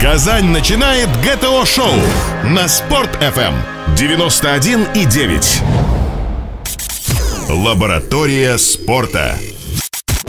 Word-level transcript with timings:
Казань 0.00 0.46
начинает 0.46 1.10
ГТО-шоу 1.22 1.92
на 2.42 2.68
Спорт-ФМ 2.68 3.52
91,9. 3.94 5.62
Лаборатория 7.50 8.56
спорта. 8.56 9.36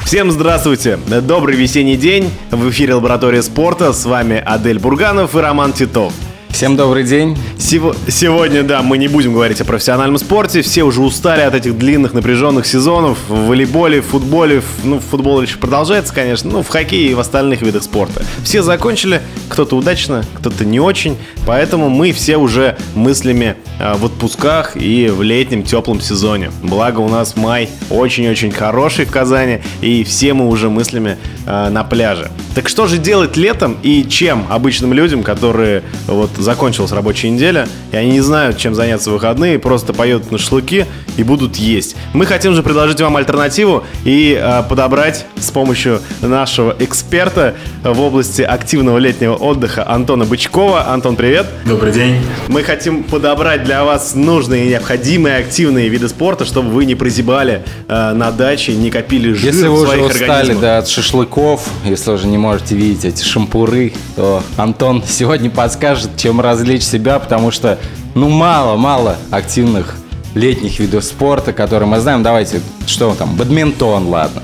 Всем 0.04 0.30
здравствуйте! 0.30 0.98
Добрый 0.98 1.56
весенний 1.56 1.96
день. 1.96 2.30
В 2.52 2.70
эфире 2.70 2.96
Лаборатория 2.96 3.42
спорта. 3.42 3.94
С 3.94 4.04
вами 4.04 4.44
Адель 4.46 4.78
Бурганов 4.78 5.38
и 5.38 5.40
Роман 5.40 5.72
Титов. 5.72 6.12
Всем 6.52 6.76
добрый 6.76 7.04
день. 7.06 7.38
Сего- 7.58 7.96
сегодня, 8.08 8.62
да, 8.62 8.84
мы 8.84 8.98
не 9.00 9.08
будем 9.08 9.34
говорить 9.34 9.60
о 9.62 9.66
профессиональном 9.66 10.20
спорте. 10.20 10.62
Все 10.62 10.84
уже 10.84 11.02
устали 11.02 11.42
от 11.42 11.56
этих 11.56 11.76
длинных 11.78 12.14
напряженных 12.14 12.68
сезонов 12.68 13.18
в 13.28 13.48
волейболе, 13.48 14.02
в 14.02 14.08
футболе. 14.08 14.62
В- 14.62 14.86
ну, 14.86 15.00
футбол 15.00 15.42
еще 15.42 15.58
продолжается, 15.58 16.14
конечно, 16.14 16.52
ну, 16.52 16.62
в 16.62 16.68
хоккее 16.68 17.10
и 17.12 17.14
в 17.16 17.20
остальных 17.20 17.62
видах 17.64 17.82
спорта. 17.82 18.24
Все 18.44 18.62
закончили, 18.62 19.22
кто-то 19.50 19.76
удачно, 19.76 20.24
кто-то 20.36 20.64
не 20.64 20.80
очень. 20.80 21.18
Поэтому 21.48 21.90
мы 21.90 22.12
все 22.12 22.38
уже 22.38 22.78
мыслями 22.94 23.56
в 23.80 24.06
отпусках 24.06 24.76
и 24.76 25.08
в 25.08 25.24
летнем 25.24 25.64
теплом 25.64 26.00
сезоне. 26.00 26.52
Благо 26.62 27.00
у 27.00 27.10
нас 27.10 27.36
май 27.36 27.70
очень-очень 27.90 28.52
хороший 28.52 29.06
в 29.06 29.12
Казани, 29.12 29.62
и 29.82 30.04
все 30.04 30.34
мы 30.36 30.48
уже 30.48 30.70
мыслями 30.70 31.18
а, 31.48 31.70
на 31.72 31.84
пляже. 31.84 32.30
Так 32.54 32.70
что 32.70 32.86
же 32.86 33.00
делать 33.00 33.38
летом 33.38 33.78
и 33.82 34.04
чем 34.08 34.46
обычным 34.50 34.94
людям, 34.94 35.24
которые 35.24 35.82
вот 36.06 36.30
закончилась 36.42 36.92
рабочая 36.92 37.30
неделя, 37.30 37.68
и 37.92 37.98
они 37.98 38.12
не 38.12 38.22
знают, 38.22 38.58
чем 38.58 38.76
заняться 38.76 39.10
в 39.10 39.14
выходные, 39.14 39.60
просто 39.60 39.94
поедут 39.94 40.32
на 40.32 40.38
шашлыки 40.38 40.86
и 41.18 41.24
будут 41.24 41.58
есть. 41.58 41.96
Мы 42.14 42.26
хотим 42.26 42.54
же 42.54 42.64
предложить 42.64 43.02
вам 43.02 43.18
альтернативу 43.18 43.84
и 44.06 44.38
а, 44.42 44.64
подобрать 44.64 45.26
с 45.40 45.52
помощью 45.52 46.02
нашего 46.22 46.76
эксперта 46.80 47.56
в 47.84 48.00
области 48.00 48.42
активного 48.42 48.98
летнего 48.98 49.36
отдыха 49.36 49.88
Антона 49.90 50.26
Бычкова. 50.26 50.88
Антон, 50.92 51.16
привет! 51.16 51.48
Добрый 51.66 51.92
день. 51.92 52.18
Мы 52.48 52.64
хотим 52.64 53.04
подобрать 53.04 53.64
для 53.64 53.84
вас 53.84 54.16
нужные 54.16 54.66
и 54.66 54.70
необходимые 54.70 55.38
активные 55.38 55.90
виды 55.90 56.08
спорта, 56.10 56.46
чтобы 56.46 56.70
вы 56.70 56.86
не 56.86 56.96
прозябали 56.96 57.64
э, 57.88 58.14
на 58.14 58.32
даче, 58.32 58.74
не 58.76 58.90
копили 58.90 59.34
жир 59.34 59.54
Если 59.54 59.68
в 59.68 59.72
вы 59.72 59.82
уже 59.82 59.92
своих 59.92 60.06
устали 60.08 60.24
организмах. 60.30 60.62
да, 60.62 60.78
от 60.80 60.88
шашлыков, 60.88 61.68
если 61.86 62.12
уже 62.12 62.28
не 62.28 62.38
можете 62.38 62.76
видеть 62.76 63.06
эти 63.06 63.24
шампуры, 63.24 63.94
то 64.16 64.42
Антон 64.58 65.04
сегодня 65.08 65.50
подскажет, 65.50 66.12
чем 66.18 66.31
развлечь 66.40 66.84
себя, 66.84 67.20
потому 67.20 67.52
что, 67.52 67.78
ну, 68.16 68.30
мало-мало 68.30 69.18
активных 69.32 69.96
летних 70.36 70.80
видов 70.80 71.04
спорта, 71.04 71.52
которые 71.52 71.90
мы 71.90 72.00
знаем. 72.00 72.24
Давайте, 72.24 72.62
что 72.86 73.14
там, 73.16 73.36
бадминтон, 73.36 74.08
ладно. 74.08 74.44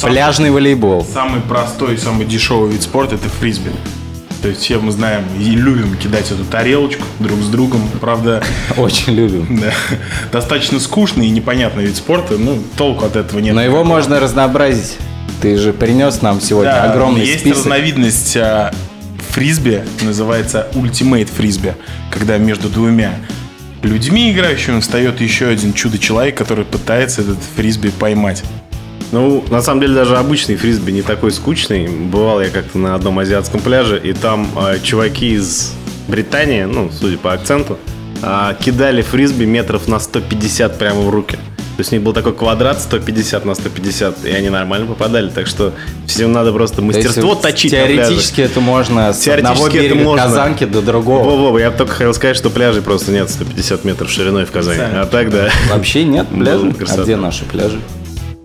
Пляжный 0.00 0.50
волейбол. 0.50 1.04
Самый 1.12 1.40
простой 1.40 1.98
самый 1.98 2.26
дешевый 2.26 2.70
вид 2.72 2.82
спорта 2.82 3.16
это 3.16 3.28
фрисби. 3.28 3.70
То 4.42 4.48
есть 4.48 4.60
все 4.60 4.78
мы 4.78 4.92
знаем 4.92 5.24
и 5.40 5.44
любим 5.50 5.96
кидать 5.96 6.30
эту 6.30 6.44
тарелочку 6.44 7.02
друг 7.18 7.40
с 7.40 7.48
другом. 7.48 7.80
Правда, 8.00 8.42
Очень 8.76 9.14
любим. 9.14 9.58
да, 9.60 9.72
достаточно 10.30 10.78
скучный 10.78 11.26
и 11.26 11.30
непонятный 11.30 11.86
вид 11.86 11.96
спорта. 11.96 12.34
Ну, 12.38 12.58
толку 12.76 13.06
от 13.06 13.16
этого 13.16 13.40
нет. 13.40 13.54
Но 13.54 13.62
его 13.62 13.82
можно 13.84 14.20
разнообразить. 14.20 14.98
Ты 15.40 15.56
же 15.56 15.72
принес 15.72 16.22
нам 16.22 16.40
сегодня 16.40 16.72
Да, 16.72 16.92
огромный 16.92 17.22
есть 17.26 17.40
список. 17.40 17.58
разновидность 17.64 18.36
а, 18.36 18.72
фрисби, 19.36 19.84
называется 20.00 20.66
ультимейт 20.74 21.28
фрисби, 21.28 21.74
когда 22.10 22.38
между 22.38 22.70
двумя 22.70 23.16
людьми 23.82 24.32
играющими 24.32 24.80
встает 24.80 25.20
еще 25.20 25.48
один 25.48 25.74
чудо-человек, 25.74 26.38
который 26.38 26.64
пытается 26.64 27.20
этот 27.20 27.36
фрисби 27.54 27.90
поймать. 27.90 28.42
Ну, 29.12 29.44
на 29.50 29.60
самом 29.60 29.82
деле, 29.82 29.94
даже 29.94 30.16
обычный 30.16 30.56
фрисби 30.56 30.90
не 30.90 31.02
такой 31.02 31.32
скучный. 31.32 31.86
Бывал 31.86 32.40
я 32.40 32.48
как-то 32.48 32.78
на 32.78 32.94
одном 32.94 33.18
азиатском 33.18 33.60
пляже, 33.60 34.00
и 34.02 34.14
там 34.14 34.48
э, 34.56 34.78
чуваки 34.82 35.34
из 35.34 35.74
Британии, 36.08 36.62
ну, 36.62 36.90
судя 36.90 37.18
по 37.18 37.34
акценту, 37.34 37.78
а, 38.22 38.54
кидали 38.54 39.02
фрисби 39.02 39.44
метров 39.44 39.86
на 39.86 40.00
150 40.00 40.78
прямо 40.78 41.00
в 41.02 41.10
руки. 41.10 41.36
То 41.76 41.80
есть 41.80 41.92
у 41.92 41.96
них 41.96 42.02
был 42.02 42.14
такой 42.14 42.34
квадрат 42.34 42.80
150 42.80 43.44
на 43.44 43.54
150, 43.54 44.24
и 44.24 44.30
они 44.30 44.48
нормально 44.48 44.86
попадали. 44.86 45.28
Так 45.28 45.46
что 45.46 45.74
всем 46.06 46.32
надо 46.32 46.50
просто 46.52 46.76
То 46.76 46.82
есть 46.82 46.96
мастерство 46.96 47.34
точить. 47.34 47.72
Теоретически 47.72 48.40
это 48.40 48.60
можно 48.60 49.12
с 49.12 49.18
Теоретически 49.18 49.52
одного 49.52 49.68
это 49.68 49.78
берега 49.78 50.04
можно. 50.04 50.24
Казанки 50.24 50.64
до 50.64 50.80
другого. 50.80 51.22
Во-во, 51.22 51.58
я 51.58 51.70
бы 51.70 51.76
только 51.76 51.92
хотел 51.92 52.14
сказать, 52.14 52.34
что 52.34 52.48
пляжей 52.48 52.80
просто 52.80 53.12
нет 53.12 53.28
150 53.28 53.84
метров 53.84 54.10
шириной 54.10 54.46
в 54.46 54.52
Казани. 54.52 54.76
Специально. 54.78 55.02
А 55.02 55.06
так, 55.06 55.30
да. 55.30 55.50
Вообще 55.70 56.04
нет 56.04 56.28
пляжей? 56.28 56.74
А 56.88 57.02
где 57.02 57.16
наши 57.16 57.44
пляжи? 57.44 57.78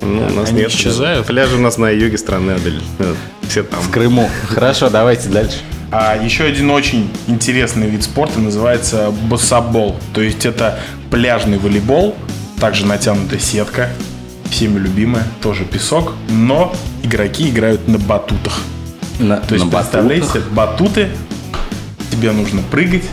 Ну, 0.02 0.28
у 0.28 0.30
нас 0.34 0.50
Они 0.50 0.60
нет. 0.60 0.70
исчезают. 0.70 1.26
Пляжи 1.28 1.56
у 1.56 1.60
нас 1.62 1.78
на 1.78 1.90
юге 1.90 2.18
страны, 2.18 2.56
Все 3.48 3.64
там. 3.64 3.80
В 3.80 3.92
Крыму. 3.92 4.30
Хорошо, 4.50 4.90
давайте 4.90 5.30
дальше. 5.30 5.58
А 5.92 6.18
еще 6.22 6.46
один 6.46 6.72
очень 6.72 7.10
интересный 7.28 7.88
вид 7.88 8.04
спорта 8.04 8.40
называется 8.40 9.14
бассабол. 9.24 9.98
То 10.14 10.22
есть 10.22 10.46
это 10.46 10.80
пляжный 11.10 11.58
волейбол, 11.58 12.16
также 12.62 12.86
натянутая 12.86 13.40
сетка, 13.40 13.90
всеми 14.52 14.78
любимая, 14.78 15.24
тоже 15.42 15.66
песок, 15.66 16.14
но 16.30 16.72
игроки 17.02 17.50
играют 17.50 17.88
на 17.88 17.98
батутах. 17.98 18.60
На, 19.20 19.38
То 19.38 19.56
есть 19.56 19.66
на 19.66 19.72
представляете, 19.72 20.26
батутах. 20.28 20.50
батуты, 20.52 21.10
тебе 22.12 22.32
нужно 22.32 22.62
прыгать 22.62 23.04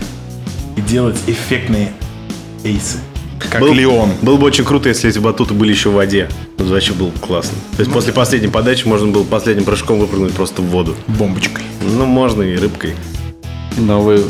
и 0.77 0.83
делать 0.83 1.17
эффектные 1.27 1.93
эйсы. 2.63 2.99
Как 3.51 3.63
Был- 3.63 3.73
Леон. 3.73 4.11
Было 4.21 4.37
бы 4.37 4.45
очень 4.47 4.65
круто, 4.65 4.91
если 4.91 5.09
эти 5.09 5.19
батуты 5.19 5.55
были 5.55 5.71
еще 5.73 5.89
в 5.89 5.95
воде. 5.95 6.29
Это 6.59 6.65
вообще 6.69 6.93
было 6.93 7.09
бы 7.09 7.19
классно. 7.19 7.57
То 7.77 7.81
есть 7.81 7.91
после 7.91 8.13
последней 8.13 8.49
подачи 8.49 8.87
можно 8.87 9.07
было 9.07 9.25
последним 9.25 9.65
прыжком 9.65 9.99
выпрыгнуть 9.99 10.35
просто 10.35 10.61
в 10.61 10.67
воду. 10.67 10.95
Бомбочкой. 11.07 11.65
Ну, 11.83 12.05
можно 12.05 12.43
и 12.43 12.55
рыбкой. 12.57 12.95
Но 13.79 14.03
вы 14.03 14.25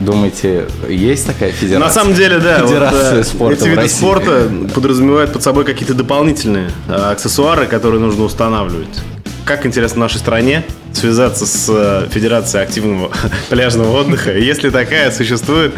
думаете, 0.00 0.66
есть 0.88 1.26
такая 1.26 1.52
федерация? 1.52 1.78
На 1.86 1.90
самом 1.92 2.14
деле, 2.14 2.38
да. 2.38 2.58
вот, 2.60 2.68
Федерация 2.68 3.20
э, 3.20 3.24
спорта 3.24 3.54
эти 3.54 3.62
в 3.62 3.66
виды 3.66 3.80
России. 3.82 3.96
спорта 3.96 4.50
подразумевают 4.74 5.32
под 5.32 5.42
собой 5.42 5.64
какие-то 5.64 5.94
дополнительные 5.94 6.70
э, 6.88 6.92
аксессуары, 6.92 7.66
которые 7.66 8.00
нужно 8.00 8.24
устанавливать. 8.24 9.00
Как 9.44 9.66
интересно 9.66 10.00
нашей 10.00 10.18
стране 10.18 10.64
связаться 10.94 11.44
с 11.46 11.66
э, 11.68 12.08
Федерацией 12.10 12.62
активного 12.62 13.10
пляжного 13.50 14.00
отдыха, 14.00 14.36
если 14.36 14.70
такая 14.70 15.10
существует. 15.10 15.74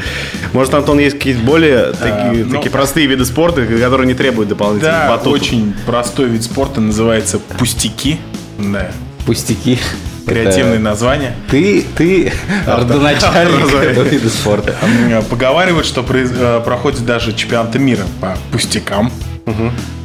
Может, 0.52 0.74
Антон, 0.74 0.98
есть 0.98 1.16
какие-то 1.18 1.40
более 1.40 1.92
такие, 1.92 2.44
ну- 2.44 2.54
такие 2.54 2.70
простые 2.70 3.06
виды 3.06 3.24
спорта, 3.24 3.66
которые 3.66 4.06
не 4.06 4.14
требуют 4.14 4.48
дополнительных 4.50 4.92
Да, 4.94 5.08
батутов? 5.08 5.32
очень 5.32 5.74
простой 5.84 6.26
вид 6.28 6.42
спорта 6.44 6.80
называется 6.80 7.38
пустяки. 7.58 8.18
Да. 8.58 8.90
Пустяки. 9.26 9.78
Креативное 10.26 10.74
Это 10.74 10.82
название. 10.82 11.34
Ты, 11.50 11.84
ты 11.96 12.32
родоначальник 12.66 13.72
этого 13.74 14.04
вида 14.04 14.28
спорта. 14.28 14.74
М, 14.82 15.24
Поговаривают, 15.24 15.86
что 15.86 16.02
произ- 16.02 16.34
э, 16.36 16.60
проходит 16.64 17.04
даже 17.06 17.32
чемпионаты 17.32 17.78
мира 17.78 18.04
по 18.20 18.36
пустякам. 18.52 19.12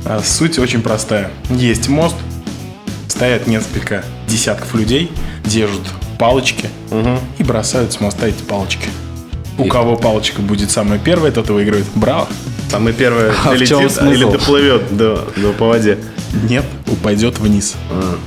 А 0.06 0.22
Суть 0.24 0.60
очень 0.60 0.81
простая. 0.81 1.31
Есть 1.50 1.88
мост, 1.90 2.16
стоят 3.08 3.48
несколько 3.48 4.04
десятков 4.28 4.74
людей, 4.76 5.12
держат 5.46 5.81
палочки 6.20 6.70
и 7.40 7.44
бросают 7.44 7.92
с 7.94 8.00
моста 8.00 8.28
эти 8.28 8.42
палочки. 8.44 8.88
У 9.58 9.66
И- 9.66 9.70
кого 9.70 9.96
палочка 9.96 10.42
будет 10.42 10.72
самая 10.72 10.98
первая, 11.00 11.31
тот 11.31 11.50
и 11.50 11.54
выиграет. 11.54 11.86
Браво! 11.96 12.28
Самый 12.70 12.94
первый 12.94 13.30
А 13.46 13.52
в 13.52 13.66
чем 13.66 13.80
долетит 13.80 13.92
смысл? 13.92 14.04
или 14.12 14.24
доплывет 14.31 14.96
до, 14.96 15.28
до 15.36 15.52
по 15.54 15.68
воде. 15.68 15.98
Нет, 16.50 16.64
упадет 16.88 17.38
вниз. 17.40 17.76
А, 17.90 18.18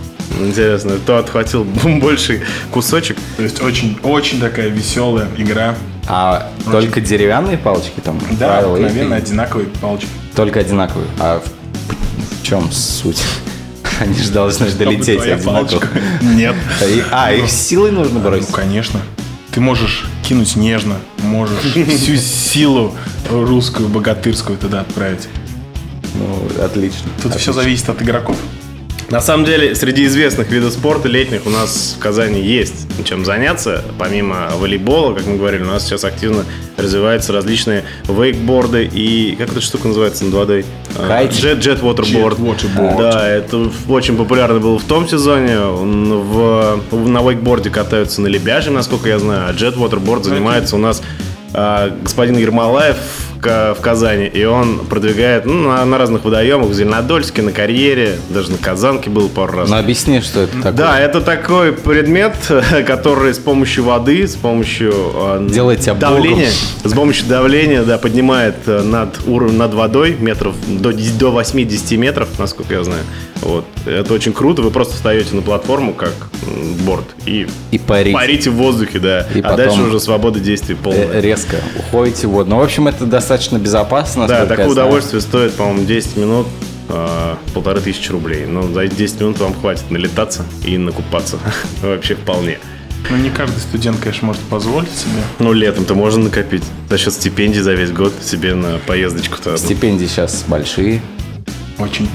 Интересно, 0.41 0.97
кто 0.97 1.19
отхватил 1.19 1.65
больший 2.01 2.43
кусочек? 2.71 3.17
То 3.37 3.43
есть 3.43 3.63
очень, 3.63 3.99
очень 4.03 4.41
такая 4.41 4.69
веселая 4.69 5.29
игра. 5.37 5.75
А 6.07 6.51
только 6.71 7.01
деревянные 7.01 7.57
палочки 7.57 8.01
там? 8.03 8.19
Да, 8.33 8.59
обыкновенно 8.59 9.17
одинаковые 9.17 9.69
палочки. 9.81 10.09
Только 10.37 10.61
одинаковые. 10.61 11.09
А 11.19 11.41
в, 11.41 12.41
в 12.41 12.47
чем 12.47 12.71
суть? 12.73 13.23
Они 14.01 14.15
же 14.15 14.31
должны 14.33 14.69
ж 14.69 14.73
долететь 14.73 15.21
одинаково. 15.21 15.45
палочка. 15.53 15.89
Нет. 16.23 16.55
И- 16.83 17.03
А, 17.11 17.33
их 17.33 17.49
силой 17.49 17.91
нужно 17.93 18.19
Ну, 18.19 18.29
бросить? 18.29 18.51
конечно. 18.51 19.01
Ты 19.53 19.61
можешь 19.61 20.05
кинуть 20.29 20.57
нежно, 20.57 20.97
можешь 21.23 21.63
всю 21.63 22.17
силу 22.17 22.93
русскую, 23.31 23.89
богатырскую 23.89 24.59
туда 24.59 24.81
отправить. 24.81 25.29
Ну, 26.17 26.63
отлично. 26.65 27.09
Тут 27.23 27.37
все 27.37 27.53
зависит 27.53 27.89
от 27.89 28.03
игроков. 28.03 28.37
На 29.11 29.21
самом 29.21 29.45
деле, 29.45 29.75
среди 29.75 30.07
известных 30.07 30.51
видов 30.51 30.73
спорта 30.73 31.09
летних 31.09 31.47
у 31.47 31.51
нас 31.51 31.95
в 31.97 32.03
Казани 32.03 32.41
есть 32.41 32.87
чем 33.05 33.25
заняться. 33.25 33.85
Помимо 33.99 34.51
волейбола, 34.57 35.15
как 35.15 35.27
мы 35.27 35.37
говорили, 35.37 35.63
у 35.63 35.67
нас 35.67 35.85
сейчас 35.85 36.05
активно 36.05 36.45
развиваются 36.77 37.33
различные 37.33 37.85
вейкборды 38.09 38.89
и... 38.93 39.37
Как 39.39 39.51
эта 39.51 39.61
штука 39.61 39.89
называется 39.89 40.25
над 40.25 40.35
водой? 40.35 40.65
А. 40.97 41.25
Джет, 41.27 41.59
джет 41.59 41.81
waterboard. 41.81 42.39
Jet 42.39 42.57
waterboard. 42.57 42.99
Да, 42.99 43.29
это 43.29 43.71
очень 43.89 44.17
популярно 44.17 44.59
было 44.59 44.79
в 44.79 44.85
том 44.85 45.09
сезоне. 45.09 45.61
Он 45.61 46.21
В, 46.21 46.81
на 46.93 47.23
вейкборде 47.23 47.71
катаются 47.71 48.21
на 48.21 48.29
лебяжьем, 48.29 48.75
насколько 48.75 49.09
я 49.09 49.19
знаю, 49.19 49.51
а 49.51 49.53
джет 49.53 49.77
waterboard 49.77 50.25
занимается 50.25 50.77
у 50.77 50.79
нас 50.79 51.03
а, 51.53 51.91
господин 52.03 52.37
Ермолаев, 52.37 52.97
в 53.45 53.79
Казани, 53.81 54.27
и 54.27 54.45
он 54.45 54.81
продвигает 54.81 55.45
ну, 55.45 55.69
на, 55.69 55.85
на 55.85 55.99
разных 55.99 56.25
водоемах, 56.25 56.69
в 56.69 56.75
Зеленодольске, 56.75 57.43
на 57.43 57.53
карьере, 57.53 58.19
даже 58.31 58.51
на 58.53 58.59
Казанке 58.59 59.11
был 59.11 59.29
пару 59.29 59.59
раз. 59.59 59.71
Ну 59.71 59.77
объясни, 59.77 60.21
что 60.21 60.41
это 60.41 60.57
такое. 60.57 60.73
Да, 60.73 61.01
это 61.01 61.21
такой 61.21 61.73
предмет, 61.73 62.35
который 62.87 63.35
с 63.35 63.39
помощью 63.39 63.85
воды, 63.85 64.27
с 64.27 64.37
помощью 64.37 64.93
э, 64.93 65.49
давления, 65.99 66.51
с 66.85 66.93
помощью 66.93 67.27
давления, 67.27 67.83
да, 67.83 67.99
поднимает 67.99 68.57
э, 68.67 68.83
над 68.83 69.21
уровнем 69.27 69.59
над 69.59 69.75
водой 69.75 70.17
метров 70.19 70.55
до, 70.67 70.93
10 70.93 71.19
до 71.19 71.41
8-10 71.41 71.97
метров, 71.97 72.29
насколько 72.39 72.75
я 72.75 72.85
знаю. 72.85 73.03
Вот. 73.45 73.67
Это 73.87 74.13
очень 74.15 74.33
круто. 74.33 74.63
Вы 74.63 74.71
просто 74.71 74.95
встаете 74.95 75.35
на 75.35 75.43
платформу, 75.43 75.93
как 75.93 76.15
борт, 76.85 77.05
и 77.27 77.47
И 77.71 77.79
парить. 77.79 78.15
парите 78.15 78.51
в 78.51 78.55
воздухе, 78.55 78.99
да. 78.99 79.27
И 79.35 79.41
а 79.41 79.43
потом- 79.43 79.57
дальше 79.59 79.83
уже 79.83 80.01
свобода 80.01 80.41
действий 80.41 80.75
полная. 80.75 81.09
Э, 81.13 81.21
Резко 81.21 81.57
уходите 81.79 82.27
в 82.27 82.31
воду. 82.31 82.51
Ну, 82.51 82.57
в 82.57 82.63
общем, 82.63 82.89
это 82.89 83.05
достаточно 83.05 83.59
безопасно. 83.59 84.27
Да, 84.27 84.47
такое 84.47 84.69
удовольствие 84.69 85.21
стоит, 85.21 85.55
по-моему, 85.55 85.85
10 85.85 86.17
минут 86.17 86.47
э, 86.89 87.35
полторы 87.53 87.81
тысячи 87.81 88.11
рублей. 88.11 88.47
Но 88.47 88.63
за 88.73 88.81
эти 88.81 88.95
10 88.95 89.21
минут 89.21 89.39
вам 89.41 89.55
хватит 89.55 89.91
налетаться 89.91 90.45
и 90.65 90.79
накупаться. 90.79 91.39
Вообще 91.83 92.15
вполне. 92.15 92.59
Ну, 93.11 93.19
не 93.19 93.29
каждый 93.29 93.59
студент, 93.61 93.99
конечно, 94.01 94.27
может 94.29 94.41
позволить 94.43 94.91
себе. 94.91 95.21
Ну, 95.39 95.53
летом-то 95.53 95.95
можно 95.95 96.25
накопить 96.25 96.63
за 96.89 96.97
счет 96.97 97.13
стипендий 97.13 97.61
за 97.61 97.75
весь 97.75 97.91
год 97.91 98.15
себе 98.25 98.55
на 98.55 98.79
поездочку-то. 98.87 99.59
Стипендии 99.59 100.07
сейчас 100.07 100.45
большие. 100.49 101.03
Очень. 101.79 102.09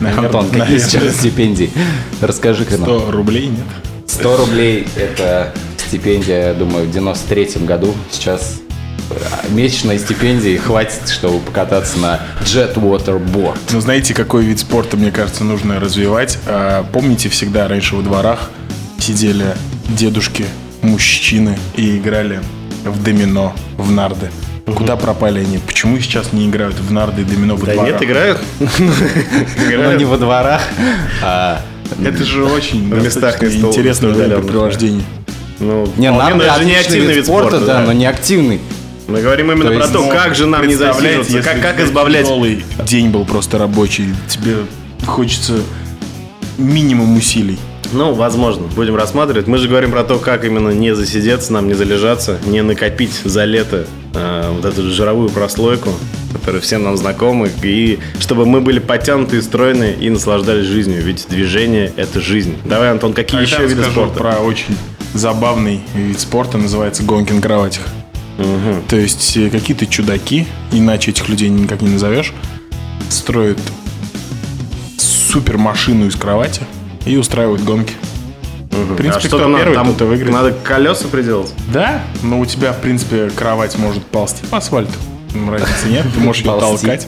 Антон, 0.00 0.50
какие 0.50 0.78
сейчас 0.78 1.16
стипендии? 1.16 1.70
Расскажи-ка 2.20 2.78
нам. 2.78 2.84
100 2.84 3.10
рублей 3.10 3.48
нет. 3.48 3.64
100 4.06 4.36
рублей– 4.36 4.86
это 4.96 5.52
стипендия, 5.86 6.48
я 6.48 6.54
думаю, 6.54 6.86
в 6.86 6.90
93 6.90 7.64
году. 7.66 7.94
Сейчас 8.10 8.60
э, 9.10 9.14
месячной 9.50 9.98
стипендии 9.98 10.56
хватит, 10.56 11.08
чтобы 11.08 11.40
покататься 11.40 11.98
на 11.98 12.20
Jet 12.42 12.74
Waterboard. 12.74 13.58
Ну, 13.72 13.80
знаете, 13.80 14.14
какой 14.14 14.44
вид 14.44 14.58
спорта, 14.60 14.96
мне 14.96 15.10
кажется, 15.10 15.44
нужно 15.44 15.78
развивать? 15.80 16.38
А, 16.46 16.84
Помните, 16.92 17.28
всегда 17.28 17.68
раньше 17.68 17.96
во 17.96 18.02
дворах 18.02 18.50
сидели 18.98 19.54
дедушки, 19.88 20.46
мужчины 20.82 21.58
и 21.76 21.98
играли 21.98 22.40
в 22.84 23.02
домино, 23.02 23.54
в 23.76 23.90
нарды. 23.90 24.30
Куда 24.74 24.96
пропали 24.96 25.40
они? 25.40 25.58
Почему 25.58 25.98
сейчас 26.00 26.32
не 26.32 26.46
играют 26.48 26.76
в 26.78 26.90
нарды 26.92 27.22
и 27.22 27.24
домино 27.24 27.54
во 27.56 27.66
Да 27.66 27.72
дворах? 27.74 27.92
нет, 27.92 28.02
играют. 28.02 28.40
Но 28.58 28.64
Играют. 29.70 29.98
не 29.98 30.04
во 30.04 30.18
дворах, 30.18 30.60
а 31.22 31.60
Это 32.04 32.24
же 32.24 32.44
очень 32.44 32.88
интересное 32.88 34.10
времяпрепровождение. 34.10 35.04
Ну, 35.60 35.86
Не, 35.96 36.12
вполне, 36.12 36.18
нарты 36.18 36.34
но 36.36 36.42
это 36.44 36.58
же 36.58 36.64
не 36.66 36.74
активный 36.74 37.14
вид 37.14 37.24
спорта, 37.26 37.60
да, 37.60 37.80
но 37.80 37.92
не 37.92 38.06
активный. 38.06 38.60
Мы 39.06 39.22
говорим 39.22 39.52
именно 39.52 39.70
То 39.70 39.76
про 39.78 39.86
то, 39.88 40.04
Ну, 40.04 40.10
как 40.10 40.34
же 40.34 40.46
нам 40.46 40.66
не 40.66 40.74
засиживаться, 40.74 41.40
как, 41.42 41.62
как 41.62 41.80
избавлять 41.80 42.24
тяжелый 42.24 42.64
день 42.84 43.10
был 43.10 43.24
просто 43.24 43.56
рабочий, 43.56 44.12
тебе 44.28 44.56
хочется 45.06 45.60
минимум 46.58 47.16
усилий. 47.16 47.58
Ну, 47.92 48.12
возможно, 48.14 48.66
будем 48.74 48.96
рассматривать. 48.96 49.46
Мы 49.46 49.58
же 49.58 49.68
говорим 49.68 49.90
про 49.90 50.04
то, 50.04 50.18
как 50.18 50.44
именно 50.44 50.70
не 50.70 50.94
засидеться, 50.94 51.52
нам 51.52 51.68
не 51.68 51.74
залежаться, 51.74 52.38
не 52.46 52.62
накопить 52.62 53.20
за 53.24 53.44
лето 53.44 53.86
э, 54.14 54.50
вот 54.52 54.64
эту 54.64 54.90
жировую 54.90 55.28
прослойку, 55.30 55.90
которая 56.32 56.60
всем 56.60 56.82
нам 56.84 56.96
знакома, 56.96 57.48
и 57.62 57.98
чтобы 58.18 58.46
мы 58.46 58.60
были 58.60 58.78
подтянуты 58.78 59.38
и 59.38 59.40
стройные 59.40 59.94
и 59.94 60.10
наслаждались 60.10 60.66
жизнью, 60.66 61.02
ведь 61.02 61.26
движение– 61.28 61.92
это 61.96 62.20
жизнь. 62.20 62.56
Давай, 62.64 62.90
Антон, 62.90 63.12
какие 63.12 63.40
Тогда 63.44 63.56
еще 63.56 63.66
виды 63.66 63.84
спорта? 63.84 64.18
про 64.18 64.38
очень 64.38 64.76
забавный 65.14 65.80
вид 65.94 66.20
спорта, 66.20 66.58
называется 66.58 67.02
гонки 67.02 67.32
на 67.32 67.40
кроватях. 67.40 67.84
То 68.88 68.96
есть 68.96 69.36
э, 69.36 69.48
какие-то 69.48 69.86
чудаки, 69.86 70.46
иначе 70.72 71.10
этих 71.10 71.28
людей 71.28 71.48
никак 71.48 71.80
не 71.80 71.90
назовешь, 71.90 72.32
строят 73.08 73.58
супер 74.98 75.58
машину 75.58 76.06
из 76.06 76.16
кровати 76.16 76.62
и 77.06 77.16
устраивают 77.16 77.62
гонки. 77.62 77.94
В 78.70 78.92
А 78.92 78.96
принципе, 78.96 79.28
что 79.28 79.38
кто 79.38 79.38
там 79.46 79.56
первый, 79.56 79.74
Там 79.74 79.86
тот 79.94 80.02
и 80.02 80.04
выиграет. 80.04 80.34
надо 80.34 80.52
колеса 80.52 81.06
приделать? 81.08 81.54
Да, 81.72 82.02
но 82.22 82.38
у 82.40 82.44
тебя, 82.44 82.72
в 82.72 82.80
принципе, 82.80 83.30
кровать 83.30 83.78
может 83.78 84.04
ползти 84.04 84.44
по 84.46 84.58
асфальту. 84.58 84.92
Разницы 85.50 85.88
нет, 85.88 86.06
ты 86.12 86.20
можешь 86.20 86.42
ее 86.42 86.58
толкать. 86.60 87.06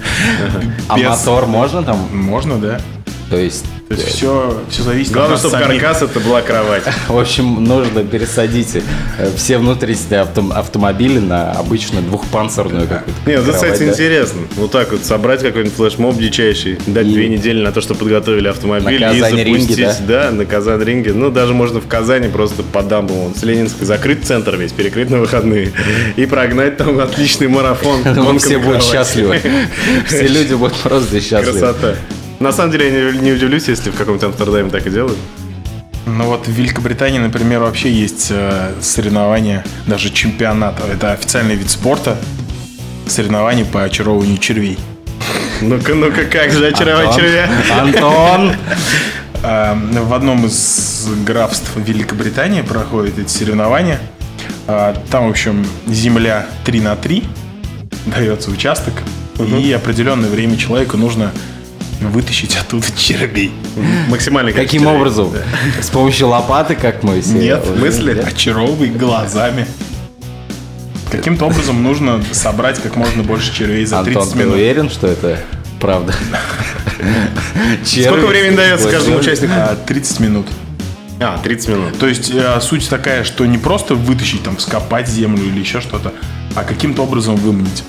А 0.89 0.97
мотор 0.97 1.47
можно 1.47 1.83
там? 1.83 1.99
Можно, 2.13 2.57
да. 2.59 2.81
То 3.29 3.37
есть, 3.37 3.65
То 3.89 3.95
есть 3.95 4.09
все, 4.09 4.63
все 4.69 4.83
зависит 4.83 5.13
Главное, 5.13 5.37
от 5.37 5.43
нас 5.43 5.51
чтобы 5.51 5.65
самих. 5.65 5.81
каркас 5.81 6.03
это 6.03 6.21
была 6.21 6.43
кровать. 6.43 6.83
в 7.09 7.19
общем, 7.19 7.65
нужно 7.65 8.05
пересадить 8.05 8.77
э, 8.77 9.31
все 9.35 9.57
внутренности 9.57 10.13
авто- 10.13 10.53
автомобиля 10.55 11.23
на 11.23 11.53
обычную 11.53 12.05
двухпанцирную 12.05 12.87
какую-то 12.87 13.21
Нет, 13.25 13.41
это, 13.41 13.53
кровать, 13.53 13.63
кстати, 13.73 13.79
да? 13.87 13.93
интересно. 13.93 14.41
Вот 14.57 14.73
так 14.73 14.93
вот 14.93 15.05
собрать 15.07 15.41
какой-нибудь 15.41 15.75
флешмоб 15.75 16.19
дичайший, 16.19 16.79
дать 16.87 17.07
И- 17.07 17.13
две 17.15 17.29
недели 17.31 17.63
на 17.65 17.73
то, 17.73 17.81
что 17.81 17.95
подготовили 17.95 18.49
автомобиль 18.49 19.01
На 19.01 19.13
и 19.13 19.21
запустить, 19.21 20.07
да? 20.07 20.31
на 20.33 20.45
Казань-ринге. 20.45 21.15
Ну, 21.15 21.31
даже 21.31 21.55
можно 21.55 21.81
в 21.81 21.87
Казани 21.87 22.29
просто 22.29 22.63
по 22.63 22.83
дамбу, 22.83 23.15
вон, 23.15 23.35
с 23.35 23.43
Ленинской, 23.43 23.87
закрыть 23.87 24.23
центр 24.25 24.57
весь, 24.57 24.73
перекрыть 24.73 25.09
на 25.09 25.19
выходные 25.19 25.73
и 26.17 26.27
прогнать 26.27 26.77
там 26.77 27.01
отличный 27.01 27.49
марафон. 27.49 28.03
Гонка 28.15 28.45
все 28.45 28.59
будут 28.59 28.85
счастливы. 28.85 29.41
Все 30.07 30.27
люди 30.27 30.53
будут 30.53 30.77
просто 30.77 31.21
счастливы. 31.23 31.59
Красота. 31.59 31.95
На 32.41 32.53
самом 32.53 32.71
деле, 32.73 32.87
я 32.87 33.13
не, 33.13 33.19
не 33.19 33.33
удивлюсь, 33.33 33.69
если 33.69 33.91
в 33.91 33.97
каком-то 33.97 34.27
Амстердаме 34.27 34.71
так 34.71 34.87
и 34.87 34.91
делают. 34.91 35.19
Ну 36.07 36.25
вот 36.25 36.47
в 36.47 36.51
Великобритании, 36.51 37.19
например, 37.19 37.61
вообще 37.61 37.91
есть 37.93 38.29
э, 38.31 38.73
соревнования, 38.81 39.65
даже 39.87 40.11
чемпионат. 40.11 40.81
Это 40.81 41.13
официальный 41.13 41.57
вид 41.57 41.69
спорта. 41.71 42.17
Соревнований 43.07 43.65
по 43.65 43.83
очаровыванию 43.83 44.39
червей. 44.39 44.79
Ну-ка, 45.61 45.95
ну-ка, 45.95 46.25
как 46.25 46.53
же 46.53 46.67
очаровать 46.69 47.15
червя? 47.17 47.51
Антон! 47.79 48.53
А, 49.43 49.77
В 49.77 50.15
одном 50.15 50.47
из 50.47 51.09
графств 51.25 51.71
Великобритании 51.77 52.63
проходят 52.63 53.19
эти 53.19 53.29
соревнования. 53.31 53.99
А, 54.67 54.95
Там, 55.11 55.27
в 55.27 55.31
общем, 55.31 55.67
земля 55.87 56.47
3 56.65 56.81
на 56.81 56.97
3, 56.97 57.25
дается 58.07 58.51
участок, 58.51 58.95
и 59.39 59.73
определенное 59.73 60.29
время 60.31 60.57
человеку 60.57 60.97
нужно 60.97 61.33
вытащить 62.01 62.57
оттуда 62.57 62.87
червей. 62.97 63.53
Максимально 64.09 64.53
Каким 64.53 64.87
образом? 64.87 65.33
С 65.81 65.89
помощью 65.91 66.29
лопаты, 66.29 66.75
как 66.75 67.03
мы 67.03 67.21
все? 67.21 67.33
Нет, 67.33 67.65
уже- 67.65 67.81
мысли? 67.81 68.19
Очаровывай 68.21 68.89
глазами. 68.89 69.67
Каким-то 71.11 71.47
образом 71.47 71.83
нужно 71.83 72.23
собрать 72.33 72.81
как 72.83 72.95
можно 72.97 73.23
больше 73.23 73.55
червей 73.55 73.85
за 73.87 74.03
30 74.03 74.17
Антон, 74.23 74.33
ты 74.33 74.39
минут. 74.45 74.55
уверен, 74.55 74.91
что 74.91 75.07
это 75.07 75.39
правда? 75.81 76.15
Сколько 77.85 78.27
времени 78.27 78.57
дается 78.57 78.91
каждому 78.91 79.19
участнику? 79.19 79.53
А, 79.57 79.77
30 79.87 80.21
минут. 80.21 80.47
А, 81.21 81.39
30 81.43 81.69
минут. 81.69 81.99
То 81.99 82.07
есть 82.07 82.31
э, 82.33 82.61
суть 82.61 82.89
такая, 82.89 83.25
что 83.25 83.45
не 83.47 83.59
просто 83.59 83.95
вытащить, 83.95 84.43
там, 84.43 84.57
вскопать 84.57 85.09
землю 85.09 85.43
или 85.45 85.59
еще 85.61 85.81
что-то, 85.81 86.13
а 86.55 86.63
каким-то 86.63 87.03
образом 87.03 87.37
выманить. 87.37 87.83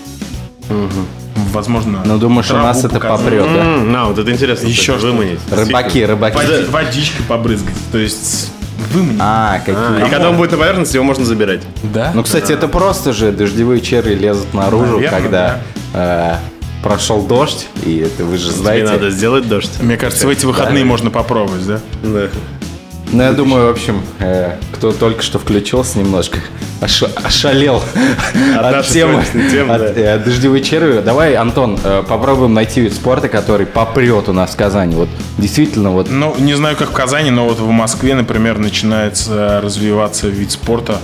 Возможно, 1.52 2.02
Ну, 2.06 2.18
думаешь, 2.18 2.48
у 2.48 2.50
траву 2.50 2.66
нас 2.68 2.80
это 2.80 2.90
показать. 2.96 3.20
попрет, 3.26 3.44
да? 3.54 3.62
М, 3.62 3.92
На, 3.92 4.06
вот 4.06 4.18
это 4.20 4.32
интересно. 4.32 4.68
Еще 4.68 4.98
что? 4.98 5.08
выманить. 5.08 5.40
Рыбаки, 5.52 6.06
рыбаки. 6.06 6.36
Води- 6.38 6.70
водичкой 6.70 7.26
побрызгать. 7.28 7.76
То 7.92 7.98
есть 7.98 8.52
выманить. 8.94 9.20
А, 9.22 9.56
А, 9.56 9.60
какие. 9.60 10.08
и 10.08 10.10
когда 10.10 10.30
он 10.30 10.38
будет 10.38 10.52
на 10.52 10.58
поверхности, 10.58 10.96
его 10.96 11.06
можно 11.06 11.26
забирать. 11.26 11.62
Да? 11.84 12.12
Ну, 12.14 12.24
кстати, 12.24 12.52
это 12.52 12.68
просто 12.68 13.14
же 13.14 13.32
дождевые 13.32 13.82
черви 13.82 14.14
лезут 14.16 14.54
наружу, 14.54 14.96
Наверное, 15.00 15.22
когда 15.22 15.60
э, 15.94 16.36
прошел 16.84 17.22
дождь, 17.24 17.68
и 17.86 17.98
это 17.98 18.24
вы 18.24 18.38
же 18.38 18.50
Тебе 18.50 18.58
знаете. 18.62 18.86
надо 18.92 19.10
сделать 19.10 19.48
дождь. 19.50 19.72
Мне 19.82 19.98
кажется, 19.98 20.28
в 20.28 20.30
эти 20.30 20.46
выходные 20.46 20.86
можно 20.86 21.10
попробовать, 21.10 21.66
да? 21.68 21.80
Да. 22.04 22.28
Ну, 23.12 23.24
я 23.24 23.32
думаю, 23.34 23.68
в 23.68 23.72
общем, 23.72 24.02
э, 24.20 24.58
кто 24.72 24.92
только 24.92 25.24
что 25.24 25.40
включился 25.40 25.98
немножко, 25.98 26.40
ош- 26.80 27.10
ошалел 27.24 27.82
от 28.56 28.62
нашей 28.62 28.94
темы, 28.94 29.24
темы, 29.52 29.74
от 29.74 29.96
да. 29.96 30.02
э, 30.02 30.20
дождевой 30.20 30.62
черви. 30.62 31.02
Давай, 31.02 31.34
Антон, 31.36 31.80
э, 31.84 32.04
попробуем 32.08 32.54
найти 32.54 32.82
вид 32.82 32.94
спорта, 32.94 33.28
который 33.28 33.66
попрет 33.66 34.30
у 34.30 34.34
нас 34.34 34.52
в 34.52 34.56
Казани. 34.58 34.96
Вот 34.96 35.10
действительно, 35.40 35.90
вот 35.90 36.10
Ну, 36.12 36.36
не 36.38 36.54
знаю, 36.54 36.76
как 36.78 36.90
в 36.90 36.94
Казани, 36.94 37.32
но 37.32 37.46
вот 37.46 37.60
в 37.60 37.68
Москве, 37.70 38.14
например, 38.14 38.60
начинается 38.60 39.60
развиваться 39.60 40.28
вид 40.28 40.52
спорта, 40.52 41.00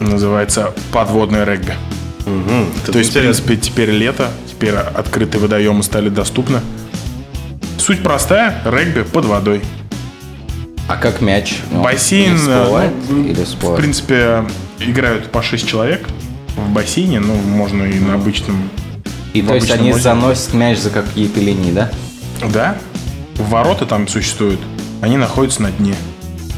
называется 0.00 0.72
подводное 0.92 1.44
регби. 1.44 1.74
То 2.90 2.98
есть, 2.98 3.10
в 3.10 3.18
принципе, 3.20 3.56
теперь 3.56 3.90
лето, 3.90 4.30
теперь 4.50 4.74
открытые 4.74 5.40
водоемы 5.40 5.84
стали 5.84 6.08
доступны. 6.08 6.60
Суть 7.78 8.02
простая, 8.02 8.60
регби 8.64 9.02
под 9.02 9.26
водой. 9.26 9.60
А 10.88 10.96
как 10.96 11.20
мяч? 11.20 11.60
Он 11.72 11.82
Бассейн, 11.82 12.36
всплывает 12.36 12.92
ну, 13.08 13.24
или 13.24 13.42
В 13.42 13.46
всплывает? 13.46 13.80
принципе, 13.80 14.44
играют 14.78 15.30
по 15.30 15.42
6 15.42 15.66
человек 15.66 16.06
в 16.56 16.70
бассейне, 16.70 17.20
ну, 17.20 17.34
можно 17.34 17.82
и 17.84 17.98
на 17.98 18.14
обычном. 18.14 18.70
И 19.34 19.42
в 19.42 19.48
то 19.48 19.54
есть 19.54 19.70
они 19.70 19.90
озере. 19.90 20.02
заносят 20.02 20.54
мяч 20.54 20.78
за 20.78 20.90
какие-то 20.90 21.40
линии, 21.40 21.72
да? 21.72 21.90
Да, 22.52 22.76
ворота 23.36 23.84
там 23.84 24.08
существуют, 24.08 24.60
они 25.02 25.16
находятся 25.16 25.62
на 25.62 25.70
дне. 25.70 25.94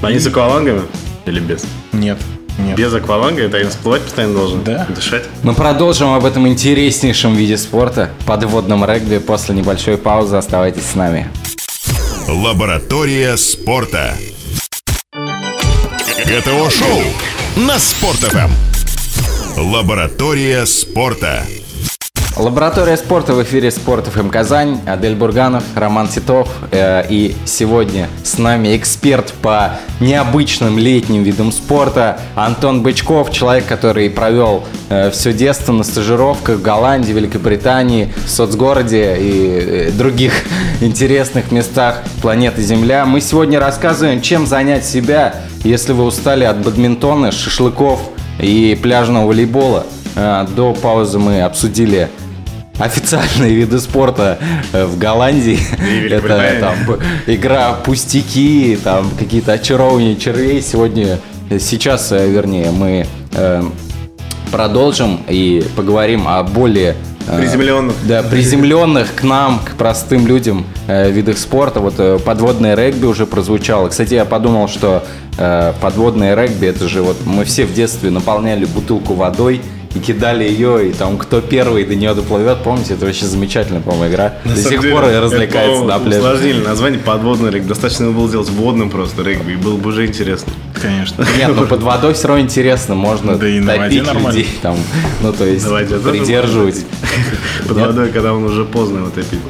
Они 0.03 0.19
с 0.19 0.27
аквалангами? 0.27 0.83
Или 1.27 1.41
без? 1.41 1.65
Нет. 1.93 2.19
Нет. 2.59 2.77
Без 2.77 2.93
акваланга 2.93 3.43
это 3.43 3.57
один 3.57 3.71
всплывать 3.71 4.03
постоянно 4.03 4.35
должен. 4.35 4.65
Да. 4.65 4.87
Дышать. 4.89 5.25
Мы 5.45 5.55
продолжим 5.55 6.13
об 6.13 6.25
этом 6.25 6.47
интереснейшем 6.49 7.35
виде 7.35 7.57
спорта, 7.57 8.11
подводном 8.27 8.85
регби, 8.85 9.19
после 9.19 9.55
небольшой 9.55 9.97
паузы. 9.97 10.37
Оставайтесь 10.37 10.85
с 10.85 10.95
нами. 10.97 11.29
Лаборатория 12.29 13.39
спорта. 13.39 14.15
ГТО-шоу 16.27 17.03
на 17.57 17.79
Спорт.ФМ. 17.79 18.51
Лаборатория 19.59 20.67
спорта. 20.67 21.47
Лаборатория 22.39 22.97
спорта 22.97 23.33
в 23.33 23.43
эфире 23.43 23.73
Спорт 23.73 24.07
ФМ 24.07 24.29
Казань, 24.29 24.79
Адель 24.87 25.17
Бурганов, 25.17 25.65
Роман 25.75 26.07
Титов. 26.07 26.49
Э, 26.71 27.03
и 27.09 27.35
сегодня 27.45 28.07
с 28.23 28.39
нами 28.39 28.77
эксперт 28.77 29.33
по 29.43 29.73
необычным 29.99 30.79
летним 30.79 31.25
видам 31.25 31.51
спорта 31.51 32.21
Антон 32.37 32.85
Бычков, 32.85 33.33
человек, 33.33 33.67
который 33.67 34.09
провел 34.09 34.63
э, 34.89 35.11
все 35.11 35.33
детство 35.33 35.73
на 35.73 35.83
стажировках 35.83 36.59
в 36.59 36.63
Голландии, 36.63 37.11
Великобритании, 37.11 38.13
в 38.25 38.31
соцгороде 38.31 39.17
и 39.19 39.89
э, 39.89 39.91
других 39.91 40.33
интересных 40.81 41.51
местах 41.51 42.05
планеты 42.23 42.63
Земля. 42.63 43.05
Мы 43.05 43.21
сегодня 43.21 43.59
рассказываем, 43.59 44.21
чем 44.23 44.47
занять 44.47 44.85
себя, 44.85 45.35
если 45.65 45.93
вы 45.93 46.05
устали 46.05 46.45
от 46.45 46.59
бадминтона, 46.65 47.33
шашлыков 47.33 48.01
и 48.39 48.79
пляжного 48.81 49.27
волейбола. 49.27 49.87
Э, 50.15 50.47
До 50.55 50.73
паузы 50.73 51.19
мы 51.19 51.43
обсудили 51.43 52.09
официальные 52.79 53.55
виды 53.55 53.79
спорта 53.79 54.39
э, 54.73 54.85
в 54.85 54.99
Голландии. 54.99 55.59
Это 56.11 56.61
там 56.61 56.99
игра 57.27 57.73
пустяки, 57.75 58.79
там 58.83 59.11
какие-то 59.19 59.53
очарования 59.53 60.17
червей. 60.17 60.63
Сегодня, 60.63 61.19
э, 61.51 61.59
сейчас, 61.59 62.13
э, 62.13 62.29
вернее, 62.29 62.71
мы 62.71 63.07
э, 63.33 63.63
продолжим 64.51 65.21
и 65.29 65.65
поговорим 65.77 66.27
о 66.27 66.43
более 66.43 66.97
Приземленных. 67.37 67.95
да, 68.05 68.23
приземленных 68.23 69.15
к 69.15 69.23
нам, 69.23 69.59
к 69.59 69.73
простым 69.73 70.27
людям 70.27 70.65
видах 70.87 71.37
спорта. 71.37 71.79
Вот 71.79 72.25
подводное 72.25 72.75
регби 72.75 73.05
уже 73.05 73.27
прозвучало. 73.27 73.91
Кстати, 73.91 74.15
я 74.15 74.25
подумал, 74.25 74.67
что 74.67 75.05
подводное 75.83 76.35
регби, 76.35 76.69
это 76.69 76.89
же 76.89 77.03
вот 77.03 77.19
мы 77.27 77.45
все 77.45 77.67
в 77.67 77.75
детстве 77.75 78.09
наполняли 78.09 78.65
бутылку 78.65 79.13
водой 79.13 79.61
и 79.95 79.99
кидали 80.01 80.45
ее, 80.45 80.91
и 80.91 80.93
там 80.93 81.17
кто 81.19 81.41
первый 81.41 81.85
до 81.85 81.95
нее 81.95 82.15
доплывет, 82.15 82.59
помните, 82.63 82.95
это 82.95 83.07
вообще 83.07 83.27
замечательная, 83.27 83.81
по-моему, 83.81 84.13
игра. 84.13 84.35
На 84.45 84.55
До 84.55 84.61
сих 84.61 84.81
деле, 84.81 84.93
пор 84.93 85.05
развлекается 85.05 85.85
на 85.85 85.99
пляже. 85.99 86.19
Усложнили 86.19 86.61
название 86.63 87.01
подводный 87.01 87.51
регби. 87.51 87.69
Достаточно 87.69 88.11
было 88.11 88.29
сделать 88.29 88.51
водным 88.51 88.91
просто 88.91 89.23
регби, 89.23 89.53
и 89.53 89.57
было 89.57 89.77
бы 89.77 89.89
уже 89.91 90.07
интересно. 90.07 90.53
Конечно. 90.81 91.27
Нет, 91.37 91.51
ну 91.55 91.67
под 91.67 91.83
водой 91.83 92.15
все 92.15 92.29
равно 92.29 92.43
интересно, 92.43 92.95
можно 92.95 93.37
Да 93.37 93.49
и 93.49 93.61
на 93.61 93.77
воде 93.77 94.03
нормально. 94.03 94.29
людей, 94.29 94.49
там, 94.63 94.77
ну 95.23 95.33
то 95.33 95.45
есть 95.45 95.67
воде 95.67 95.97
придерживать. 95.97 96.85
Под 97.67 97.77
Нет? 97.77 97.87
водой, 97.87 98.09
когда 98.11 98.33
он 98.33 98.45
уже 98.45 98.65
поздно 98.65 98.99
его 98.99 99.09
топит. 99.11 99.41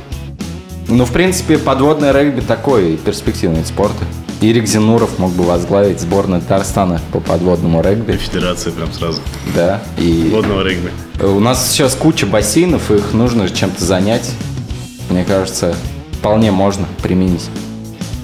Ну, 0.89 1.05
в 1.05 1.13
принципе, 1.13 1.59
подводное 1.59 2.13
регби 2.13 2.41
такой 2.41 2.97
перспективный 2.97 3.59
вид 3.59 3.67
спорта. 3.67 4.05
Ирик 4.41 4.67
Зинуров 4.67 5.19
мог 5.19 5.33
бы 5.33 5.45
возглавить 5.45 6.01
сборную 6.01 6.41
Татарстана 6.41 7.01
по 7.13 7.19
подводному 7.21 7.83
регби. 7.83 8.13
Федерация 8.13 8.73
прям 8.73 8.93
сразу. 8.93 9.21
Да. 9.55 9.83
И 9.99 10.31
Водного 10.33 10.63
регби. 10.63 10.91
у 11.23 11.41
нас 11.41 11.71
сейчас 11.71 11.95
куча 11.95 12.25
бассейнов, 12.27 12.91
их 12.91 13.13
нужно 13.13 13.51
чем-то 13.51 13.85
занять. 13.85 14.31
Мне 15.11 15.25
кажется, 15.25 15.75
вполне 16.13 16.53
можно 16.53 16.87
применить. 17.03 17.49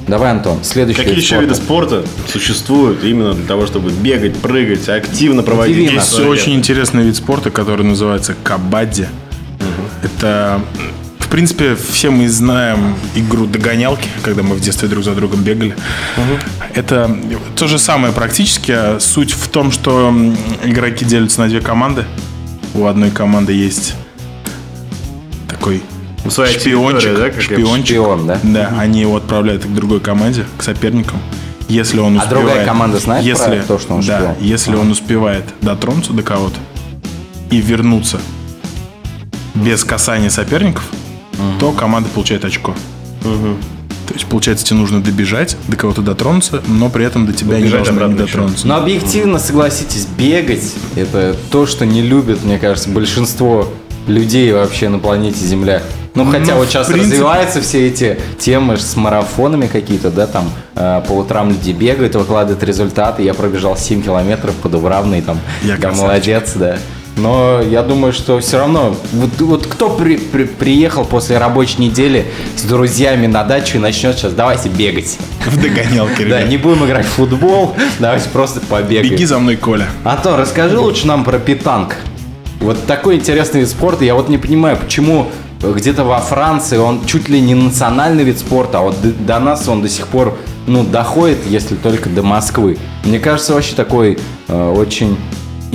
Давай, 0.06 0.32
Антон, 0.32 0.62
следующий 0.62 0.98
Какие 0.98 1.14
вид 1.14 1.24
еще 1.24 1.40
виды 1.40 1.54
спорта 1.54 2.04
существуют 2.30 3.02
именно 3.04 3.32
для 3.32 3.46
того, 3.46 3.66
чтобы 3.66 3.90
бегать, 3.90 4.36
прыгать, 4.36 4.88
активно 4.88 5.42
проводить 5.42 5.88
свое 5.88 5.94
Есть 5.94 6.18
очень 6.20 6.54
интересный 6.54 7.04
вид 7.04 7.16
спорта, 7.16 7.50
который 7.50 7.86
называется 7.86 8.36
кабадди. 8.42 9.08
Это, 10.02 10.60
в 11.02 11.03
принципе, 11.34 11.74
все 11.74 12.10
мы 12.10 12.28
знаем 12.28 12.94
игру 13.16 13.46
догонялки, 13.46 14.08
когда 14.22 14.44
мы 14.44 14.54
в 14.54 14.60
детстве 14.60 14.86
друг 14.86 15.02
за 15.02 15.16
другом 15.16 15.42
бегали. 15.42 15.74
Это 16.74 17.10
то 17.56 17.66
же 17.66 17.80
самое 17.80 18.12
практически. 18.12 18.70
а 18.70 18.98
Суть 19.00 19.32
в 19.32 19.48
том, 19.48 19.72
что 19.72 20.14
игроки 20.62 21.04
делятся 21.04 21.40
на 21.40 21.48
две 21.48 21.60
команды. 21.60 22.04
У 22.72 22.86
одной 22.86 23.10
команды 23.10 23.52
есть 23.52 23.96
такой 25.48 25.82
Ну, 26.24 26.30
своя 26.30 26.52
шпиончик, 26.56 27.16
да, 27.16 27.32
шпиончик. 27.40 27.86
Шпион, 27.96 28.28
да? 28.28 28.38
Да, 28.44 28.72
они 28.78 29.00
его 29.00 29.16
отправляют 29.16 29.64
к 29.64 29.74
другой 29.74 29.98
команде, 29.98 30.44
к 30.56 30.62
соперникам. 30.62 31.18
Если 31.68 31.98
он 31.98 32.16
А 32.16 32.22
успевает, 32.22 32.46
другая 32.46 32.64
команда 32.64 32.98
знает 32.98 33.24
если, 33.26 33.56
про 33.56 33.64
то, 33.66 33.78
что 33.80 33.94
он 33.94 34.02
да, 34.02 34.18
шпион? 34.18 34.34
если 34.38 34.76
он 34.76 34.88
успевает 34.92 35.46
дотронуться 35.62 36.12
до 36.12 36.22
кого-то 36.22 36.60
и 37.50 37.60
вернуться 37.60 38.20
без 39.56 39.82
касания 39.82 40.30
соперников, 40.30 40.84
то 41.60 41.72
команда 41.72 42.08
получает 42.08 42.44
очко. 42.44 42.74
То 43.22 44.12
есть, 44.12 44.26
получается, 44.26 44.66
тебе 44.66 44.78
нужно 44.78 45.00
добежать, 45.02 45.56
до 45.66 45.76
кого-то 45.76 46.02
дотронуться, 46.02 46.62
но 46.66 46.90
при 46.90 47.06
этом 47.06 47.24
до 47.26 47.32
тебя 47.32 47.56
не 47.56 47.62
Добежать 47.62 47.84
должны 47.84 47.92
не 47.92 47.96
обратно 48.04 48.22
еще. 48.22 48.32
дотронуться. 48.36 48.66
Но 48.68 48.76
объективно, 48.76 49.38
согласитесь, 49.38 50.06
бегать– 50.18 50.74
это 50.94 51.34
то, 51.50 51.64
что 51.66 51.86
не 51.86 52.02
любит, 52.02 52.44
мне 52.44 52.58
кажется, 52.58 52.90
большинство 52.90 53.66
людей 54.06 54.52
вообще 54.52 54.90
на 54.90 54.98
планете 54.98 55.38
Земля. 55.44 55.82
Ну, 56.14 56.26
хотя 56.30 56.52
Ну, 56.52 56.58
вот 56.58 56.68
сейчас 56.68 56.86
принципе- 56.88 57.12
развиваются 57.14 57.62
все 57.62 57.88
эти 57.88 58.18
темы 58.38 58.76
с 58.76 58.94
марафонами 58.94 59.66
какие-то, 59.66 60.10
да, 60.10 60.26
там 60.26 60.50
э, 60.76 61.02
по 61.08 61.12
утрам 61.12 61.48
люди 61.48 61.70
бегают, 61.72 62.14
выкладывают 62.14 62.62
результаты. 62.62 63.22
Я 63.22 63.32
пробежал 63.32 63.74
7 63.76 64.02
километров 64.02 64.54
по 64.56 64.68
Дубравной, 64.68 65.22
там, 65.22 65.40
Я 65.62 65.70
да, 65.76 65.76
красавчик. 65.88 66.02
молодец, 66.02 66.52
да. 66.56 66.78
Но 67.16 67.60
я 67.62 67.82
думаю, 67.82 68.12
что 68.12 68.40
все 68.40 68.58
равно, 68.58 68.96
вот, 69.12 69.40
вот 69.40 69.66
кто 69.68 69.88
при- 69.90 70.16
при- 70.16 70.44
приехал 70.46 71.04
после 71.04 71.38
рабочей 71.38 71.80
недели 71.80 72.26
с 72.56 72.62
друзьями 72.62 73.28
на 73.28 73.44
дачу 73.44 73.76
и 73.76 73.80
начнет 73.80 74.16
сейчас, 74.18 74.32
давайте 74.32 74.68
бегать. 74.68 75.16
В 75.46 75.60
догонялке, 75.62 76.24
Да, 76.28 76.38
ребят. 76.40 76.48
не 76.48 76.56
будем 76.56 76.84
играть 76.86 77.06
в 77.06 77.10
футбол, 77.10 77.76
давайте 78.00 78.28
просто 78.30 78.60
побегаем. 78.60 79.12
Беги 79.12 79.24
за 79.26 79.38
мной, 79.38 79.56
Коля. 79.56 79.86
Антон, 80.02 80.40
расскажи 80.40 80.76
лучше 80.78 81.06
нам 81.06 81.22
про 81.22 81.38
питанг. 81.38 81.96
Вот 82.60 82.84
такой 82.86 83.16
интересный 83.16 83.60
вид 83.60 83.68
спорта. 83.68 84.04
Я 84.04 84.14
вот 84.16 84.28
не 84.28 84.38
понимаю, 84.38 84.76
почему 84.76 85.28
где-то 85.62 86.02
во 86.04 86.18
Франции 86.18 86.78
он 86.78 87.04
чуть 87.06 87.28
ли 87.28 87.40
не 87.40 87.54
национальный 87.54 88.24
вид 88.24 88.38
спорта, 88.40 88.78
а 88.78 88.82
вот 88.82 89.00
до, 89.00 89.10
до 89.12 89.38
нас 89.38 89.68
он 89.68 89.82
до 89.82 89.88
сих 89.88 90.08
пор 90.08 90.36
ну, 90.66 90.82
доходит, 90.82 91.38
если 91.46 91.76
только 91.76 92.08
до 92.08 92.22
Москвы. 92.22 92.76
Мне 93.04 93.18
кажется, 93.20 93.54
вообще 93.54 93.74
такой 93.74 94.18
э, 94.48 94.70
очень 94.76 95.16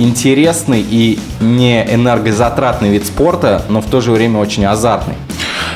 интересный 0.02 0.84
и 0.88 1.18
не 1.40 1.82
энергозатратный 1.82 2.90
вид 2.90 3.06
спорта, 3.06 3.64
но 3.68 3.80
в 3.80 3.86
то 3.86 4.00
же 4.00 4.12
время 4.12 4.38
очень 4.38 4.64
азартный. 4.64 5.14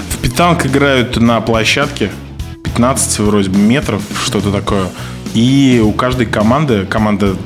В 0.09 0.19
питанг 0.19 0.67
играют 0.67 1.17
на 1.17 1.41
площадке 1.41 2.11
15 2.63 3.21
вроде 3.21 3.51
бы 3.51 3.59
метров, 3.59 4.03
что-то 4.25 4.51
такое. 4.51 4.87
И 5.35 5.83
у 5.85 5.93
каждой 5.93 6.27
команды, 6.27 6.87
команда 6.87 7.37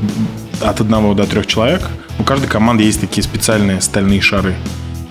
от 0.60 0.80
одного 0.80 1.14
до 1.14 1.26
трех 1.26 1.46
человек, 1.46 1.82
у 2.18 2.22
каждой 2.22 2.48
команды 2.48 2.84
есть 2.84 3.00
такие 3.00 3.22
специальные 3.22 3.80
стальные 3.80 4.20
шары. 4.20 4.54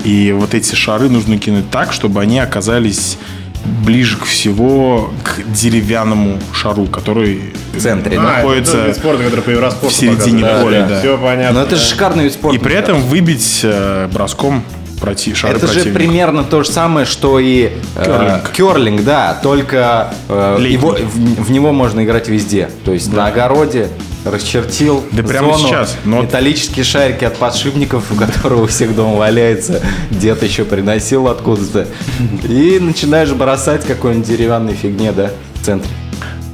И 0.04 0.32
вот 0.32 0.54
эти 0.54 0.76
шары 0.76 1.10
нужно 1.10 1.38
кинуть 1.38 1.70
так, 1.70 1.92
чтобы 1.92 2.22
они 2.22 2.40
оказались 2.40 3.18
ближе 3.84 4.18
к 4.18 4.26
всего 4.26 5.12
к 5.24 5.42
деревянному 5.52 6.40
шару, 6.54 6.86
который 6.86 7.42
В 7.76 7.82
центре, 7.82 8.18
А, 8.18 8.22
да? 8.22 8.28
это 8.30 8.38
находится 8.38 8.86
вид 8.86 8.96
спорта, 8.96 9.24
который 9.24 9.42
по 9.42 9.50
Евроспорту 9.50 9.90
в 9.90 9.94
середине 9.98 10.42
показывают. 10.44 10.78
поля, 10.78 10.88
да. 10.90 11.00
Все 11.00 11.18
понятно. 11.18 11.60
Но 11.60 11.66
это 11.66 11.76
же 11.76 11.84
шикарный 11.86 12.24
вид 12.26 12.34
спорта. 12.34 12.58
И 12.58 12.60
при 12.62 12.76
этом 12.76 13.02
выбить 13.02 13.62
э, 13.64 14.08
броском 14.12 14.64
проти... 15.00 15.34
шары 15.34 15.58
Это 15.58 15.68
же 15.68 15.74
противника. 15.74 16.00
примерно 16.00 16.44
то 16.44 16.64
же 16.64 16.70
самое, 16.72 17.06
что 17.06 17.40
и 17.40 17.72
э, 17.96 18.04
Керлинг. 18.04 18.52
керлинг, 18.52 19.04
да, 19.04 19.40
только 19.42 20.14
э, 20.30 20.58
его, 20.68 20.92
в, 20.92 21.44
в 21.44 21.52
него 21.52 21.72
можно 21.72 22.04
играть 22.04 22.28
везде. 22.28 22.70
То 22.86 22.94
есть 22.94 23.12
на 23.12 23.28
огороде 23.28 23.90
расчертил 24.26 25.04
Да 25.12 25.24
прямо 25.24 25.54
зону, 25.54 25.68
сейчас, 25.70 25.98
но- 26.04 26.22
металлические 26.24 26.84
шарики 26.84 27.24
от 27.24 27.38
подшипников, 27.38 28.12
у 28.12 28.16
которого 28.16 28.64
у 28.64 28.68
всех 28.68 28.96
дома 28.96 29.16
валяется, 29.16 29.82
дед 30.12 30.44
еще 30.44 30.66
приносил 30.66 31.28
откуда-то, 31.28 31.88
и 32.48 32.80
начинаешь 32.80 33.32
бросать 33.32 33.86
какой-нибудь 33.86 34.28
деревянной 34.28 34.74
фигне, 34.74 35.12
да, 35.12 35.32
в 35.62 35.66
центре. 35.66 35.90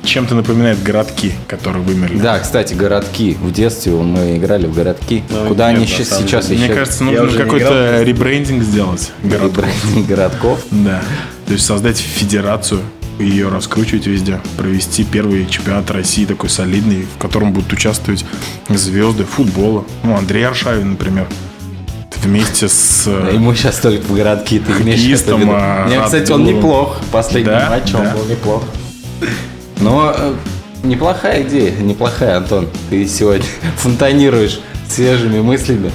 Чем-то 0.04 0.36
напоминает 0.36 0.84
городки, 0.84 1.32
которые 1.48 1.82
вымерли. 1.82 2.18
Да, 2.20 2.38
кстати, 2.40 2.74
городки. 2.74 3.38
В 3.42 3.52
детстве 3.54 3.94
мы 3.94 4.38
играли 4.38 4.68
в 4.68 4.74
городки. 4.76 5.24
Ну, 5.30 5.48
Куда 5.48 5.70
нет, 5.72 5.78
они 5.78 5.88
сейчас, 5.88 6.10
самом 6.10 6.28
сейчас 6.28 6.48
деле. 6.48 6.58
еще 6.60 6.68
Мне 6.68 6.76
кажется, 6.80 7.04
нужно 7.06 7.38
какой-то 7.44 8.04
ребрендинг 8.04 8.64
сделать 8.64 9.12
городков. 9.24 9.66
ребрендинг 9.66 10.08
городков. 10.08 10.60
Да. 10.72 11.02
То 11.48 11.54
есть 11.54 11.66
создать 11.66 11.98
федерацию, 11.98 12.82
ее 13.18 13.48
раскручивать 13.48 14.06
везде, 14.08 14.42
провести 14.58 15.04
первый 15.06 15.46
чемпионат 15.48 15.90
России 15.92 16.26
такой 16.26 16.50
солидный, 16.50 17.06
в 17.16 17.22
котором 17.22 17.54
будут 17.54 17.72
участвовать 17.72 18.26
звезды 18.70 19.24
футбола. 19.24 19.86
Ну, 20.04 20.18
Андрей 20.18 20.46
Аршавин, 20.46 20.92
например. 20.92 21.28
Вместе 22.22 22.68
с... 22.68 23.04
э, 23.08 23.32
Ему 23.34 23.54
сейчас 23.56 23.78
только 23.80 24.04
в 24.06 24.16
городки 24.16 24.60
ты 24.60 24.72
имеешь 24.82 25.00
Хоккеистом, 25.00 25.42
виду. 25.42 25.52
а, 25.56 25.88
Не, 25.90 26.02
кстати, 26.02 26.32
он 26.32 26.44
неплох. 26.46 26.98
В 27.02 27.12
последнем 27.12 27.52
Да, 27.54 27.70
матче 27.70 27.98
он 27.98 28.04
да. 28.04 28.14
был 28.16 28.26
неплох. 28.26 28.64
Но 29.82 30.14
э, 30.16 30.34
Неплохая 30.84 31.44
идея, 31.44 31.72
неплохая, 31.78 32.38
Антон. 32.38 32.68
Ты 32.90 33.08
сегодня 33.08 33.46
фонтанируешь 33.78 34.60
свежими 34.90 35.40
мыслями. 35.40 35.92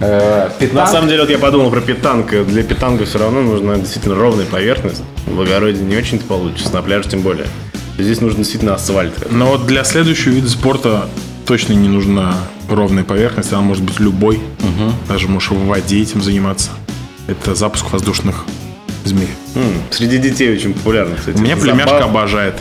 Э, 0.00 0.48
На 0.48 0.50
питанг? 0.66 0.88
самом 0.88 1.08
деле, 1.08 1.20
вот 1.20 1.30
я 1.30 1.38
подумал 1.38 1.70
про 1.70 1.82
питанг. 1.82 2.30
Для 2.46 2.62
питанга 2.62 3.04
все 3.04 3.18
равно 3.18 3.42
нужна 3.42 3.76
действительно 3.76 4.14
ровная 4.14 4.46
поверхность. 4.46 5.02
В 5.26 5.38
огороде 5.40 5.82
не 5.82 5.94
очень-то 5.94 6.24
получится, 6.24 6.72
на 6.72 6.80
пляже 6.80 7.10
тем 7.10 7.20
более. 7.20 7.46
Здесь 7.98 8.22
нужно 8.22 8.38
действительно 8.38 8.74
асфальт. 8.76 9.30
Но 9.30 9.46
вот 9.46 9.66
для 9.66 9.84
следующего 9.84 10.32
вида 10.32 10.48
спорта 10.48 11.06
точно 11.44 11.74
не 11.74 11.88
нужна 11.88 12.34
ровная 12.70 13.04
поверхность, 13.04 13.52
она 13.52 13.60
может 13.60 13.82
быть 13.84 14.00
любой. 14.00 14.40
Даже 15.06 15.28
можешь 15.28 15.50
в 15.50 15.66
воде 15.66 16.00
этим 16.00 16.22
заниматься. 16.22 16.70
Это 17.26 17.54
запуск 17.54 17.90
воздушных 17.92 18.46
змей. 19.04 19.28
М, 19.54 19.64
Среди 19.90 20.16
детей 20.16 20.50
очень 20.50 20.72
популярно, 20.72 21.16
кстати. 21.16 21.36
У 21.36 21.40
меня 21.42 21.56
племяшка 21.58 22.04
обожает. 22.04 22.54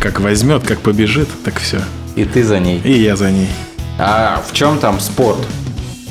Как 0.00 0.18
возьмет, 0.20 0.62
как 0.66 0.80
побежит, 0.80 1.28
так 1.44 1.58
все. 1.60 1.78
И 2.16 2.24
ты 2.24 2.42
за 2.42 2.58
ней. 2.58 2.80
И 2.82 3.02
я 3.02 3.16
за 3.16 3.30
ней. 3.30 3.48
А 3.98 4.42
в 4.48 4.54
чем 4.54 4.78
там 4.78 4.98
спорт? 4.98 5.38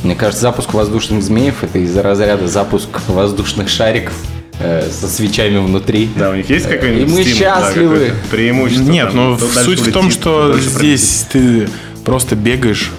Мне 0.04 0.16
кажется, 0.16 0.44
запуск 0.44 0.74
воздушных 0.74 1.24
змеев 1.24 1.64
это 1.64 1.80
из-за 1.80 2.04
разряда 2.04 2.48
запуск 2.48 2.88
воздушных 3.08 3.68
шариков 3.68 4.14
э, 4.60 4.88
со 4.90 5.08
свечами 5.08 5.58
внутри. 5.58 6.10
Да, 6.16 6.30
у 6.30 6.36
них 6.36 6.50
есть 6.50 6.70
какой-нибудь 6.70 7.10
И 7.10 7.18
мы 7.18 7.24
стимул, 7.24 7.40
да, 7.40 7.66
счастливы. 7.66 7.94
какое-то 7.96 8.16
преимущество. 8.30 8.92
Нет, 8.92 9.08
там, 9.08 9.16
ну 9.16 9.36
кто 9.38 9.46
дальше 9.48 9.64
суть 9.64 9.80
в 9.80 9.92
том, 9.92 10.12
что 10.12 10.58
здесь 10.60 11.26
ты 11.32 11.68
просто 12.06 12.36
бегаешь, 12.36 12.92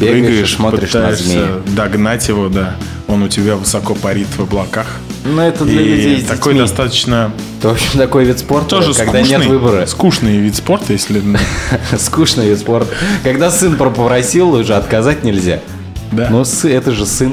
Бегаешь 0.00 0.26
прыгаешь, 0.26 0.54
смотришь 0.54 0.92
на 0.94 1.00
пытаешься 1.00 1.24
змея. 1.24 1.48
догнать 1.74 2.28
его, 2.28 2.48
да. 2.48 2.76
Он 3.08 3.22
у 3.22 3.28
тебя 3.28 3.56
высоко 3.56 3.94
парит 3.94 4.28
в 4.36 4.40
облаках. 4.40 4.86
Ну, 5.34 5.42
это 5.42 5.64
для 5.64 5.80
людей 5.82 6.16
И 6.18 6.20
с 6.22 6.24
такой 6.24 6.54
детьми. 6.54 6.66
достаточно 6.68 7.32
Это, 7.58 7.68
в 7.70 7.72
общем, 7.72 7.98
такой 7.98 8.24
вид 8.24 8.38
спорта, 8.38 8.68
тоже 8.68 8.94
когда 8.94 9.18
скучный, 9.20 9.38
нет 9.38 9.46
выбора. 9.46 9.86
скучный 9.86 10.36
вид 10.38 10.54
спорта, 10.56 10.92
если 10.92 11.22
Скучный 11.98 12.48
вид 12.48 12.58
спорта. 12.58 12.94
Когда 13.24 13.50
сын 13.50 13.76
попросил, 13.76 14.50
уже 14.54 14.74
отказать 14.74 15.24
нельзя. 15.24 15.60
да. 16.12 16.28
Но 16.30 16.44
это 16.64 16.92
же 16.92 17.04
сын. 17.06 17.32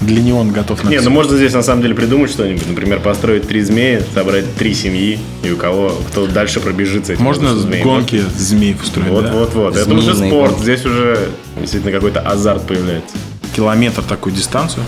для 0.00 0.22
него 0.22 0.40
он 0.40 0.50
готов 0.50 0.82
на 0.82 0.88
Не, 0.88 1.00
ну 1.00 1.10
можно 1.10 1.36
здесь 1.36 1.52
на 1.52 1.62
самом 1.62 1.82
деле 1.82 1.94
придумать 1.94 2.30
что-нибудь. 2.30 2.66
Например, 2.66 2.98
построить 3.00 3.46
три 3.46 3.60
змеи, 3.62 4.02
собрать 4.14 4.52
три 4.56 4.74
семьи, 4.74 5.18
и 5.44 5.50
у 5.50 5.56
кого 5.56 5.90
кто 6.10 6.26
дальше 6.26 6.58
пробежит 6.60 7.06
с 7.06 7.10
этим 7.10 7.22
Можно 7.22 7.54
змеем. 7.54 7.84
гонки 7.84 8.22
змей 8.36 8.76
устроить, 8.82 9.08
Вот, 9.10 9.24
да? 9.24 9.32
вот, 9.32 9.54
вот. 9.54 9.76
Это 9.76 9.92
уже 9.94 10.14
спорт. 10.14 10.50
гонки. 10.52 10.62
Здесь 10.62 10.84
уже 10.86 11.28
действительно 11.58 11.92
какой-то 11.92 12.20
азарт 12.20 12.66
появляется. 12.66 13.14
Километр 13.54 14.02
такую 14.02 14.34
дистанцию. 14.34 14.82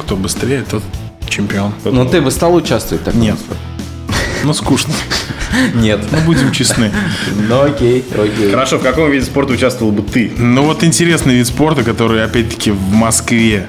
Кто 0.00 0.16
быстрее, 0.16 0.64
тот 0.68 0.82
чемпион. 1.34 1.72
Ну, 1.84 2.06
ты 2.06 2.20
бы 2.20 2.30
стал 2.30 2.54
участвовать 2.54 3.02
в 3.02 3.04
таком 3.04 3.20
Нет. 3.20 3.36
Ну, 4.44 4.52
скучно. 4.52 4.92
Нет. 5.74 6.00
Ну, 6.10 6.18
будем 6.20 6.52
честны. 6.52 6.92
Ну, 7.48 7.62
окей, 7.62 8.04
окей. 8.12 8.50
Хорошо, 8.50 8.78
в 8.78 8.82
каком 8.82 9.10
виде 9.10 9.24
спорта 9.24 9.54
участвовал 9.54 9.90
бы 9.92 10.02
ты? 10.02 10.30
Ну, 10.36 10.64
вот 10.64 10.84
интересный 10.84 11.34
вид 11.34 11.46
спорта, 11.46 11.82
который, 11.82 12.22
опять-таки, 12.22 12.70
в 12.70 12.92
Москве 12.92 13.66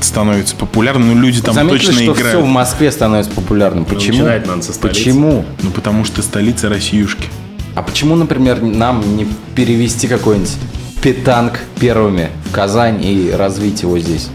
становится 0.00 0.56
популярным. 0.56 1.08
Ну, 1.14 1.20
люди 1.20 1.40
там 1.42 1.54
Заметили, 1.54 1.78
точно 1.78 1.92
что 1.92 2.04
играют. 2.04 2.28
все 2.28 2.40
в 2.40 2.46
Москве 2.46 2.90
становится 2.90 3.32
популярным. 3.32 3.84
Почему? 3.84 4.18
начинать 4.18 4.46
надо 4.46 4.62
со 4.62 4.72
столицы. 4.72 4.98
Почему? 4.98 5.44
Ну, 5.62 5.70
потому 5.70 6.04
что 6.04 6.22
столица 6.22 6.68
Россиюшки. 6.68 7.28
А 7.74 7.82
почему, 7.82 8.16
например, 8.16 8.60
нам 8.62 9.16
не 9.16 9.26
перевести 9.54 10.08
какой-нибудь 10.08 10.56
питанг 11.02 11.60
первыми 11.78 12.30
в 12.46 12.52
Казань 12.52 13.04
и 13.04 13.30
развить 13.30 13.82
его 13.82 13.98
здесь? 13.98 14.28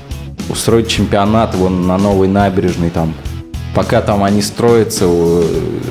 Устроить 0.49 0.87
чемпионат 0.87 1.55
вон 1.55 1.87
на 1.87 1.97
новой 1.97 2.27
набережной 2.27 2.89
там. 2.89 3.13
Пока 3.73 4.01
там 4.01 4.23
они 4.23 4.41
строятся, 4.41 5.05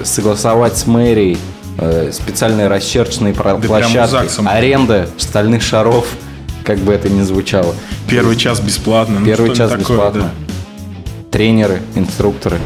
согласовать 0.05 0.77
с 0.79 0.87
мэрией 0.87 1.37
э, 1.79 2.11
специальные 2.13 2.69
расчерченные 2.69 3.35
Да 3.35 3.57
площадки, 3.57 4.47
аренда 4.47 5.09
стальных 5.19 5.63
шаров, 5.63 6.07
как 6.65 6.79
бы 6.79 6.93
это 6.95 7.11
ни 7.11 7.23
звучало. 7.23 7.75
Первый 8.09 8.37
час 8.37 8.61
бесплатно. 8.61 9.21
ну, 9.21 9.27
Первый 9.27 9.55
что-нибудь 9.55 9.59
час 9.59 9.71
такое, 9.71 9.97
бесплатно. 9.97 10.23
да. 10.23 11.29
Тренеры, 11.31 11.83
инструкторы. 11.95 12.59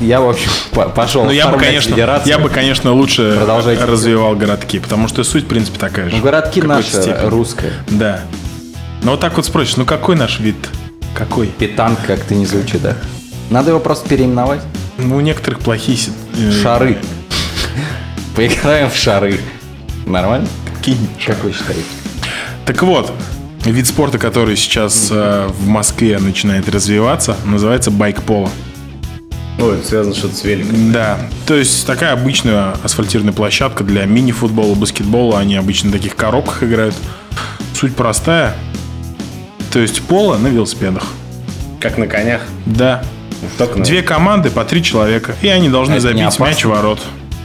Я, 0.00 0.20
в 0.20 0.28
общем, 0.30 0.50
по- 0.72 0.88
пошел 0.88 1.24
Ну, 1.24 1.30
я 1.30 1.46
бы, 1.48 1.58
конечно, 1.58 1.90
федерацию. 1.92 2.28
я 2.28 2.38
бы, 2.38 2.48
конечно, 2.48 2.92
лучше 2.92 3.34
Продолжайте. 3.36 3.84
развивал 3.84 4.34
городки, 4.34 4.78
потому 4.78 5.08
что 5.08 5.22
суть, 5.24 5.44
в 5.44 5.46
принципе, 5.46 5.78
такая 5.78 6.08
же. 6.08 6.16
Ну, 6.16 6.22
городки 6.22 6.60
наши, 6.62 6.88
степени. 6.90 7.28
русские. 7.28 7.72
Да. 7.88 8.20
Но 9.02 9.12
вот 9.12 9.20
так 9.20 9.36
вот 9.36 9.46
спросишь, 9.46 9.76
ну 9.76 9.84
какой 9.84 10.16
наш 10.16 10.40
вид? 10.40 10.56
Какой? 11.14 11.46
Питанг 11.48 11.98
как-то 12.06 12.34
не 12.34 12.46
звучит, 12.46 12.82
да? 12.82 12.96
Надо 13.50 13.70
его 13.70 13.80
просто 13.80 14.08
переименовать. 14.08 14.60
Ну, 14.98 15.16
у 15.16 15.20
некоторых 15.20 15.60
плохие... 15.60 15.98
э, 16.36 16.52
Шары. 16.62 16.98
Поиграем 18.36 18.90
в 18.90 18.96
шары. 18.96 19.40
Нормально? 20.06 20.46
Кинь. 20.82 21.08
Как 21.24 21.42
вы 21.42 21.52
считаете? 21.52 21.82
Так 22.64 22.82
вот, 22.82 23.12
вид 23.64 23.86
спорта, 23.86 24.18
который 24.18 24.56
сейчас 24.56 25.08
э, 25.10 25.48
в 25.48 25.66
Москве 25.66 26.18
начинает 26.18 26.68
развиваться, 26.68 27.36
называется 27.44 27.90
байк-поло. 27.90 28.50
Ой, 29.58 29.74
это 29.78 29.86
связано 29.86 30.14
что-то 30.14 30.36
с 30.36 30.44
великом. 30.44 30.92
Да, 30.92 31.18
то 31.46 31.54
есть 31.54 31.86
такая 31.86 32.12
обычная 32.12 32.74
асфальтированная 32.82 33.34
площадка 33.34 33.84
для 33.84 34.04
мини-футбола, 34.06 34.74
баскетбола. 34.74 35.38
Они 35.38 35.56
обычно 35.56 35.90
в 35.90 35.92
таких 35.92 36.16
коробках 36.16 36.62
играют. 36.62 36.94
Суть 37.74 37.94
простая. 37.94 38.54
То 39.72 39.78
есть 39.78 40.02
поло 40.02 40.36
на 40.36 40.48
велосипедах. 40.48 41.04
Как 41.80 41.96
на 41.96 42.06
конях. 42.06 42.42
Да. 42.66 43.02
Только 43.56 43.78
на- 43.78 43.84
Две 43.84 44.02
команды 44.02 44.50
по 44.50 44.64
три 44.64 44.82
человека. 44.82 45.34
И 45.42 45.48
они 45.48 45.68
должны 45.68 45.92
А 45.92 45.96
это 45.96 46.02
забить 46.02 46.38
мяч 46.40 46.64
в 46.64 46.68
ворот. 46.68 47.00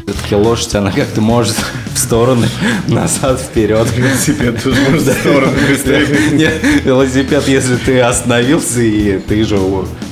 Все-таки 0.06 0.36
лошадь, 0.36 0.76
она 0.76 0.92
как-то 0.92 1.22
может 1.22 1.56
в 1.94 1.98
стороны, 1.98 2.48
назад, 2.88 3.40
вперед. 3.40 3.88
Велосипед 3.96 4.62
тоже 4.62 4.80
можно 4.82 5.12
в 5.12 5.16
сторону 5.16 5.54
быстрее. 5.68 6.08
Нет, 6.32 6.54
велосипед, 6.84 7.48
если 7.48 7.76
ты 7.78 8.02
остановился, 8.02 8.82
и 8.82 9.18
ты 9.20 9.44
же 9.46 9.58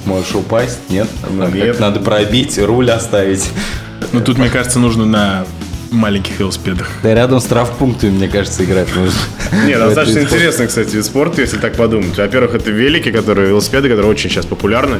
можешь 0.05 0.33
упасть, 0.33 0.79
нет? 0.89 1.07
Ну. 1.29 1.47
Надо 1.79 1.99
пробить, 1.99 2.57
руль 2.57 2.89
оставить. 2.89 3.51
Но 4.11 4.21
тут, 4.21 4.37
мне 4.39 4.49
кажется, 4.49 4.79
нужно 4.79 5.05
на 5.05 5.45
маленьких 5.93 6.39
велосипедах. 6.39 6.89
Да 7.03 7.13
рядом 7.13 7.39
с 7.39 7.45
травпунктами, 7.45 8.11
мне 8.11 8.27
кажется, 8.27 8.63
играть 8.63 8.93
нужно. 8.95 9.17
Не, 9.65 9.75
В 9.75 9.79
достаточно 9.79 10.19
интересный, 10.19 10.67
кстати, 10.67 10.95
вид 10.95 11.05
спорта, 11.05 11.41
если 11.41 11.57
так 11.57 11.75
подумать. 11.75 12.17
Во-первых, 12.17 12.55
это 12.55 12.71
велики, 12.71 13.11
которые, 13.11 13.49
велосипеды, 13.49 13.89
которые 13.89 14.09
очень 14.11 14.29
сейчас 14.29 14.45
популярны. 14.45 14.99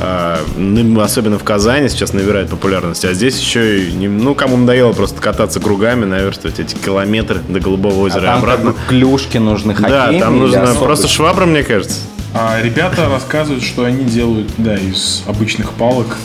А, 0.00 0.38
ну, 0.56 1.00
особенно 1.00 1.38
в 1.38 1.44
Казани 1.44 1.88
сейчас 1.88 2.12
набирают 2.12 2.50
популярность. 2.50 3.04
А 3.04 3.12
здесь 3.14 3.38
еще 3.40 3.80
и, 3.82 4.06
ну, 4.06 4.34
кому 4.36 4.56
надоело 4.56 4.92
просто 4.92 5.20
кататься 5.20 5.58
кругами, 5.58 6.04
наверстывать 6.04 6.60
эти 6.60 6.76
километры 6.76 7.40
до 7.48 7.58
Голубого 7.58 7.96
А 7.96 8.04
озера 8.04 8.20
и 8.20 8.24
там 8.26 8.34
как 8.40 8.42
обратно. 8.44 8.70
бы 8.72 8.76
клюшки 8.88 9.38
нужны 9.38 9.74
Да, 9.74 9.80
хоккейные 9.80 10.20
там 10.20 10.34
или 10.34 10.40
нужно 10.40 10.74
просто 10.74 11.08
швабра, 11.08 11.46
мне 11.46 11.64
кажется. 11.64 11.98
А 12.32 12.60
ребята 12.62 13.08
рассказывают, 13.08 13.64
что 13.64 13.84
они 13.84 14.04
делают, 14.04 14.50
да, 14.58 14.76
из 14.76 15.24
обычных 15.26 15.70
палок 15.72 16.16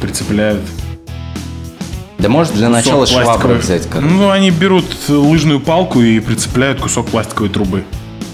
прицепляют. 0.00 0.60
Да 2.24 2.30
может 2.30 2.54
для 2.54 2.70
начала 2.70 3.06
швабру 3.06 3.52
взять. 3.56 3.86
как- 3.86 4.00
Ну, 4.00 4.30
они 4.30 4.50
берут 4.50 4.86
лыжную 5.08 5.60
палку 5.60 6.00
и 6.00 6.20
прицепляют 6.20 6.80
кусок 6.80 7.08
пластиковой 7.08 7.50
трубы. 7.50 7.84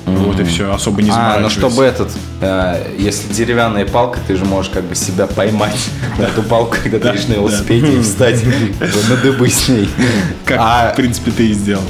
Вот 0.06 0.38
и 0.38 0.44
все, 0.44 0.72
особо 0.72 1.02
не 1.02 1.10
А, 1.12 1.40
ну 1.40 1.50
чтобы 1.50 1.82
этот, 1.82 2.12
э, 2.40 2.94
если 2.96 3.32
деревянная 3.32 3.86
палка, 3.86 4.20
ты 4.28 4.36
же 4.36 4.44
можешь 4.44 4.70
как 4.70 4.84
бы 4.84 4.94
себя 4.94 5.26
поймать 5.26 5.76
на 6.18 6.22
эту 6.22 6.44
палку, 6.44 6.76
когда 6.80 7.00
ты 7.00 7.08
едешь 7.08 7.26
на 7.26 7.32
велосипеде 7.34 7.98
и 7.98 8.00
встать 8.00 8.40
на 8.44 9.16
дыбы 9.16 9.48
с 9.50 9.68
ней. 9.68 9.88
Как, 10.44 10.58
А, 10.60 10.92
в 10.92 10.96
принципе, 10.96 11.32
ты 11.32 11.48
и 11.48 11.52
сделал. 11.52 11.82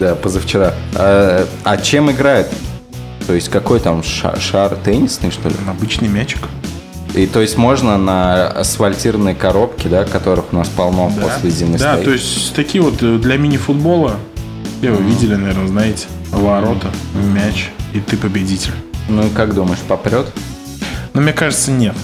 да, 0.00 0.14
позавчера. 0.16 0.74
А, 0.94 1.46
а 1.64 1.76
чем 1.78 2.10
играют? 2.10 2.48
То 3.26 3.32
есть 3.32 3.48
какой 3.48 3.80
там 3.80 4.02
ша- 4.02 4.38
шар 4.38 4.76
теннисный, 4.76 5.30
что 5.30 5.48
ли? 5.48 5.54
Обычный 5.66 6.08
мячик. 6.08 6.40
И 7.14 7.26
то 7.26 7.40
есть 7.40 7.56
можно 7.56 7.96
на 7.96 8.48
асфальтированной 8.48 9.36
коробке, 9.36 9.88
да, 9.88 10.04
которых 10.04 10.46
у 10.52 10.56
нас 10.56 10.68
полно 10.68 11.10
после 11.10 11.50
зимы 11.50 11.78
Да, 11.78 11.92
стоит. 11.94 12.04
то 12.04 12.10
есть 12.12 12.54
такие 12.54 12.82
вот 12.82 13.02
э, 13.02 13.18
для 13.18 13.36
мини-футбола, 13.36 14.16
все 14.80 14.90
вы 14.90 15.04
видели, 15.04 15.36
наверное, 15.36 15.68
знаете, 15.68 16.06
ворота, 16.30 16.88
мяч, 17.14 17.70
и 17.92 18.00
ты 18.00 18.16
победитель. 18.16 18.72
Ну 19.08 19.28
как 19.34 19.54
думаешь, 19.54 19.78
попрет? 19.86 20.26
Но 21.12 21.20
мне 21.20 21.32
кажется, 21.32 21.70
нет. 21.70 21.94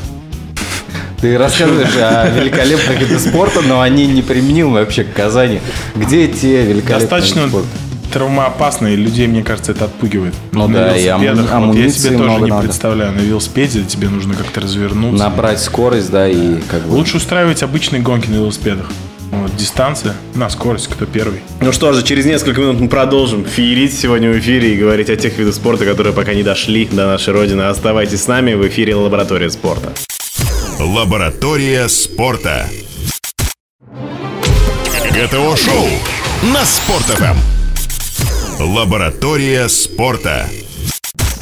Ты 1.20 1.36
рассказываешь 1.36 1.96
о 1.96 2.30
великолепных 2.30 3.00
видах 3.00 3.20
спорта, 3.20 3.60
но 3.62 3.80
они 3.80 4.06
не 4.06 4.22
применимы 4.22 4.74
вообще 4.74 5.04
к 5.04 5.12
Казани. 5.12 5.60
Где 5.96 6.28
те 6.28 6.62
великолепные 6.64 7.00
Достаточно 7.00 7.48
спорта? 7.48 7.68
Травмоопасно, 8.10 8.88
и 8.88 8.96
людей, 8.96 9.26
мне 9.26 9.42
кажется, 9.42 9.72
это 9.72 9.86
отпугивает. 9.86 10.34
Ну 10.52 10.68
На 10.68 10.78
да, 10.90 10.96
и 10.96 11.06
аму- 11.06 11.22
велосипедах, 11.22 11.40
вот 11.42 11.50
я 11.50 11.56
амуниции 11.56 12.08
себе 12.08 12.18
тоже 12.18 12.40
не 12.40 12.50
надо. 12.50 12.62
представляю. 12.62 13.12
На 13.12 13.20
велосипеде 13.20 13.82
тебе 13.84 14.08
нужно 14.08 14.34
как-то 14.34 14.60
развернуться. 14.60 15.24
Набрать 15.24 15.60
скорость, 15.60 16.10
да, 16.10 16.28
и 16.28 16.58
как 16.70 16.82
бы... 16.82 16.94
Лучше 16.94 17.16
устраивать 17.18 17.62
обычные 17.62 18.02
гонки 18.02 18.28
на 18.28 18.34
велосипедах. 18.34 18.86
Вот, 19.30 19.54
дистанция, 19.54 20.14
на 20.34 20.50
скорость, 20.50 20.88
кто 20.88 21.06
первый. 21.06 21.40
Ну 21.60 21.70
что 21.72 21.92
же, 21.92 22.02
через 22.02 22.26
несколько 22.26 22.60
минут 22.60 22.80
мы 22.80 22.88
продолжим 22.88 23.44
феерить 23.44 23.96
сегодня 23.96 24.28
в 24.30 24.38
эфире 24.40 24.74
и 24.74 24.76
говорить 24.76 25.08
о 25.08 25.14
тех 25.16 25.38
видах 25.38 25.54
спорта, 25.54 25.84
которые 25.84 26.12
пока 26.12 26.34
не 26.34 26.42
дошли 26.42 26.86
до 26.90 27.06
нашей 27.06 27.32
родины. 27.32 27.62
Оставайтесь 27.62 28.24
с 28.24 28.26
нами 28.26 28.54
в 28.54 28.66
эфире 28.66 28.96
«Лаборатория 28.96 29.48
спорта». 29.48 29.94
ГТО-шоу 35.12 35.86
на 36.52 36.64
Спорт.ФМ. 36.64 37.59
Лаборатория 38.60 39.68
спорта. 39.70 40.44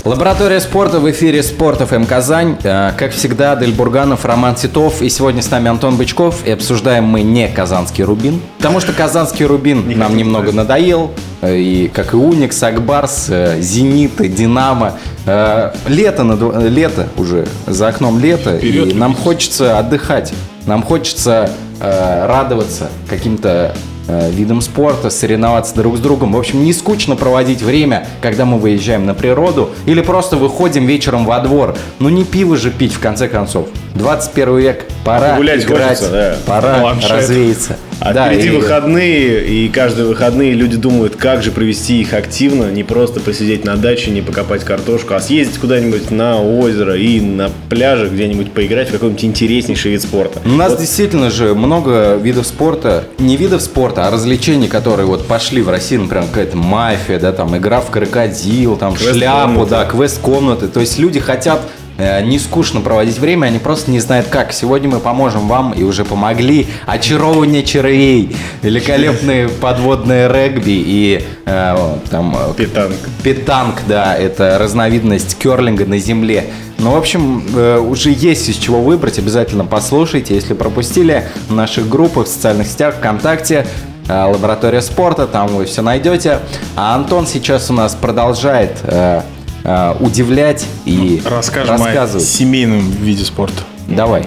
Лаборатория 0.05 0.61
спорта 0.61 1.01
в 1.01 1.11
эфире 1.11 1.43
Спорт 1.43 1.81
ФМ 1.81 2.05
Казань. 2.05 2.57
Э, 2.63 2.93
Как 2.97 3.11
всегда, 3.13 3.57
Дель 3.57 3.73
Бурганов, 3.73 4.25
Роман 4.25 4.55
Титов. 4.55 5.03
И 5.03 5.09
сегодня 5.09 5.43
с 5.43 5.51
нами 5.51 5.69
Антон 5.69 5.97
Бычков. 5.97 6.47
И 6.47 6.53
обсуждаем 6.53 7.05
мы 7.05 7.23
не 7.23 7.49
Казанский 7.49 8.05
Рубин. 8.05 8.41
Потому 8.59 8.79
что 8.79 8.93
Казанский 8.93 9.45
Рубин 9.47 9.99
нам 9.99 10.17
немного 10.17 10.53
надоел. 10.53 11.11
Э, 11.43 11.59
И 11.59 11.89
как 11.89 12.13
и 12.15 12.17
Уникс, 12.17 12.63
Акбарс, 12.63 13.27
э, 13.31 13.61
Зенит, 13.61 14.21
и 14.21 14.29
Динамо. 14.29 14.95
Лето, 15.27 16.23
на 16.23 16.35
дво- 16.35 16.69
лето 16.69 17.09
уже. 17.17 17.49
За 17.67 17.89
окном 17.89 18.21
лето. 18.21 18.57
и 18.57 18.95
нам 18.95 19.17
хочется 19.17 19.77
отдыхать. 19.79 20.33
Нам 20.67 20.85
хочется 20.85 21.51
радоваться 21.81 22.89
каким-то 23.09 23.75
видом 24.09 24.61
спорта, 24.61 25.11
соревноваться 25.11 25.75
друг 25.75 25.97
с 25.97 26.01
другом. 26.01 26.33
В 26.33 26.39
общем, 26.39 26.65
не 26.65 26.73
скучно 26.73 27.15
проводить 27.17 27.63
время, 27.63 28.07
когда 28.23 28.45
мы 28.45 28.59
выезжаем 28.59 29.07
на 29.07 29.15
природу 29.15 29.71
или 29.87 30.01
просто 30.01 30.37
выходим 30.37 30.87
вечером 30.87 31.25
во 31.27 31.39
двор. 31.41 31.77
Ну 31.99 32.09
не 32.09 32.25
пиво 32.25 32.57
же 32.57 32.71
пить, 32.71 32.95
в 32.95 33.01
конце 33.01 33.29
концов. 33.29 33.69
21 33.95 34.57
век, 34.59 34.87
пора 35.05 35.37
Гулять 35.37 35.65
играть, 35.65 35.99
хочется, 35.99 36.11
да. 36.11 36.37
пора 36.47 36.79
Планшет. 36.81 37.11
развеяться. 37.11 37.77
А 38.01 38.13
Да, 38.13 38.29
впереди 38.29 38.47
и- 38.49 38.51
выходные, 38.53 39.45
и 39.45 39.69
каждые 39.69 40.07
выходные 40.07 40.53
люди 40.53 40.77
думают, 40.77 41.17
как 41.17 41.43
же 41.43 41.51
провести 41.51 42.01
их 42.01 42.13
активно, 42.13 42.71
не 42.71 42.85
просто 42.85 43.19
посидеть 43.19 43.65
на 43.65 43.77
даче, 43.77 44.13
не 44.13 44.21
покопать 44.23 44.63
картошку, 44.63 45.15
а 45.15 45.21
съездить 45.21 45.59
куда-нибудь 45.59 46.13
на 46.13 46.41
озеро 46.41 46.97
и 46.97 47.21
на 47.21 47.51
пляже 47.69 48.09
где-нибудь 48.09 48.53
поиграть 48.53 48.91
в 48.91 48.93
какой-нибудь 48.93 49.25
интереснейший 49.25 49.91
вид 49.93 50.03
спорта. 50.03 50.39
У 50.45 50.51
нас 50.51 50.71
Вот 50.73 50.81
действительно 50.81 51.29
же 51.31 51.55
много 51.55 52.15
видов 52.23 52.47
спорта, 52.47 53.03
не 53.19 53.37
видов 53.37 53.63
спорта, 53.63 53.98
а 54.07 54.11
развлечений, 54.11 54.69
которые 54.69 55.07
вот 55.07 55.27
пошли 55.27 55.61
в 55.63 55.69
России, 55.69 55.97
например, 55.97 56.27
какая-то 56.29 56.57
мафия, 56.57 57.19
да, 57.19 57.33
там 57.33 57.57
игра 57.57 57.81
в 57.81 57.91
крокодил, 57.91 58.77
там 58.77 58.97
шляпу, 58.97 59.49
Квест-комната. 59.49 59.71
да, 59.71 59.85
квест-комнаты. 59.87 60.69
То 60.69 60.81
есть 60.81 60.99
люди 60.99 61.21
хотят 61.21 61.61
не 61.99 62.39
скучно 62.39 62.81
проводить 62.81 63.19
время, 63.19 63.47
они 63.47 63.59
просто 63.59 63.91
не 63.91 63.99
знают 63.99 64.29
как. 64.29 64.53
Сегодня 64.53 64.89
мы 64.89 65.01
поможем 65.01 65.49
вам 65.49 65.73
и 65.73 65.83
уже 65.83 66.05
помогли. 66.05 66.69
Очарование 66.87 67.65
червей, 67.65 68.37
великолепные 68.63 69.49
подводные 69.49 70.29
регби 70.29 70.83
и 70.87 71.25
э, 71.45 71.97
там 72.11 72.37
э, 72.37 72.55
Питанг. 72.57 72.97
Питанг, 73.23 73.83
да, 73.89 74.17
это 74.17 74.59
разновидность 74.59 75.37
керлинга 75.39 75.87
на 75.87 75.99
земле. 75.99 76.45
Ну, 76.79 76.93
в 76.93 76.97
общем, 76.97 77.45
э, 77.55 77.79
уже 77.79 78.11
есть 78.11 78.49
из 78.49 78.57
чего 78.57 78.81
выбрать. 78.81 79.19
Обязательно 79.19 79.65
послушайте, 79.65 80.35
если 80.35 80.55
пропустили 80.55 81.25
в 81.49 81.55
наших 81.55 81.89
группах, 81.89 82.27
в 82.27 82.31
социальных 82.31 82.69
сетях, 82.69 82.97
ВКонтакте, 82.97 83.67
э, 84.09 84.25
Лаборатория 84.25 84.83
спорта, 84.83 85.27
там 85.27 85.49
вы 85.49 85.65
все 85.65 85.83
найдете. 85.83 86.39
А 86.77 86.95
Антон 86.95 87.27
сейчас 87.27 87.71
у 87.71 87.73
нас 87.73 87.97
продолжает 87.97 88.79
э, 88.83 89.23
э, 89.65 89.95
удивлять 90.01 90.67
и 90.85 91.23
Расскажем 91.25 91.75
о 91.75 91.79
рассказывать. 91.79 92.27
семейном 92.27 92.91
виде 92.91 93.25
спорта. 93.25 93.63
Давай. 93.89 94.27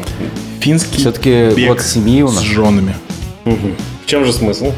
Финский 0.60 0.98
Всё-таки 1.00 1.50
бег 1.56 1.68
год 1.70 1.82
семьи 1.82 2.22
у 2.22 2.28
нас. 2.28 2.38
с 2.38 2.42
женами. 2.42 2.96
В 3.46 4.06
чем 4.06 4.26
же 4.26 4.34
смысл? 4.34 4.72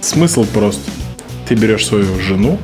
Смысл 0.00 0.44
прост. 0.44 0.80
Ты 1.48 1.54
берешь 1.54 1.86
свою 1.86 2.04
жену 2.20 2.58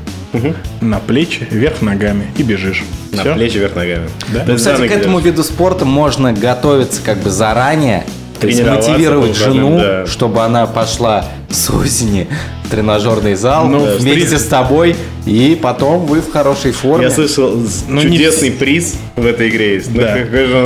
на 0.80 0.98
плечи, 0.98 1.46
вверх 1.50 1.82
ногами 1.82 2.26
и 2.38 2.42
бежишь. 2.42 2.82
На 3.12 3.20
Всё? 3.20 3.34
плечи 3.34 3.58
вверх 3.58 3.76
ногами. 3.76 4.08
Да. 4.32 4.44
Ну, 4.46 4.56
кстати, 4.56 4.88
к 4.88 4.90
этому 4.90 5.18
держишь. 5.20 5.32
виду 5.34 5.44
спорта 5.44 5.84
можно 5.84 6.32
готовиться 6.32 7.02
как 7.02 7.18
бы 7.18 7.30
заранее. 7.30 8.04
То 8.40 8.46
есть 8.48 8.64
мотивировать 8.66 9.36
жену, 9.36 9.78
да. 9.78 10.06
чтобы 10.06 10.42
она 10.42 10.66
пошла 10.66 11.26
с 11.50 11.70
осени 11.70 12.26
тренажерный 12.72 13.35
зал 13.35 13.66
Ну, 13.68 13.85
да, 13.85 13.96
вместе 13.96 14.38
с 14.38 14.44
тобой, 14.44 14.96
и 15.26 15.58
потом 15.61 16.06
вы 16.06 16.20
в 16.22 16.32
хорошей 16.32 16.72
форме. 16.72 17.04
Я 17.04 17.11
слышал, 17.11 17.54
Ну, 17.88 18.02
не 18.02 18.16
чудесный 18.16 18.50
приз 18.50 18.94
в 19.14 19.26
этой 19.26 19.50
игре 19.50 19.74
есть. 19.74 19.90
Ну, 19.94 20.00
Да. 20.00 20.16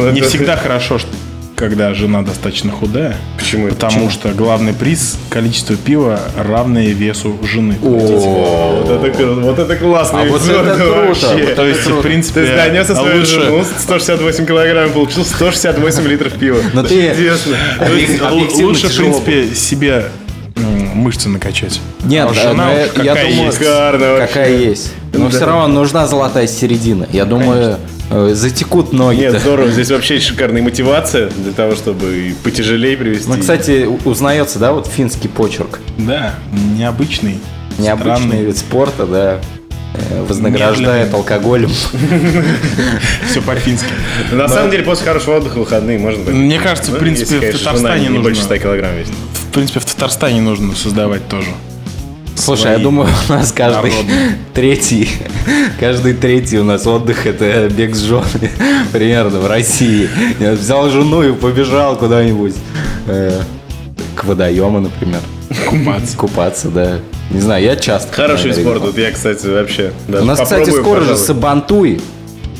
он- 0.09 0.15
Не 0.15 0.21
всегда 0.21 0.57
хорошо, 0.57 0.99
что- 0.99 1.11
когда 1.57 1.95
жена 1.95 2.21
достаточно 2.23 2.71
худая. 2.71 3.17
Почему? 3.39 3.69
Потому 3.69 4.11
что 4.11 4.29
главный 4.29 4.75
приз– 4.75 5.17
количество 5.31 5.75
пива, 5.75 6.21
равное 6.37 6.89
весу 6.89 7.35
жены. 7.51 7.77
О, 7.83 8.85
Вот 8.87 9.05
это, 9.05 9.27
вот 9.27 9.59
это 9.59 9.77
классно. 9.77 10.21
А 10.21 10.25
вот 10.27 10.43
это 10.47 10.75
круто. 10.77 11.55
То 11.57 11.67
есть, 11.67 11.87
в 11.87 12.03
принципе, 12.03 12.43
Ты 12.43 12.57
донес 12.57 12.87
свою 12.87 13.21
лучше- 13.21 13.41
жену 13.41 13.65
168 13.81 14.47
килограмм, 14.47 14.91
получил 14.91 15.25
168 15.25 16.07
литров 16.07 16.35
пива. 16.35 16.59
Но 16.75 16.83
ты- 16.83 17.15
Чудесно. 17.17 17.57
То 17.79 17.93
есть, 17.95 18.23
лучше, 18.63 18.89
в 18.89 18.97
принципе, 18.97 19.55
себе 19.55 20.05
мышцы 21.07 21.29
накачать. 21.29 21.81
Нет, 22.05 22.27
а 22.29 22.35
да, 22.35 22.41
жена 22.41 22.67
но 22.67 22.73
уж 22.73 22.79
я- 22.79 23.03
я 23.05 23.15
какая 23.15 23.31
думаю, 23.31 23.47
есть. 23.47 23.59
Какая 23.59 24.57
есть. 24.57 24.93
Но 25.13 25.29
все 25.31 25.47
равно 25.47 25.69
нужна 25.69 26.07
золотая 26.09 26.47
середина. 26.49 27.07
Я 27.13 27.25
думаю, 27.25 27.79
э, 28.11 28.31
затекут 28.35 28.93
ноги. 28.93 29.21
Нет, 29.21 29.41
здорово. 29.41 29.71
Здесь 29.71 29.91
вообще 29.91 30.19
шикарная 30.19 30.63
мотивация 30.63 31.31
для 31.31 31.53
того, 31.53 31.75
чтобы 31.77 32.35
потяжелее 32.43 32.97
привести. 32.97 33.29
Ну, 33.29 33.39
кстати, 33.39 33.89
узнается, 34.05 34.59
да, 34.59 34.73
вот 34.73 34.87
финский 34.89 35.29
почерк. 35.29 35.79
Да, 35.97 36.35
необычный. 36.77 37.39
Необычный 37.79 38.17
странный. 38.17 38.45
вид 38.47 38.59
спорта, 38.59 39.07
да, 39.07 39.39
э, 39.95 40.23
вознаграждает 40.29 41.07
Медленный. 41.07 41.19
алкоголем. 41.19 41.71
Все 43.31 43.43
по-фински. 43.43 43.89
На 44.33 44.49
самом 44.49 44.71
деле, 44.71 44.83
после 44.83 45.07
хорошего 45.07 45.37
отдыха 45.37 45.59
выходные 45.59 45.99
можно. 45.99 46.31
Мне 46.33 46.59
кажется, 46.59 46.91
в 46.91 46.95
Ну, 46.95 47.01
принципе, 47.01 47.37
в 47.37 47.41
конечно, 47.41 47.59
Татарстане 47.59 48.09
не 48.09 48.19
больше 48.19 48.41
нужно. 48.43 48.57
100 48.57 48.59
килограмм 48.59 48.97
весит. 48.97 49.13
В 49.57 49.59
принципе, 49.59 49.81
в 49.81 49.87
Татарстане 49.87 50.43
нужно 50.43 50.75
создавать 50.75 51.29
тоже. 51.29 51.49
Слушай, 52.35 52.73
я 52.73 52.79
думаю, 52.79 53.09
у 53.27 53.33
нас 53.33 53.53
каждый 53.53 53.91
народные. 53.91 54.39
третий, 54.53 55.09
каждый 55.81 56.13
третий 56.13 56.59
у 56.59 56.63
нас 56.63 56.87
отдых 56.87 57.25
это 57.25 57.71
бег 57.71 57.95
с 57.95 58.01
женой, 58.01 58.27
примерно 58.93 59.41
в 59.41 59.47
России. 59.47 60.11
Я 60.41 60.53
взял 60.53 60.91
жену 60.91 61.23
и 61.23 61.33
побежал 61.33 61.97
куда-нибудь 61.97 62.55
э, 63.07 63.41
к 64.15 64.25
водоему, 64.25 64.81
например. 64.81 65.21
Купаться. 65.67 66.17
Купаться, 66.19 66.69
да. 66.69 66.99
Не 67.31 67.41
знаю, 67.41 67.65
я 67.65 67.77
часто. 67.77 68.13
Хороший 68.13 68.51
наверное, 68.51 68.63
спорт. 68.63 68.83
Вот 68.83 68.99
я, 68.99 69.11
кстати, 69.11 69.47
вообще 69.47 69.93
У 70.07 70.25
нас, 70.27 70.39
кстати, 70.39 70.69
скоро 70.69 71.01
же. 71.01 71.17
Сабантуй. 71.17 72.03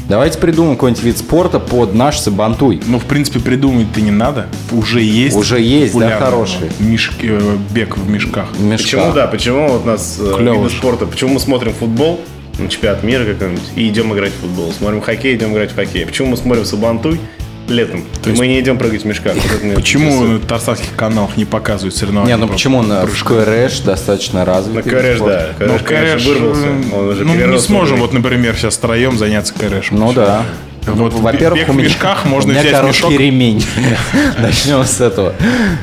Давайте 0.09 0.39
придумаем 0.39 0.77
какой-нибудь 0.77 1.03
вид 1.03 1.19
спорта 1.19 1.59
под 1.59 1.93
наш 1.93 2.19
Сабантуй. 2.19 2.81
Ну, 2.87 3.01
в 3.01 3.05
принципе, 3.07 3.41
придумать-то 3.41 4.01
не 4.01 4.13
надо. 4.13 4.47
Уже 4.71 5.03
есть. 5.03 5.37
Уже 5.37 5.61
есть, 5.61 5.99
да, 5.99 6.19
хороший. 6.19 6.71
Мешки, 6.79 7.27
э, 7.29 7.57
бег 7.75 7.97
в 7.97 8.09
мешках. 8.09 8.53
В 8.53 8.63
мешках. 8.63 8.87
Почему, 8.87 9.13
да, 9.13 9.27
почему 9.27 9.69
вот 9.69 9.83
у 9.83 9.87
нас 9.87 10.19
э, 10.21 10.35
Клёво 10.37 10.63
виды 10.63 10.77
спорта, 10.77 11.07
почему 11.07 11.35
мы 11.35 11.41
смотрим 11.41 11.73
футбол, 11.73 12.21
ну, 12.59 12.69
чемпионат 12.69 13.03
мира 13.03 13.25
какой-нибудь, 13.25 13.65
и 13.75 13.89
идем 13.89 14.15
играть 14.15 14.33
в 14.33 14.43
футбол. 14.43 14.73
Смотрим 14.73 15.01
хоккей, 15.01 15.35
идем 15.35 15.53
играть 15.53 15.73
в 15.73 15.75
хоккей. 15.75 16.07
Почему 16.07 16.29
мы 16.29 16.37
смотрим 16.37 16.65
Сабантуй 16.65 17.21
летом, 17.69 18.05
То 18.23 18.31
есть- 18.31 18.41
мы 18.41 18.47
не 18.47 18.61
идем 18.61 18.79
прыгать 18.79 19.03
в 19.03 19.05
мешках? 19.07 19.35
Вот 19.35 19.75
Почему 19.75 20.23
на 20.25 20.39
татарских 20.41 20.95
каналах 20.97 21.37
не 21.37 21.45
показывают 21.45 21.95
соревнования? 21.97 22.35
Не, 22.37 22.41
ну 22.41 22.47
по 22.47 22.55
почему 22.55 22.83
на 22.83 23.03
в 23.03 23.11
прыжкам? 23.11 23.45
КРШ 23.45 23.81
достаточно 23.81 24.45
развитый 24.45 24.93
На 24.93 24.99
КРШ, 25.01 25.19
да. 25.21 25.47
Ну, 25.61 25.67
КРШ, 25.75 25.83
конечно, 25.83 25.85
кэрэш, 25.85 26.25
вырвался. 26.25 26.67
Он 26.95 27.09
уже 27.09 27.25
ну, 27.25 27.35
не 27.35 27.59
сможем, 27.59 27.99
вот, 28.01 28.13
например, 28.13 28.55
сейчас 28.57 28.77
втроем 28.77 29.19
заняться 29.19 29.55
кэрэшем. 29.55 29.99
Ну 29.99 30.13
да. 30.13 30.43
Вот 30.87 31.13
Ну, 31.15 31.21
во-первых, 31.21 31.69
у 31.69 31.73
в 31.73 31.77
меня, 31.77 31.89
мешках 31.89 32.25
можно 32.27 32.51
у 32.51 32.53
меня 32.53 32.61
взять 32.61 32.75
короткий 32.75 33.03
мешок. 33.07 33.21
ремень. 33.21 33.65
Начнем 34.39 34.85
с 34.85 35.01
этого. 35.01 35.33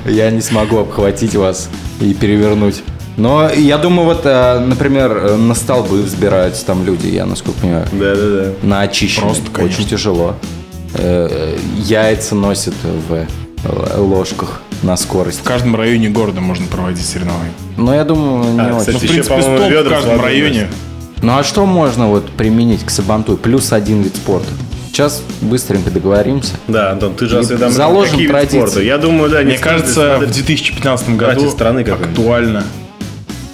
Я 0.05 0.29
не 0.31 0.39
смогу 0.41 0.77
обхватить 0.79 1.35
вас 1.35 1.69
и 1.99 2.13
перевернуть. 2.13 2.83
Но 3.17 3.49
я 3.53 3.77
думаю, 3.77 4.05
вот, 4.05 4.21
э, 4.23 4.59
например, 4.59 5.11
э, 5.11 5.35
на 5.35 5.53
столбы 5.55 6.01
взбираются 6.01 6.65
там 6.65 6.83
люди, 6.85 7.07
я 7.07 7.25
насколько 7.25 7.59
понимаю, 7.59 7.85
Да, 7.91 8.15
да, 8.15 8.27
да. 8.29 8.51
на 8.63 8.81
очищенные. 8.81 9.27
Просто, 9.33 9.51
конечно. 9.51 9.79
Очень 9.81 9.89
тяжело. 9.89 10.35
Э, 10.95 11.57
Яйца 11.77 12.35
носят 12.35 12.73
в 12.83 13.13
э, 13.13 13.97
ложках 13.97 14.61
на 14.83 14.95
скорость. 14.97 15.39
В 15.39 15.43
каждом 15.43 15.75
районе 15.75 16.09
города 16.09 16.41
можно 16.41 16.67
проводить 16.67 17.05
соревнования. 17.05 17.53
Но 17.77 17.93
я 17.95 18.03
думаю, 18.03 18.53
не 18.53 18.59
А, 18.59 18.75
очень. 18.75 18.79
кстати, 18.79 18.93
Ну, 18.93 18.99
в 18.99 19.03
еще, 19.03 19.13
принципе, 19.13 19.35
по-моему, 19.41 19.57
стоп 19.75 19.85
в 19.85 19.89
каждом 19.89 20.21
районе. 20.21 20.67
Ну 21.21 21.37
а 21.37 21.43
что 21.43 21.65
можно 21.65 22.07
вот 22.09 22.29
применить 22.31 22.83
к 22.85 22.89
сабантуй? 22.89 23.37
Плюс 23.37 23.71
один 23.71 24.01
вид 24.01 24.15
спорта. 24.15 24.49
Сейчас 24.91 25.23
быстренько 25.41 25.89
договоримся. 25.89 26.51
Да, 26.67 26.91
Антон, 26.91 27.15
ты 27.15 27.25
же 27.25 27.39
осведомлен. 27.39 27.71
заложим 27.73 28.11
Какие 28.11 28.21
виды 28.27 28.33
традиции. 28.33 28.57
спорта? 28.59 28.81
Я 28.81 28.97
думаю, 28.99 29.29
да. 29.31 29.41
не 29.41 29.51
Мне 29.51 29.57
кажется, 29.57 30.17
в 30.19 30.31
2015 30.31 31.09
Брать 31.09 31.37
году 31.37 31.49
страны 31.49 31.79
актуально 31.79 32.63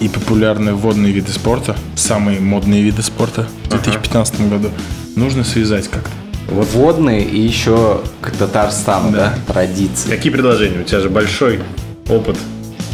и 0.00 0.08
популярные 0.08 0.74
водные 0.74 1.12
виды 1.12 1.30
спорта, 1.32 1.76
самые 1.94 2.40
модные 2.40 2.82
виды 2.82 3.02
спорта 3.02 3.46
в 3.64 3.68
2015 3.68 4.48
году, 4.50 4.68
нужно 5.16 5.44
связать 5.44 5.88
как-то. 5.88 6.10
Вот 6.50 6.68
водные 6.72 7.22
и 7.24 7.38
еще 7.40 8.00
к 8.20 8.30
Татарстану, 8.32 9.12
да, 9.12 9.34
традиции. 9.46 10.08
Какие 10.10 10.32
предложения? 10.32 10.80
У 10.80 10.84
тебя 10.84 11.00
же 11.00 11.08
большой 11.08 11.60
опыт 12.08 12.36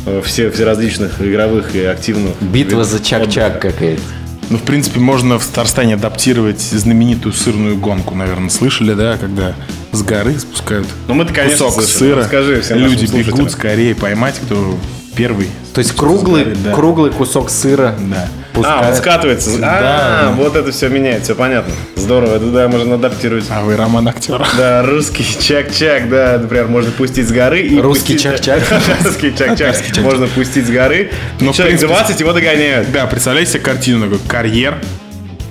э, 0.06 0.20
все, 0.24 0.50
все 0.50 0.64
различных 0.64 1.20
игровых 1.22 1.74
и 1.74 1.84
активных. 1.84 2.34
Битва 2.42 2.84
за 2.84 3.00
чак-чак 3.02 3.60
какая-то. 3.60 4.02
Ну, 4.48 4.58
в 4.58 4.62
принципе, 4.62 5.00
можно 5.00 5.38
в 5.40 5.46
Татарстане 5.46 5.94
адаптировать 5.94 6.60
знаменитую 6.60 7.32
сырную 7.32 7.76
гонку, 7.78 8.14
наверное, 8.14 8.50
слышали, 8.50 8.94
да, 8.94 9.16
когда 9.16 9.54
с 9.90 10.02
горы 10.02 10.38
спускают 10.38 10.86
Ну, 11.08 11.14
мы-то, 11.14 11.32
конечно, 11.34 11.66
кусок 11.66 11.82
слышали. 11.82 11.98
сыра, 11.98 12.20
Расскажи 12.20 12.60
всем 12.60 12.78
люди 12.78 13.06
бегут 13.06 13.50
скорее 13.50 13.94
поймать, 13.96 14.36
кто 14.44 14.76
первый. 15.16 15.48
То 15.74 15.80
есть 15.80 15.92
круглый, 15.96 16.54
Да. 16.64 16.72
круглый 16.74 17.10
кусок 17.10 17.50
сыра. 17.50 17.96
Да. 17.98 18.28
А, 18.56 18.58
он 18.58 18.92
пускает. 18.92 18.96
скатывается. 18.96 19.50
А, 19.62 20.32
вот 20.36 20.56
это 20.56 20.72
все 20.72 20.88
меняет, 20.88 21.24
все 21.24 21.34
понятно. 21.34 21.72
Здорово, 21.96 22.36
это 22.36 22.46
да, 22.46 22.68
можно 22.68 22.94
адаптировать. 22.94 23.44
А 23.50 23.62
вы 23.62 23.76
роман 23.76 24.08
актера. 24.08 24.46
Да, 24.56 24.82
русский 24.82 25.24
чак-чак, 25.24 26.08
да, 26.08 26.38
например, 26.40 26.68
можно 26.68 26.90
пустить 26.90 27.28
с 27.28 27.32
горы. 27.32 27.62
И 27.62 27.78
Русский 27.78 28.18
чак-чак. 28.18 28.62
Русский 29.04 29.34
чак-чак. 29.36 29.76
Можно 29.98 30.26
пустить 30.28 30.66
с 30.66 30.70
горы. 30.70 31.10
Ну, 31.40 31.52
в 31.52 31.56
Человек 31.56 31.78
принципе, 31.78 31.94
20 31.94 32.20
его 32.20 32.32
догоняют. 32.32 32.90
Да, 32.92 33.06
представляете 33.06 33.52
себе 33.52 33.60
картину 33.60 34.04
такой 34.04 34.18
карьер, 34.28 34.78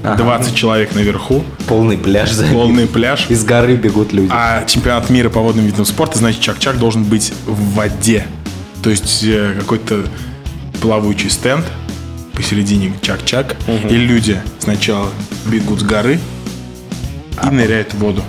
20 0.04 0.56
человек 0.56 0.94
наверху, 0.94 1.44
Полный 1.68 1.98
пляж 1.98 2.32
забит. 2.32 2.54
полный 2.54 2.86
пляж. 2.88 3.26
Из 3.30 3.44
горы 3.44 3.76
бегут 3.76 4.14
люди. 4.14 4.30
А 4.32 4.64
чемпионат 4.66 5.10
мира 5.10 5.30
по 5.30 5.40
водным 5.42 5.66
видам 5.66 5.84
спорта, 5.86 6.20
значит, 6.20 6.42
чак-чак 6.42 6.78
должен 6.78 7.04
быть 7.04 7.34
в 7.46 7.74
воде. 7.74 8.26
То 8.84 8.92
есть 8.92 9.24
э, 9.24 9.56
какой-то 9.60 10.04
плавучий 10.80 11.32
стенд 11.32 11.66
посередине 12.36 12.94
чак-чак, 13.02 13.56
и 13.68 13.96
люди 13.96 14.42
сначала 14.60 15.10
бегут 15.46 15.80
с 15.80 15.84
горы 15.84 16.20
и 17.44 17.48
ныряют 17.50 17.94
в 17.94 17.98
воду. 18.00 18.24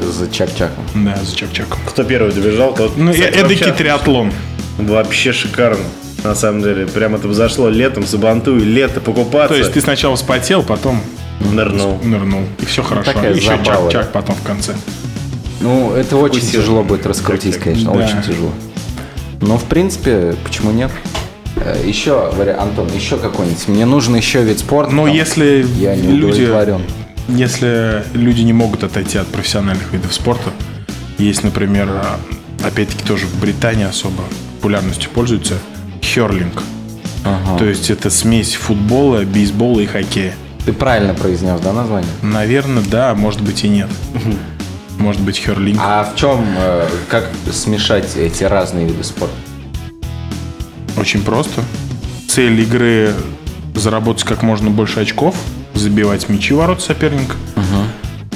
За 0.00 0.28
чак-чаком. 0.30 0.84
Да, 0.94 1.16
за 1.22 1.36
чак-чаком. 1.36 1.78
Кто 1.86 2.02
первый 2.04 2.32
добежал, 2.32 2.74
тот... 2.74 2.96
Ну, 2.96 3.12
Кстати, 3.12 3.28
эдакий 3.34 3.66
вообще- 3.66 3.72
триатлон. 3.72 4.32
Вообще 4.78 5.32
шикарно. 5.32 5.84
На 6.24 6.34
самом 6.34 6.62
деле, 6.62 6.86
прям 6.86 7.14
это 7.14 7.32
зашло 7.34 7.68
летом, 7.68 8.06
Сабантуй, 8.06 8.60
лето 8.60 9.00
покупаться. 9.00 9.54
То 9.54 9.58
есть 9.58 9.72
ты 9.72 9.80
сначала 9.80 10.16
вспотел, 10.16 10.62
потом 10.62 11.00
нырнул. 11.40 11.98
нырнул, 12.02 12.42
и 12.60 12.64
все 12.64 12.82
хорошо. 12.82 13.12
такая 13.12 13.34
еще 13.34 13.58
чак-чак 13.64 14.12
потом 14.12 14.36
в 14.36 14.42
конце. 14.42 14.74
Ну, 15.60 15.94
это 15.94 16.16
очень 16.16 16.40
тяжело 16.40 16.82
будет 16.82 17.06
раскрутить, 17.06 17.56
конечно, 17.58 17.92
Да. 17.92 18.04
очень 18.04 18.22
тяжело. 18.22 18.52
Но, 19.40 19.58
в 19.58 19.64
принципе, 19.64 20.34
почему 20.44 20.70
нет? 20.70 20.90
Э, 21.64 21.82
Еще, 21.84 22.30
Антон, 22.58 22.88
еще 22.92 23.16
какой-нибудь. 23.16 23.68
Мне 23.68 23.84
нужен 23.86 24.14
еще 24.14 24.42
вид 24.42 24.58
спорта. 24.58 24.92
Но 24.92 25.06
там. 25.06 25.14
если 25.14 25.66
я 25.78 25.94
не 25.94 26.08
люди, 26.12 26.48
если 27.28 28.04
люди 28.14 28.42
не 28.42 28.52
могут 28.52 28.84
отойти 28.84 29.18
от 29.18 29.26
профессиональных 29.28 29.92
видов 29.92 30.12
спорта, 30.12 30.50
есть, 31.18 31.44
например, 31.44 31.88
а, 31.88 32.18
опять-таки 32.64 33.04
тоже 33.04 33.26
в 33.26 33.40
Британии 33.40 33.84
особо 33.84 34.24
популярностью 34.56 35.10
пользуется 35.10 35.54
херлинг. 36.02 36.62
Ага. 37.24 37.58
То 37.58 37.64
есть 37.64 37.90
это 37.90 38.10
смесь 38.10 38.54
футбола, 38.54 39.22
бейсбола 39.22 39.80
и 39.80 39.86
хоккея. 39.86 40.34
Ты 40.64 40.72
правильно 40.72 41.14
произнес, 41.14 41.60
да, 41.60 41.72
название? 41.72 42.10
Наверное, 42.22 42.82
да, 42.88 43.14
может 43.14 43.40
быть 43.40 43.64
и 43.64 43.68
нет. 43.68 43.88
Может 44.98 45.22
быть 45.22 45.36
херлинг. 45.36 45.80
А 45.82 46.04
в 46.04 46.16
чем, 46.18 46.44
э, 46.56 46.86
как 47.08 47.30
смешать 47.50 48.16
эти 48.16 48.44
разные 48.44 48.86
виды 48.86 49.02
спорта? 49.02 49.34
Очень 51.02 51.22
просто. 51.24 51.64
Цель 52.28 52.60
игры 52.60 53.12
заработать 53.74 54.22
как 54.22 54.44
можно 54.44 54.70
больше 54.70 55.00
очков, 55.00 55.34
забивать 55.74 56.28
мячи 56.28 56.54
в 56.54 56.58
ворот 56.58 56.80
соперника. 56.80 57.34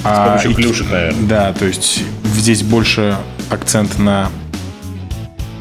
А, 0.03 0.37
С 0.37 0.43
помощью 0.43 0.51
и- 0.51 0.55
клюшек, 0.55 0.91
наверное. 0.91 1.29
Да, 1.29 1.53
то 1.53 1.65
есть 1.65 2.03
здесь 2.25 2.65
больше 2.65 3.19
акцент 3.51 4.01
на 4.01 4.31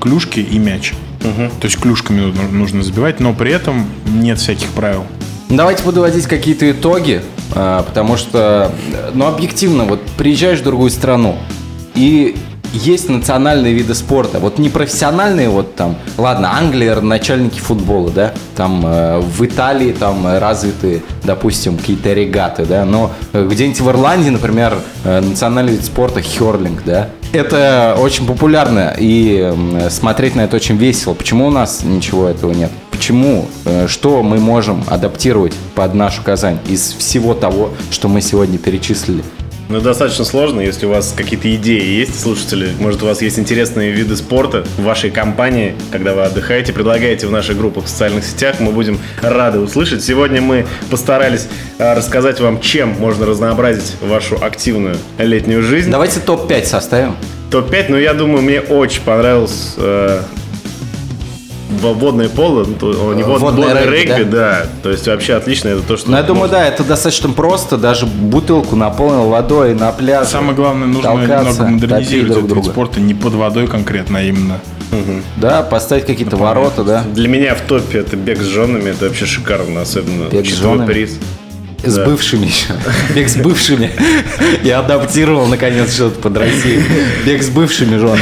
клюшки 0.01 0.39
и 0.39 0.57
мяч. 0.57 0.95
То 1.21 1.67
есть 1.67 1.77
клюшками 1.79 2.21
нужно, 2.51 2.81
забивать, 2.81 3.19
но 3.19 3.33
при 3.33 3.51
этом 3.51 3.85
нет 4.07 4.39
всяких 4.39 4.69
правил. 4.69 5.05
Давайте 5.49 5.83
подводить 5.83 6.25
какие-то 6.25 6.71
итоги, 6.71 7.21
а, 7.53 7.83
потому 7.83 8.17
что, 8.17 8.71
ну, 9.13 9.27
объективно, 9.27 9.83
вот 9.83 10.01
приезжаешь 10.17 10.57
в 10.59 10.63
другую 10.63 10.89
страну, 10.89 11.37
и 11.93 12.35
есть 12.75 13.09
национальные 13.09 13.73
виды 13.73 13.95
спорта. 13.95 14.39
Вот 14.39 14.59
не 14.59 14.69
профессиональные, 14.69 15.49
вот 15.49 15.75
там, 15.75 15.95
ладно, 16.17 16.55
Англия, 16.57 16.99
начальники 17.01 17.59
футбола, 17.59 18.11
да, 18.11 18.33
там 18.55 18.85
э, 18.85 19.19
в 19.19 19.45
Италии 19.45 19.91
там 19.91 20.25
э, 20.27 20.39
развиты, 20.39 21.01
допустим, 21.23 21.77
какие-то 21.77 22.13
регаты, 22.13 22.65
да, 22.65 22.85
но 22.85 23.11
э, 23.33 23.47
где-нибудь 23.49 23.81
в 23.81 23.89
Ирландии, 23.89 24.29
например, 24.29 24.77
э, 25.03 25.21
национальный 25.21 25.73
вид 25.73 25.85
спорта 25.85 26.21
херлинг, 26.21 26.83
да, 26.85 27.09
это 27.33 27.97
очень 27.99 28.25
популярно, 28.25 28.95
и 28.97 29.53
смотреть 29.89 30.35
на 30.35 30.41
это 30.41 30.55
очень 30.55 30.77
весело. 30.77 31.13
Почему 31.13 31.47
у 31.47 31.49
нас 31.49 31.83
ничего 31.83 32.29
этого 32.29 32.53
нет? 32.53 32.71
Почему? 32.91 33.47
Э, 33.65 33.87
Что 33.87 34.23
мы 34.23 34.39
можем 34.39 34.83
адаптировать 34.87 35.53
под 35.75 35.93
нашу 35.93 36.21
Казань 36.23 36.59
из 36.67 36.93
всего 36.93 37.33
того, 37.33 37.71
что 37.91 38.07
мы 38.07 38.21
сегодня 38.21 38.57
перечислили? 38.57 39.23
Ну, 39.67 39.81
достаточно 39.81 40.25
сложно, 40.25 40.61
если 40.61 40.85
у 40.85 40.89
вас 40.89 41.13
какие-то 41.15 41.53
идеи 41.55 41.83
есть, 41.83 42.19
слушатели. 42.19 42.71
Может, 42.79 43.01
у 43.01 43.07
вас 43.07 43.21
есть 43.23 43.39
интересные 43.39 43.91
виды 43.91 44.15
спорта 44.15 44.63
в 44.77 44.83
вашей 44.83 45.09
компании, 45.09 45.75
когда 45.91 46.13
вы 46.13 46.21
отдыхаете, 46.21 46.71
предлагайте 46.71 47.25
в 47.25 47.31
наших 47.31 47.57
группах 47.57 47.85
в 47.85 47.89
социальных 47.89 48.23
сетях. 48.25 48.59
Мы 48.59 48.71
будем 48.71 48.99
рады 49.21 49.59
услышать. 49.59 50.03
Сегодня 50.03 50.39
мы 50.39 50.67
постарались 50.91 51.47
а, 51.79 51.95
рассказать 51.95 52.39
вам, 52.39 52.61
чем 52.61 52.89
можно 52.89 53.25
разнообразить 53.25 53.95
вашу 54.01 54.37
активную 54.43 54.97
летнюю 55.17 55.63
жизнь. 55.63 55.89
Давайте 55.89 56.19
топ-5 56.19 56.65
составим. 56.65 57.15
Топ-5, 57.49 57.85
ну, 57.89 57.97
я 57.97 58.13
думаю, 58.13 58.43
мне 58.43 58.61
очень 58.61 59.01
понравилось 59.01 59.73
э, 59.77 60.21
водное 61.75 62.29
поло, 62.29 62.63
ну, 62.65 62.73
то- 62.75 63.13
не 63.13 63.23
водное, 63.23 63.39
Водное 63.51 63.67
водное 63.75 63.85
регби, 63.85 64.11
регби, 64.13 64.23
да. 64.31 64.65
То 64.83 64.91
есть 64.91 65.07
вообще 65.07 65.35
отлично, 65.35 65.69
это 65.69 65.81
то, 65.83 65.97
что... 65.97 66.11
Ну, 66.11 66.17
я 66.17 66.23
думаю, 66.23 66.41
можно- 66.47 66.57
да, 66.57 66.67
это 66.67 66.83
достаточно 66.83 67.29
просто. 67.29 67.77
Даже 67.77 68.05
бутылку 68.05 68.75
наполнил 68.75 69.29
водой 69.29 69.73
на 69.75 69.91
пляже. 69.91 70.29
Самое 70.29 70.55
главное, 70.55 70.87
нужно 70.87 71.03
толкаться, 71.03 71.35
немного 71.63 71.71
модернизировать 71.73 72.27
друг 72.27 72.37
этот 72.37 72.43
вид 72.43 72.53
друга. 72.53 72.69
спорта 72.71 72.99
не 72.99 73.13
под 73.13 73.33
водой 73.33 73.67
конкретно, 73.67 74.19
а 74.19 74.21
именно 74.21 74.59
Да, 75.37 75.61
поставить 75.63 76.05
какие-то 76.05 76.37
ворота, 76.37 76.83
да. 76.83 77.03
Для 77.13 77.27
меня 77.27 77.55
в 77.55 77.61
топе 77.61 77.99
это 77.99 78.15
бег 78.15 78.39
с 78.41 78.45
женами, 78.45 78.89
это 78.91 79.05
вообще 79.05 79.25
шикарно, 79.25 79.81
особенно 79.81 80.29
Бег 80.29 80.45
с 80.45 80.53
женами? 80.53 80.85
приз. 80.87 81.17
С 81.85 81.95
Да. 81.95 82.05
бывшими 82.05 82.45
еще. 82.47 82.73
Бег 83.13 83.29
с 83.29 83.35
бывшими. 83.37 83.91
Я 84.63 84.79
адаптировал, 84.79 85.45
наконец, 85.47 85.93
что-то 85.93 86.19
под 86.19 86.37
Россию. 86.37 86.81
Бег 87.25 87.43
с 87.43 87.49
бывшими 87.49 87.97
женами. 87.97 88.21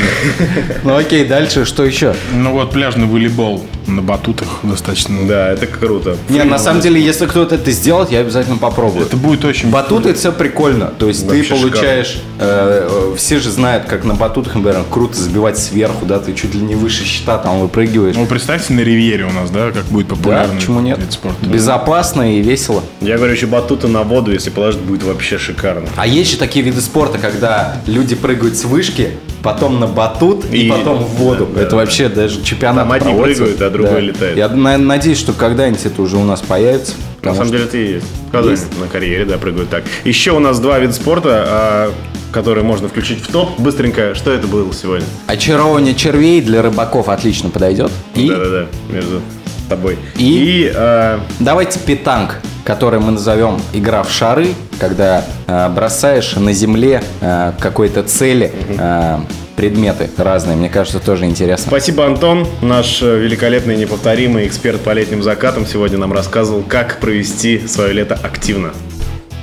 Ну 0.83 0.95
окей, 0.95 1.25
дальше 1.25 1.65
что 1.65 1.83
еще? 1.85 2.13
Ну 2.33 2.51
вот 2.51 2.71
пляжный 2.71 3.07
волейбол 3.07 3.65
на 3.87 4.01
батутах 4.01 4.59
достаточно. 4.63 5.27
Да, 5.27 5.51
это 5.51 5.67
круто. 5.67 6.17
Не, 6.29 6.43
на 6.43 6.57
самом 6.57 6.81
деле, 6.81 7.01
если 7.01 7.25
кто-то 7.25 7.55
это 7.55 7.71
сделает, 7.71 8.11
я 8.11 8.19
обязательно 8.19 8.57
попробую. 8.57 9.05
Это 9.05 9.17
будет 9.17 9.43
очень... 9.45 9.69
Батуты 9.69 10.09
это 10.09 10.19
все 10.19 10.31
прикольно. 10.31 10.87
То 10.97 11.07
есть 11.07 11.27
ты 11.27 11.43
получаешь. 11.43 12.17
э, 12.39 12.87
э, 12.89 13.15
все 13.17 13.39
же 13.39 13.49
знают, 13.51 13.85
как 13.85 14.03
на 14.05 14.13
батутах, 14.13 14.55
например, 14.55 14.83
круто 14.89 15.17
забивать 15.19 15.57
сверху, 15.57 16.05
да, 16.05 16.19
ты 16.19 16.33
чуть 16.33 16.53
ли 16.55 16.61
не 16.61 16.75
выше 16.75 17.03
щита 17.03 17.37
там 17.37 17.59
выпрыгиваешь. 17.59 18.15
Ну, 18.15 18.25
представьте 18.25 18.73
на 18.73 18.79
Ривьере 18.81 19.25
у 19.25 19.31
нас, 19.31 19.49
да, 19.49 19.71
как 19.71 19.83
будет 19.85 20.07
Да, 20.07 20.15
популярный 20.15 20.55
почему 20.55 20.79
нет? 20.79 20.99
Безопасно 21.41 22.37
и 22.37 22.41
весело. 22.41 22.83
Я 23.01 23.17
говорю, 23.17 23.33
еще 23.33 23.47
батуты 23.53 23.87
на 23.87 24.03
воду, 24.03 24.31
если 24.31 24.49
положить, 24.49 24.81
будет 24.81 25.03
вообще 25.03 25.37
шикарно. 25.37 25.87
А 25.95 26.07
есть 26.07 26.31
же 26.31 26.37
такие 26.37 26.65
виды 26.65 26.81
спорта, 26.81 27.17
когда 27.19 27.77
люди 27.85 28.15
прыгают 28.15 28.57
с 28.57 28.63
вышки, 28.65 29.11
потом 29.43 29.79
на 29.79 29.87
батут 29.87 30.45
и, 30.51 30.65
И- 30.65 30.69
потом 30.69 30.97
в 31.03 31.09
воду. 31.15 31.47
да, 31.53 31.61
это 31.61 31.71
да. 31.71 31.75
вообще 31.77 32.09
даже 32.09 32.43
чемпионат 32.43 32.83
Там 32.87 32.91
одни 32.91 33.13
прыгают, 33.21 33.61
а 33.61 33.69
другой 33.69 34.01
летает. 34.01 34.37
Я 34.37 34.49
на- 34.49 34.77
надеюсь, 34.77 35.19
что 35.19 35.33
когда-нибудь 35.33 35.85
это 35.85 36.01
уже 36.01 36.17
у 36.17 36.23
нас 36.23 36.41
появится. 36.41 36.93
На 37.21 37.33
самом 37.33 37.47
что- 37.47 37.57
деле 37.57 37.65
это 37.69 37.77
и 37.77 37.93
есть. 37.93 38.05
В 38.27 38.31
Казани 38.31 38.51
Есть. 38.51 38.79
на 38.79 38.87
карьере, 38.87 39.25
да, 39.25 39.37
прыгают 39.37 39.69
так. 39.69 39.83
Еще 40.03 40.31
у 40.31 40.39
нас 40.39 40.59
два 40.59 40.79
вида 40.79 40.93
спорта, 40.93 41.43
а, 41.47 41.93
которые 42.31 42.63
можно 42.65 42.87
включить 42.89 43.21
в 43.21 43.31
топ. 43.31 43.59
Быстренько, 43.59 44.15
что 44.15 44.31
это 44.31 44.47
было 44.47 44.73
сегодня? 44.73 45.05
Очарование 45.27 45.93
червей 45.93 46.41
для 46.41 46.61
рыбаков 46.63 47.07
отлично 47.07 47.49
подойдет. 47.49 47.91
И 48.15 48.27
Да-да-да, 48.27 48.65
между 48.93 49.21
тобой. 49.69 49.97
И? 50.17 50.71
а, 50.75 51.19
давайте 51.39 51.79
питанг, 51.79 52.39
который 52.65 52.99
мы 52.99 53.11
назовем 53.11 53.59
игра 53.73 54.03
в 54.03 54.11
шары, 54.11 54.49
когда 54.79 55.23
э, 55.47 55.69
бросаешь 55.69 56.35
на 56.35 56.53
земле 56.53 57.03
э, 57.21 57.51
какой-то 57.59 58.03
цели 58.03 58.51
э, 58.77 59.19
предметы 59.55 60.09
разные. 60.17 60.55
Мне 60.55 60.69
кажется, 60.69 60.99
тоже 60.99 61.25
интересно. 61.25 61.67
Спасибо, 61.67 62.05
Антон. 62.05 62.47
Наш 62.61 63.01
э, 63.01 63.19
великолепный, 63.19 63.75
неповторимый 63.77 64.47
эксперт 64.47 64.81
по 64.81 64.91
летним 64.91 65.23
закатам 65.23 65.65
сегодня 65.65 65.97
нам 65.97 66.13
рассказывал, 66.13 66.63
как 66.63 66.99
провести 66.99 67.67
свое 67.67 67.93
лето 67.93 68.17
активно. 68.21 68.71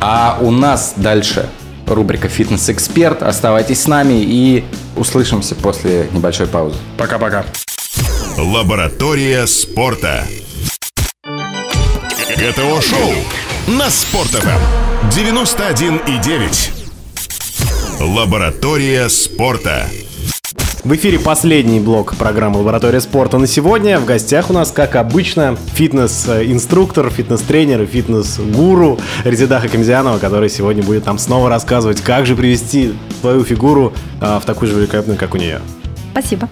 А 0.00 0.38
у 0.40 0.50
нас 0.50 0.94
дальше 0.96 1.46
рубрика 1.86 2.28
«Фитнес-эксперт». 2.28 3.22
Оставайтесь 3.22 3.82
с 3.82 3.86
нами 3.86 4.14
и 4.22 4.64
услышимся 4.96 5.54
после 5.54 6.08
небольшой 6.12 6.46
паузы. 6.46 6.76
Пока-пока. 6.96 7.44
Лаборатория 8.38 9.46
спорта. 9.46 10.24
ГТО-шоу 12.36 13.12
на 13.66 13.90
Спорт.ФМ 13.90 15.10
91,9. 15.10 16.70
Лаборатория 18.00 19.08
спорта. 19.08 19.86
В 20.84 20.94
эфире 20.94 21.18
последний 21.18 21.80
блок 21.80 22.14
программы 22.16 22.58
«Лаборатория 22.58 23.00
спорта» 23.00 23.36
на 23.36 23.46
сегодня. 23.46 23.98
В 23.98 24.06
гостях 24.06 24.48
у 24.48 24.52
нас, 24.54 24.70
как 24.70 24.96
обычно, 24.96 25.58
фитнес-инструктор, 25.74 27.10
фитнес-тренер 27.10 27.82
и 27.82 27.86
фитнес-гуру 27.86 28.98
Резидаха 29.24 29.68
Камзианова, 29.68 30.18
который 30.18 30.48
сегодня 30.48 30.82
будет 30.82 31.04
нам 31.04 31.18
снова 31.18 31.50
рассказывать, 31.50 32.00
как 32.00 32.24
же 32.24 32.34
привести 32.36 32.94
свою 33.20 33.44
фигуру 33.44 33.92
а, 34.20 34.40
в 34.40 34.46
такую 34.46 34.70
же 34.70 34.76
великолепную, 34.76 35.18
как 35.18 35.34
у 35.34 35.36
нее. 35.36 35.60
Спасибо. 36.12 36.48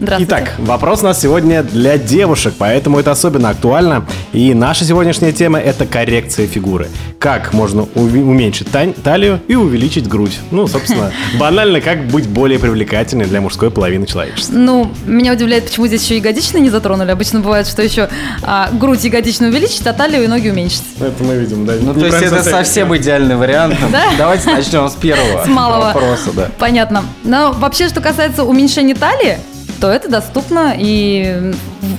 Здравствуйте. 0.00 0.32
Итак, 0.32 0.52
вопрос 0.58 1.02
у 1.02 1.06
нас 1.06 1.20
сегодня 1.20 1.62
для 1.64 1.98
девушек, 1.98 2.54
поэтому 2.56 3.00
это 3.00 3.10
особенно 3.10 3.50
актуально. 3.50 4.04
И 4.32 4.54
наша 4.54 4.84
сегодняшняя 4.84 5.32
тема– 5.32 5.58
это 5.60 5.86
коррекция 5.86 6.46
фигуры. 6.46 6.88
Как 7.18 7.52
можно 7.52 7.82
уменьшить 7.96 8.68
тань- 8.68 8.94
талию 8.94 9.40
и 9.48 9.56
увеличить 9.56 10.06
грудь? 10.06 10.38
Ну, 10.52 10.68
собственно, 10.68 11.10
банально, 11.40 11.80
как 11.80 12.06
быть 12.06 12.28
более 12.28 12.60
привлекательной 12.60 13.24
для 13.26 13.40
мужской 13.40 13.72
половины 13.72 14.06
человечества. 14.06 14.54
Ну, 14.54 14.88
меня 15.04 15.32
удивляет, 15.32 15.64
почему 15.64 15.88
здесь 15.88 16.04
еще 16.04 16.16
ягодичные 16.18 16.60
не 16.62 16.70
затронули. 16.70 17.10
Обычно 17.10 17.40
бывает, 17.40 17.66
что 17.66 17.82
еще 17.82 18.08
а, 18.42 18.70
грудь 18.72 19.02
ягодичную 19.02 19.50
увеличить, 19.50 19.84
а 19.88 19.92
талию 19.92 20.22
и 20.22 20.26
ноги 20.28 20.48
уменьшить. 20.48 20.84
Это 21.00 21.24
мы 21.24 21.34
видим, 21.36 21.66
да. 21.66 21.72
Ну, 21.80 21.92
то 21.92 22.06
есть 22.06 22.22
это 22.22 22.44
совсем 22.44 22.96
идеальный 22.96 23.36
вариант. 23.36 23.74
Да? 23.90 24.02
Давайте 24.18 24.50
начнем 24.50 24.88
с 24.88 24.94
первого 24.94 25.44
С 25.44 25.48
малого. 25.48 25.86
вопроса, 25.86 26.30
да. 26.34 26.50
Понятно. 26.58 27.04
Но 27.24 27.52
вообще, 27.52 27.88
что 27.88 28.00
касается 28.00 28.44
уменьшения 28.44 28.94
талии, 28.94 29.38
то 29.80 29.90
это 29.90 30.08
доступно 30.08 30.74
и, 30.76 31.52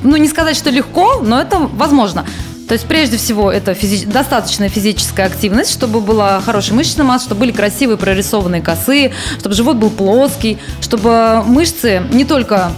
ну, 0.04 0.18
не 0.18 0.28
сказать, 0.28 0.56
что 0.56 0.70
легко, 0.70 1.22
но 1.22 1.40
это 1.40 1.58
возможно. 1.58 2.26
То 2.68 2.74
есть, 2.74 2.86
прежде 2.86 3.18
всего, 3.18 3.52
это 3.52 3.72
физи- 3.72 4.06
достаточная 4.06 4.70
физическая 4.70 5.26
активность, 5.26 5.72
чтобы 5.72 6.02
была 6.02 6.40
хорошая 6.42 6.76
мышечная 6.76 7.06
масса, 7.06 7.26
чтобы 7.26 7.40
были 7.40 7.52
красивые 7.52 7.98
прорисованные 7.98 8.62
косы, 8.62 9.12
чтобы 9.40 9.56
живот 9.56 9.78
был 9.78 9.90
плоский, 9.90 10.60
чтобы 10.82 11.42
мышцы 11.46 12.04
не 12.12 12.26
только 12.26 12.72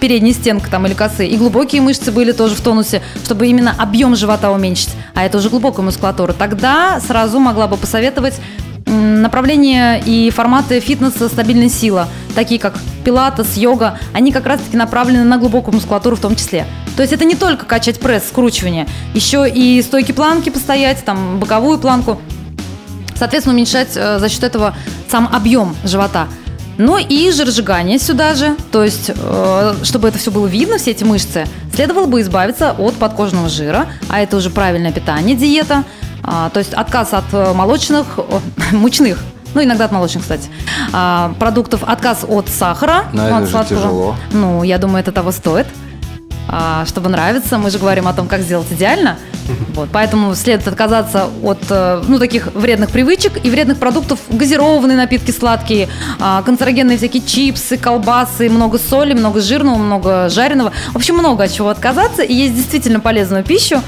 передняя 0.00 0.34
стенка 0.34 0.70
там 0.70 0.86
или 0.86 0.92
косы, 0.92 1.26
и 1.26 1.36
глубокие 1.38 1.80
мышцы 1.80 2.12
были 2.12 2.32
тоже 2.32 2.54
в 2.54 2.60
тонусе, 2.60 3.00
чтобы 3.24 3.46
именно 3.46 3.74
объем 3.78 4.14
живота 4.14 4.50
уменьшить, 4.50 4.90
а 5.14 5.24
это 5.24 5.38
уже 5.38 5.48
глубокая 5.48 5.84
мускулатура, 5.84 6.34
тогда 6.34 7.00
сразу 7.00 7.38
могла 7.38 7.66
бы 7.66 7.78
посоветовать 7.78 8.34
направления 8.86 10.00
и 10.04 10.30
форматы 10.30 10.80
фитнеса 10.80 11.28
«Стабильная 11.28 11.68
сила», 11.68 12.08
такие 12.34 12.60
как 12.60 12.74
пилатес, 13.04 13.56
йога, 13.56 13.98
они 14.12 14.32
как 14.32 14.46
раз-таки 14.46 14.76
направлены 14.76 15.24
на 15.24 15.38
глубокую 15.38 15.74
мускулатуру 15.74 16.16
в 16.16 16.20
том 16.20 16.36
числе. 16.36 16.66
То 16.96 17.02
есть 17.02 17.12
это 17.12 17.24
не 17.24 17.34
только 17.34 17.66
качать 17.66 18.00
пресс, 18.00 18.28
скручивание, 18.28 18.86
еще 19.14 19.48
и 19.48 19.82
стойки 19.82 20.12
планки 20.12 20.50
постоять, 20.50 21.04
там 21.04 21.38
боковую 21.38 21.78
планку, 21.78 22.20
соответственно, 23.16 23.54
уменьшать 23.54 23.90
э, 23.96 24.18
за 24.18 24.28
счет 24.28 24.44
этого 24.44 24.74
сам 25.10 25.28
объем 25.32 25.76
живота. 25.84 26.28
Ну 26.78 26.98
и 26.98 27.30
жиросжигание 27.30 27.98
сюда 27.98 28.34
же, 28.34 28.54
то 28.70 28.84
есть, 28.84 29.10
э, 29.14 29.74
чтобы 29.82 30.08
это 30.08 30.18
все 30.18 30.30
было 30.30 30.46
видно, 30.46 30.78
все 30.78 30.90
эти 30.90 31.04
мышцы, 31.04 31.46
следовало 31.74 32.06
бы 32.06 32.20
избавиться 32.20 32.72
от 32.72 32.94
подкожного 32.94 33.48
жира, 33.48 33.86
а 34.08 34.20
это 34.20 34.36
уже 34.36 34.50
правильное 34.50 34.92
питание, 34.92 35.36
диета, 35.36 35.84
то 36.26 36.58
есть 36.58 36.74
отказ 36.74 37.14
от 37.14 37.24
э, 37.32 37.52
молочных, 37.52 38.18
мучных, 38.72 39.18
ну 39.54 39.62
иногда 39.62 39.84
от 39.86 39.92
молочных, 39.92 40.22
кстати, 40.22 40.48
а, 40.92 41.32
продуктов, 41.38 41.82
отказ 41.84 42.24
от 42.28 42.48
сахара, 42.48 43.04
Но 43.12 43.28
ну, 43.28 43.36
от 43.36 43.48
сладкого. 43.48 43.80
тяжело. 43.80 44.16
Ну, 44.32 44.62
я 44.62 44.78
думаю, 44.78 45.00
это 45.00 45.12
того 45.12 45.30
стоит. 45.30 45.66
А, 46.48 46.84
чтобы 46.86 47.08
нравиться, 47.08 47.58
мы 47.58 47.70
же 47.70 47.78
говорим 47.78 48.06
о 48.06 48.12
том, 48.12 48.28
как 48.28 48.40
сделать 48.40 48.68
идеально. 48.70 49.18
Вот, 49.74 49.90
поэтому 49.92 50.34
следует 50.34 50.68
отказаться 50.68 51.28
от 51.42 51.58
э, 51.68 52.02
ну, 52.08 52.18
таких 52.18 52.46
вредных 52.54 52.90
привычек 52.90 53.44
и 53.44 53.50
вредных 53.50 53.78
продуктов, 53.78 54.18
газированные 54.30 54.96
напитки 54.96 55.30
сладкие, 55.30 55.88
а, 56.18 56.42
канцерогенные 56.42 56.98
всякие 56.98 57.22
чипсы, 57.22 57.76
колбасы, 57.76 58.48
много 58.48 58.78
соли, 58.78 59.12
много 59.12 59.40
жирного, 59.40 59.76
много 59.76 60.28
жареного. 60.30 60.72
В 60.92 60.96
общем, 60.96 61.16
много 61.16 61.44
от 61.44 61.52
чего 61.52 61.68
отказаться. 61.68 62.22
И 62.22 62.34
есть 62.34 62.54
действительно 62.54 63.00
полезную 63.00 63.44
пищу, 63.44 63.82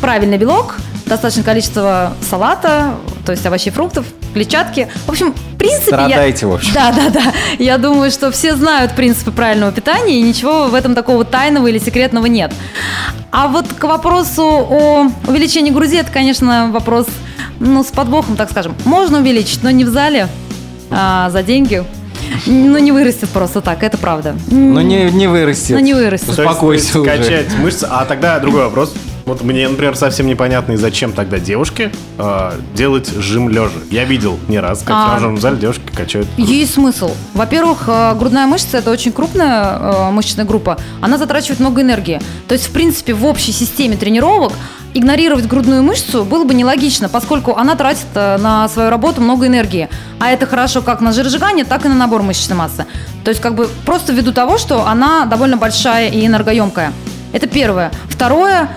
правильный 0.00 0.38
белок, 0.38 0.76
достаточное 1.06 1.44
количество 1.44 2.12
салата, 2.28 2.94
то 3.26 3.32
есть 3.32 3.44
овощей, 3.46 3.70
фруктов, 3.72 4.06
клетчатки. 4.32 4.88
В 5.06 5.10
общем, 5.10 5.32
в 5.32 5.56
принципе... 5.56 5.90
я- 5.92 5.96
Страдайте, 6.06 6.46
в 6.46 6.52
общем. 6.54 6.72
да, 6.74 6.92
да, 6.92 7.10
да. 7.10 7.22
Я 7.58 7.78
думаю, 7.78 8.10
что 8.10 8.30
все 8.30 8.54
знают 8.54 8.94
принципы 8.94 9.32
правильного 9.32 9.72
питания, 9.72 10.18
и 10.18 10.22
ничего 10.22 10.66
в 10.68 10.74
этом 10.74 10.94
такого 10.94 11.24
тайного 11.24 11.66
или 11.66 11.78
секретного 11.78 12.26
нет. 12.26 12.52
А 13.32 13.48
вот 13.48 13.66
к 13.78 13.84
вопросу 13.84 14.42
о 14.44 15.06
увеличении 15.26 15.70
груди, 15.70 15.96
это, 15.96 16.10
конечно, 16.12 16.70
вопрос, 16.72 17.06
ну, 17.58 17.82
с 17.82 17.88
подвохом, 17.88 18.36
так 18.36 18.50
скажем. 18.50 18.74
Можно 18.84 19.18
увеличить, 19.18 19.62
но 19.62 19.70
не 19.70 19.84
в 19.84 19.88
зале, 19.88 20.28
а 20.90 21.30
за 21.30 21.42
деньги. 21.42 21.84
Ну, 22.46 22.78
не 22.78 22.92
вырастет 22.92 23.28
просто 23.30 23.60
так, 23.60 23.82
это 23.82 23.98
правда. 23.98 24.34
Ну, 24.50 24.80
не, 24.80 25.10
не 25.10 25.26
вырастет. 25.26 25.70
Ну, 25.70 25.78
не 25.78 25.94
вырастет. 25.94 26.28
Успокойся 26.30 27.00
уже. 27.00 27.10
Качать 27.10 27.54
мышцы. 27.58 27.88
А 27.90 28.04
тогда 28.04 28.38
другой 28.38 28.64
вопрос. 28.64 28.94
Вот 29.30 29.42
мне, 29.42 29.68
например, 29.68 29.94
совсем 29.94 30.26
непонятно, 30.26 30.72
и 30.72 30.76
зачем 30.76 31.12
тогда 31.12 31.38
девушке 31.38 31.92
э, 32.18 32.52
делать 32.74 33.08
жим 33.16 33.48
лежа. 33.48 33.78
Я 33.88 34.02
видел 34.02 34.40
не 34.48 34.58
раз, 34.58 34.80
как 34.80 34.90
А. 34.90 35.02
в 35.02 35.04
тренажерном 35.04 35.40
зале 35.40 35.56
девушки 35.56 35.82
качают. 35.94 36.26
Есть 36.36 36.74
смысл. 36.74 37.12
Во-первых, 37.34 37.84
э, 37.86 38.16
грудная 38.18 38.48
мышца 38.48 38.78
это 38.78 38.90
очень 38.90 39.12
крупная 39.12 39.78
э, 39.78 40.10
мышечная 40.10 40.44
группа. 40.44 40.78
Она 41.00 41.16
затрачивает 41.16 41.60
много 41.60 41.80
энергии. 41.82 42.20
То 42.48 42.54
есть, 42.54 42.66
в 42.66 42.72
принципе, 42.72 43.14
в 43.14 43.24
общей 43.24 43.52
системе 43.52 43.96
тренировок 43.96 44.52
игнорировать 44.94 45.46
грудную 45.46 45.84
мышцу 45.84 46.24
было 46.24 46.42
бы 46.42 46.52
нелогично, 46.52 47.08
поскольку 47.08 47.54
она 47.54 47.76
тратит 47.76 48.08
э, 48.14 48.36
на 48.36 48.68
свою 48.68 48.90
работу 48.90 49.20
много 49.20 49.46
энергии. 49.46 49.88
А 50.18 50.32
это 50.32 50.46
хорошо 50.46 50.82
как 50.82 51.00
на 51.00 51.12
жиросжигание, 51.12 51.64
так 51.64 51.84
и 51.84 51.88
на 51.88 51.94
набор 51.94 52.22
мышечной 52.22 52.56
массы. 52.56 52.84
То 53.22 53.28
есть, 53.28 53.40
как 53.40 53.54
бы 53.54 53.68
просто 53.86 54.12
ввиду 54.12 54.32
того, 54.32 54.58
что 54.58 54.88
она 54.88 55.24
довольно 55.24 55.56
большая 55.56 56.08
и 56.08 56.26
энергоемкая. 56.26 56.92
Это 57.32 57.46
первое. 57.46 57.92
Второе, 58.08 58.68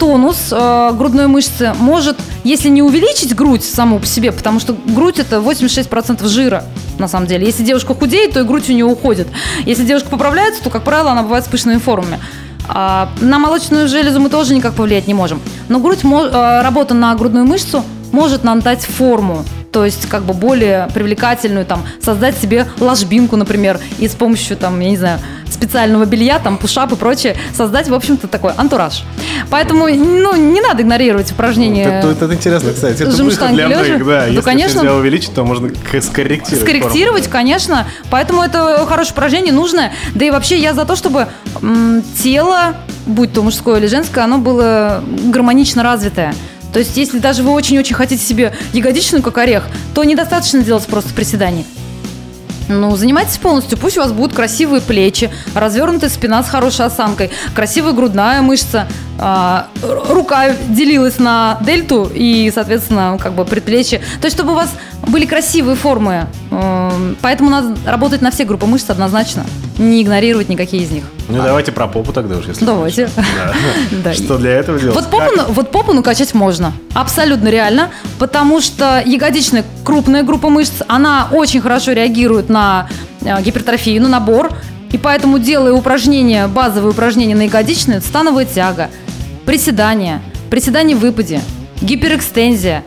тонус 0.00 0.48
э, 0.50 0.92
грудной 0.94 1.26
мышцы 1.28 1.74
может, 1.78 2.18
если 2.42 2.70
не 2.70 2.82
увеличить 2.82 3.36
грудь 3.36 3.62
саму 3.62 4.00
по 4.00 4.06
себе, 4.06 4.32
потому 4.32 4.58
что 4.58 4.74
грудь 4.86 5.18
это 5.18 5.36
86% 5.36 6.26
жира, 6.26 6.64
на 6.98 7.06
самом 7.06 7.26
деле. 7.26 7.46
Если 7.46 7.62
девушка 7.62 7.94
худеет, 7.94 8.32
то 8.32 8.40
и 8.40 8.44
грудь 8.44 8.68
у 8.70 8.72
нее 8.72 8.86
уходит. 8.86 9.28
Если 9.66 9.84
девушка 9.84 10.08
поправляется, 10.08 10.64
то, 10.64 10.70
как 10.70 10.82
правило, 10.82 11.12
она 11.12 11.22
бывает 11.22 11.44
с 11.44 11.48
пышными 11.48 11.78
формами. 11.78 12.18
А, 12.66 13.10
на 13.20 13.38
молочную 13.38 13.88
железу 13.88 14.20
мы 14.20 14.30
тоже 14.30 14.54
никак 14.54 14.74
повлиять 14.74 15.06
не 15.06 15.14
можем. 15.14 15.40
Но 15.68 15.78
грудь, 15.78 16.00
э, 16.02 16.62
работа 16.62 16.94
на 16.94 17.14
грудную 17.14 17.44
мышцу 17.44 17.84
может 18.10 18.42
нам 18.42 18.60
дать 18.60 18.82
форму. 18.82 19.44
То 19.70 19.84
есть, 19.84 20.08
как 20.08 20.24
бы 20.24 20.32
более 20.32 20.88
привлекательную, 20.94 21.64
там, 21.64 21.82
создать 22.02 22.36
себе 22.36 22.66
ложбинку, 22.80 23.36
например, 23.36 23.78
и 23.98 24.08
с 24.08 24.12
помощью, 24.12 24.56
там, 24.56 24.80
я 24.80 24.90
не 24.90 24.96
знаю, 24.96 25.20
специального 25.60 26.06
белья, 26.06 26.38
там, 26.38 26.56
пушап 26.56 26.90
и 26.92 26.96
прочее, 26.96 27.36
создать, 27.54 27.88
в 27.88 27.94
общем-то, 27.94 28.28
такой 28.28 28.52
антураж. 28.56 29.04
Поэтому, 29.50 29.88
ну, 29.88 30.34
не 30.34 30.60
надо 30.62 30.82
игнорировать 30.82 31.30
упражнения. 31.32 31.84
Это, 32.00 32.08
это 32.08 32.32
интересно, 32.34 32.72
кстати. 32.72 33.02
Это 33.02 33.22
выход 33.22 33.52
для 33.52 33.66
лежа? 33.66 33.78
многих, 33.84 34.06
да. 34.06 34.20
Ну, 34.22 34.26
Если 34.28 34.40
конечно. 34.40 34.78
нельзя 34.80 34.94
увеличить, 34.94 35.34
то 35.34 35.44
можно 35.44 35.68
скорректировать. 36.00 36.62
Скорректировать, 36.62 37.24
форму. 37.24 37.32
конечно. 37.32 37.86
Поэтому 38.10 38.42
это 38.42 38.86
хорошее 38.88 39.12
упражнение, 39.12 39.52
нужное. 39.52 39.92
Да 40.14 40.24
и 40.24 40.30
вообще 40.30 40.58
я 40.58 40.72
за 40.72 40.86
то, 40.86 40.96
чтобы 40.96 41.28
м, 41.60 42.02
тело, 42.22 42.74
будь 43.06 43.32
то 43.34 43.42
мужское 43.42 43.78
или 43.80 43.86
женское, 43.86 44.24
оно 44.24 44.38
было 44.38 45.04
гармонично 45.24 45.82
развитое. 45.82 46.34
То 46.72 46.78
есть, 46.78 46.96
если 46.96 47.18
даже 47.18 47.42
вы 47.42 47.50
очень-очень 47.50 47.94
хотите 47.94 48.24
себе 48.24 48.54
ягодичную, 48.72 49.22
как 49.22 49.36
орех, 49.38 49.64
то 49.94 50.04
недостаточно 50.04 50.62
делать 50.62 50.86
просто 50.86 51.12
приседаний. 51.12 51.66
Ну, 52.70 52.94
занимайтесь 52.94 53.36
полностью. 53.36 53.76
Пусть 53.76 53.98
у 53.98 54.00
вас 54.00 54.12
будут 54.12 54.34
красивые 54.34 54.80
плечи, 54.80 55.28
развернутая 55.54 56.08
спина 56.08 56.42
с 56.42 56.48
хорошей 56.48 56.86
осанкой, 56.86 57.30
красивая 57.52 57.92
грудная 57.92 58.42
мышца, 58.42 58.86
а, 59.18 59.66
рука 59.82 60.54
делилась 60.68 61.18
на 61.18 61.58
дельту 61.62 62.10
и, 62.14 62.50
соответственно, 62.54 63.18
как 63.20 63.32
бы 63.32 63.44
предплечье. 63.44 63.98
То 64.20 64.26
есть, 64.26 64.36
чтобы 64.36 64.52
у 64.52 64.54
вас 64.54 64.70
были 65.08 65.26
красивые 65.26 65.76
формы. 65.76 66.26
Эм, 66.50 67.16
Поэтому 67.20 67.50
надо 67.50 67.76
работать 67.84 68.22
на 68.22 68.30
все 68.30 68.44
группы 68.44 68.66
мышц 68.66 68.88
однозначно. 68.88 69.44
Не 69.80 70.02
игнорировать 70.02 70.50
никакие 70.50 70.82
из 70.82 70.90
них. 70.90 71.04
Ну, 71.30 71.42
давайте 71.42 71.72
про 71.72 71.88
попу 71.88 72.12
тогда 72.12 72.36
уж, 72.36 72.46
если 72.46 72.66
Давайте. 72.66 73.08
Да. 74.04 74.12
Что 74.12 74.36
для 74.36 74.50
этого 74.50 74.78
делать? 74.78 74.94
Вот 74.94 75.10
попу, 75.10 75.52
вот 75.52 75.70
попу 75.70 75.94
накачать 75.94 76.34
можно. 76.34 76.74
Абсолютно 76.92 77.48
реально. 77.48 77.88
Потому 78.18 78.60
что 78.60 79.02
ягодичная 79.04 79.64
крупная 79.82 80.22
группа 80.22 80.50
мышц, 80.50 80.82
она 80.86 81.28
очень 81.30 81.62
хорошо 81.62 81.92
реагирует 81.92 82.50
на 82.50 82.90
э, 83.22 83.42
гипертрофию, 83.42 84.02
на 84.02 84.08
набор. 84.08 84.50
И 84.92 84.98
поэтому, 84.98 85.38
делая 85.38 85.72
упражнения, 85.72 86.46
базовые 86.46 86.90
упражнения 86.90 87.34
на 87.34 87.42
ягодичную, 87.42 88.02
становая 88.02 88.44
тяга, 88.44 88.90
приседания, 89.46 90.20
приседания 90.50 90.94
в 90.94 90.98
выпаде, 90.98 91.40
гиперэкстензия, 91.80 92.84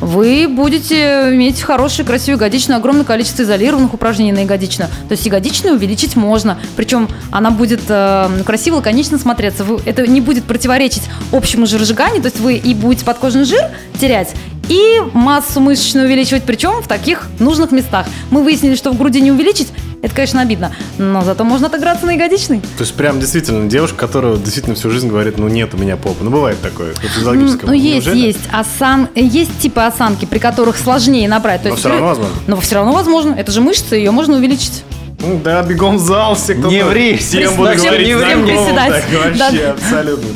вы 0.00 0.46
будете 0.48 1.30
иметь 1.32 1.60
хорошую, 1.60 2.06
красивую 2.06 2.36
ягодичную, 2.38 2.78
огромное 2.78 3.04
количество 3.04 3.42
изолированных 3.42 3.94
упражнений 3.94 4.32
на 4.32 4.40
ягодичную. 4.40 4.90
То 5.08 5.12
есть 5.12 5.24
ягодичную 5.26 5.76
увеличить 5.76 6.16
можно. 6.16 6.58
Причем 6.76 7.08
она 7.30 7.50
будет 7.50 7.80
э, 7.88 8.42
красиво, 8.44 8.76
лаконично 8.76 9.18
смотреться. 9.18 9.64
Вы- 9.64 9.80
это 9.84 10.06
не 10.06 10.20
будет 10.20 10.44
противоречить 10.44 11.02
общему 11.32 11.66
жиросжиганию. 11.66 12.22
То 12.22 12.26
есть 12.28 12.40
вы 12.40 12.56
и 12.56 12.74
будете 12.74 13.04
подкожный 13.04 13.44
жир 13.44 13.62
терять, 14.00 14.34
и 14.68 15.00
массу 15.14 15.60
мышечную 15.60 16.06
увеличивать, 16.06 16.44
причем 16.44 16.82
в 16.82 16.88
таких 16.88 17.26
нужных 17.38 17.72
местах. 17.72 18.06
Мы 18.30 18.42
выяснили, 18.42 18.74
что 18.76 18.90
в 18.90 18.98
груди 18.98 19.20
не 19.20 19.32
увеличить, 19.32 19.68
это, 20.02 20.14
конечно, 20.14 20.40
обидно, 20.40 20.72
но 20.98 21.22
зато 21.22 21.44
можно 21.44 21.66
отыграться 21.66 22.06
на 22.06 22.12
ягодичной. 22.12 22.60
То 22.60 22.80
есть 22.80 22.94
прям 22.94 23.20
действительно 23.20 23.68
девушка, 23.68 23.96
которая 23.96 24.36
действительно 24.36 24.76
всю 24.76 24.90
жизнь 24.90 25.08
говорит, 25.08 25.38
ну 25.38 25.48
нет 25.48 25.74
у 25.74 25.76
меня 25.76 25.96
попы. 25.96 26.22
Ну 26.22 26.30
бывает 26.30 26.60
такое, 26.60 26.94
физиологическому. 26.94 27.72
Ну, 27.72 27.72
есть, 27.72 28.06
есть. 28.06 28.48
Осан... 28.52 29.08
Есть 29.14 29.58
типы 29.58 29.80
осанки, 29.80 30.24
при 30.24 30.38
которых 30.38 30.76
сложнее 30.76 31.28
набрать. 31.28 31.62
То 31.62 31.68
Но 31.68 31.74
есть 31.74 31.80
всё 31.80 31.88
равно 31.90 32.06
возможно. 32.06 32.34
Но 32.46 32.60
все 32.60 32.74
равно 32.76 32.92
возможно. 32.92 33.34
Это 33.34 33.52
же 33.52 33.60
мышца, 33.60 33.96
ее 33.96 34.10
можно 34.10 34.36
увеличить. 34.36 34.84
Ну 35.20 35.40
Да, 35.42 35.62
бегом 35.62 35.96
в 35.96 36.00
зал, 36.00 36.34
все, 36.36 36.54
кто 36.54 36.68
Не 36.68 36.84
ври. 36.84 37.16
Всем 37.16 37.40
Прис- 37.42 37.56
буду 37.56 37.70
всем- 37.72 37.84
говорить 37.86 38.06
всем 38.06 38.18
знакомым, 38.18 38.46
приседать. 38.46 39.04
так, 39.10 39.24
вообще, 39.24 39.62
Да. 39.64 39.70
абсолютно. 39.72 40.28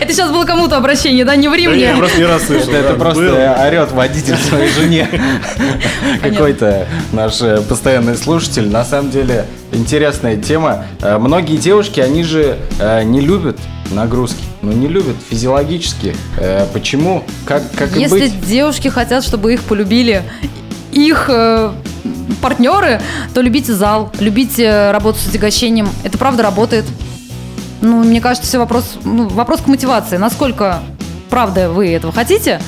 Это 0.00 0.12
сейчас 0.12 0.30
было 0.30 0.44
кому-то 0.44 0.76
обращение, 0.76 1.24
да? 1.26 1.36
Не 1.36 1.48
ври 1.48 1.64
Да 1.66 1.70
мне. 1.72 1.80
я 1.82 1.96
просто 1.96 2.18
не 2.18 2.24
раз 2.24 2.44
слышал. 2.46 2.72
Это, 2.72 2.94
просто 2.94 3.56
орет 3.66 3.92
водитель 3.92 4.36
своей 4.36 4.70
жене. 4.70 5.08
Какой-то 6.22 6.86
наш 7.12 7.40
э, 7.42 7.60
постоянный 7.68 8.16
слушатель. 8.16 8.68
На 8.70 8.84
самом 8.84 9.10
деле, 9.10 9.44
интересная 9.72 10.36
тема. 10.36 10.86
Э, 11.02 11.18
Многие 11.18 11.56
девушки, 11.56 12.00
они 12.00 12.22
же 12.22 12.56
э, 12.78 13.02
не 13.02 13.20
любят 13.20 13.58
нагрузки. 13.90 14.42
Ну, 14.62 14.72
не 14.72 14.88
любят 14.88 15.16
физиологически. 15.28 16.14
Э, 16.38 16.66
Почему? 16.72 17.24
Как, 17.44 17.62
как 17.76 17.94
и 17.96 18.00
Если 18.00 18.20
быть? 18.20 18.46
девушки 18.48 18.88
хотят, 18.88 19.22
чтобы 19.24 19.52
их 19.52 19.62
полюбили 19.62 20.22
их 20.92 21.26
э, 21.28 21.72
партнеры, 22.40 23.00
то 23.34 23.40
любите 23.40 23.74
зал, 23.74 24.10
любите 24.18 24.90
работу 24.90 25.18
с 25.18 25.28
отягощением. 25.28 25.88
Это 26.04 26.18
правда 26.18 26.42
работает. 26.42 26.84
Ну, 27.80 28.02
мне 28.04 28.20
кажется, 28.20 28.46
все 28.48 28.58
вопрос, 28.58 28.98
ну, 29.04 29.28
вопрос 29.28 29.60
к 29.60 29.66
мотивации. 29.66 30.16
Насколько 30.16 30.80
правда 31.30 31.70
вы 31.70 31.92
этого 31.92 32.12
хотите, 32.12 32.60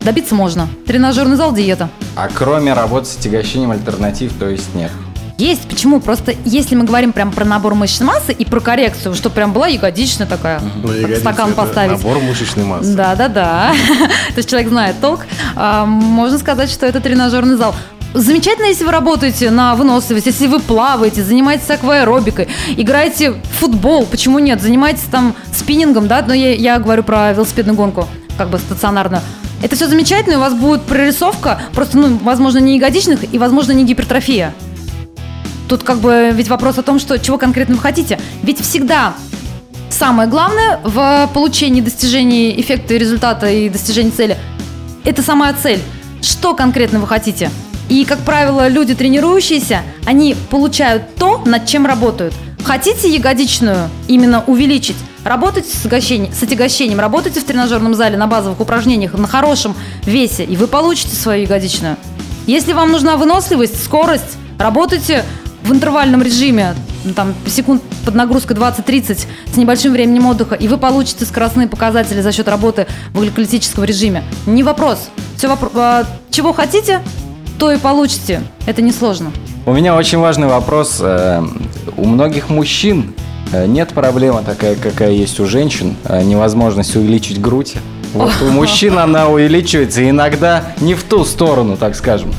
добиться 0.00 0.34
можно. 0.34 0.68
Тренажерный 0.86 1.36
зал, 1.36 1.54
диета. 1.54 1.88
А 2.16 2.28
кроме 2.28 2.74
работы 2.74 3.06
с 3.06 3.16
отягощением 3.16 3.70
альтернатив, 3.70 4.32
то 4.38 4.48
есть 4.48 4.74
нет. 4.74 4.90
Есть, 5.38 5.68
почему? 5.68 6.00
Просто 6.00 6.34
если 6.44 6.74
мы 6.74 6.84
говорим 6.84 7.12
прям 7.12 7.32
про 7.32 7.44
набор 7.44 7.74
мышечной 7.74 8.06
массы 8.06 8.32
и 8.32 8.44
про 8.44 8.60
коррекцию, 8.60 9.14
что 9.14 9.30
прям 9.30 9.52
была 9.52 9.66
ягодичная 9.66 10.26
такая, 10.26 10.60
Ну, 10.60 10.88
как 10.88 10.96
ягодицы 10.96 11.20
стакан 11.20 11.50
это 11.50 11.56
поставить. 11.62 11.98
Набор 11.98 12.18
мышечной 12.20 12.64
массы. 12.64 12.94
Да, 12.94 13.14
да, 13.16 13.28
да. 13.28 13.72
То 14.28 14.36
есть 14.36 14.48
человек 14.48 14.68
знает 14.68 15.00
толк. 15.00 15.20
А, 15.56 15.84
Можно 15.86 16.38
сказать, 16.38 16.70
что 16.70 16.86
это 16.86 17.00
тренажерный 17.00 17.56
зал. 17.56 17.74
Замечательно, 18.14 18.66
если 18.66 18.84
вы 18.84 18.92
работаете 18.92 19.50
на 19.50 19.74
выносливость, 19.74 20.26
если 20.26 20.46
вы 20.46 20.60
плаваете, 20.60 21.22
занимаетесь 21.24 21.70
акваэробикой, 21.70 22.46
играете 22.76 23.32
в 23.32 23.58
футбол, 23.58 24.04
почему 24.04 24.38
нет? 24.38 24.60
Занимаетесь 24.60 25.04
там 25.10 25.34
спиннингом, 25.50 26.08
да, 26.08 26.22
но 26.26 26.34
я, 26.34 26.52
я 26.54 26.78
говорю 26.78 27.04
про 27.04 27.32
велосипедную 27.32 27.74
гонку, 27.74 28.06
как 28.36 28.50
бы 28.50 28.58
стационарную. 28.58 29.22
Это 29.62 29.76
все 29.76 29.88
замечательно, 29.88 30.34
и 30.34 30.36
у 30.36 30.40
вас 30.40 30.52
будет 30.52 30.82
прорисовка, 30.82 31.62
просто, 31.72 31.96
ну, 31.96 32.18
возможно, 32.22 32.58
не 32.58 32.76
ягодичных 32.76 33.32
и, 33.32 33.38
возможно, 33.38 33.72
не 33.72 33.84
гипертрофия. 33.84 34.52
Тут 35.68 35.82
как 35.82 35.98
бы 35.98 36.30
ведь 36.32 36.48
вопрос 36.48 36.78
о 36.78 36.82
том, 36.82 36.98
что 36.98 37.18
чего 37.18 37.38
конкретно 37.38 37.76
вы 37.76 37.80
хотите. 37.80 38.18
Ведь 38.42 38.60
всегда 38.60 39.14
самое 39.90 40.28
главное 40.28 40.80
в 40.84 41.30
получении 41.32 41.80
достижении 41.80 42.60
эффекта 42.60 42.94
и 42.94 42.98
результата 42.98 43.50
и 43.50 43.68
достижении 43.68 44.10
цели– 44.10 44.36
это 45.04 45.22
самая 45.22 45.54
цель. 45.60 45.80
Что 46.20 46.54
конкретно 46.54 47.00
вы 47.00 47.06
хотите? 47.06 47.50
И, 47.88 48.04
как 48.04 48.20
правило, 48.20 48.68
люди, 48.68 48.94
тренирующиеся, 48.94 49.82
они 50.06 50.36
получают 50.50 51.16
то, 51.16 51.42
над 51.44 51.66
чем 51.66 51.84
работают. 51.84 52.32
Хотите 52.64 53.08
ягодичную 53.08 53.90
именно 54.06 54.44
увеличить? 54.46 54.96
Работайте 55.24 55.68
с, 55.68 55.80
отягощением, 55.80 56.32
с 56.32 56.42
отягощением, 56.42 57.00
работайте 57.00 57.40
в 57.40 57.44
тренажерном 57.44 57.94
зале 57.94 58.16
на 58.16 58.26
базовых 58.26 58.60
упражнениях 58.60 59.14
на 59.14 59.26
хорошем 59.26 59.74
весе, 60.04 60.44
и 60.44 60.56
вы 60.56 60.66
получите 60.68 61.14
свою 61.14 61.42
ягодичную. 61.42 61.96
Если 62.46 62.72
вам 62.72 62.90
нужна 62.90 63.16
выносливость, 63.16 63.82
скорость, 63.82 64.36
работайте 64.58 65.24
в 65.64 65.72
интервальном 65.72 66.22
режиме, 66.22 66.74
ну, 67.04 67.12
там, 67.14 67.34
секунд 67.46 67.82
под 68.04 68.14
нагрузкой 68.14 68.56
20-30 68.56 69.26
с 69.52 69.56
небольшим 69.56 69.92
временем 69.92 70.26
отдыха, 70.26 70.54
и 70.54 70.68
вы 70.68 70.76
получите 70.78 71.24
скоростные 71.24 71.68
показатели 71.68 72.20
за 72.20 72.32
счет 72.32 72.48
работы 72.48 72.86
в 73.12 73.20
гликолитическом 73.20 73.84
режиме. 73.84 74.24
Не 74.46 74.62
вопрос. 74.62 75.08
Все 75.36 75.48
вопро- 75.48 75.70
а, 75.74 76.04
чего 76.30 76.52
хотите, 76.52 77.00
то 77.58 77.70
и 77.70 77.78
получите. 77.78 78.42
Это 78.66 78.82
несложно. 78.82 79.30
У 79.66 79.72
меня 79.72 79.94
очень 79.94 80.18
важный 80.18 80.48
вопрос. 80.48 80.98
Э, 81.00 81.44
У 81.96 82.06
многих 82.06 82.48
мужчин 82.48 83.14
э, 83.52 83.66
нет 83.66 83.90
проблемы 83.90 84.42
такая, 84.44 84.74
какая 84.74 85.10
есть 85.12 85.38
у 85.38 85.46
женщин, 85.46 85.96
э, 86.04 86.22
невозможность 86.24 86.96
увеличить 86.96 87.40
грудь. 87.40 87.74
Вот 88.14 88.32
у 88.42 88.46
мужчин 88.50 88.98
она 88.98 89.28
увеличивается 89.28 90.08
иногда 90.08 90.64
не 90.80 90.94
в 90.94 91.04
ту 91.04 91.24
сторону, 91.24 91.76
так 91.76 91.94
скажем. 91.94 92.32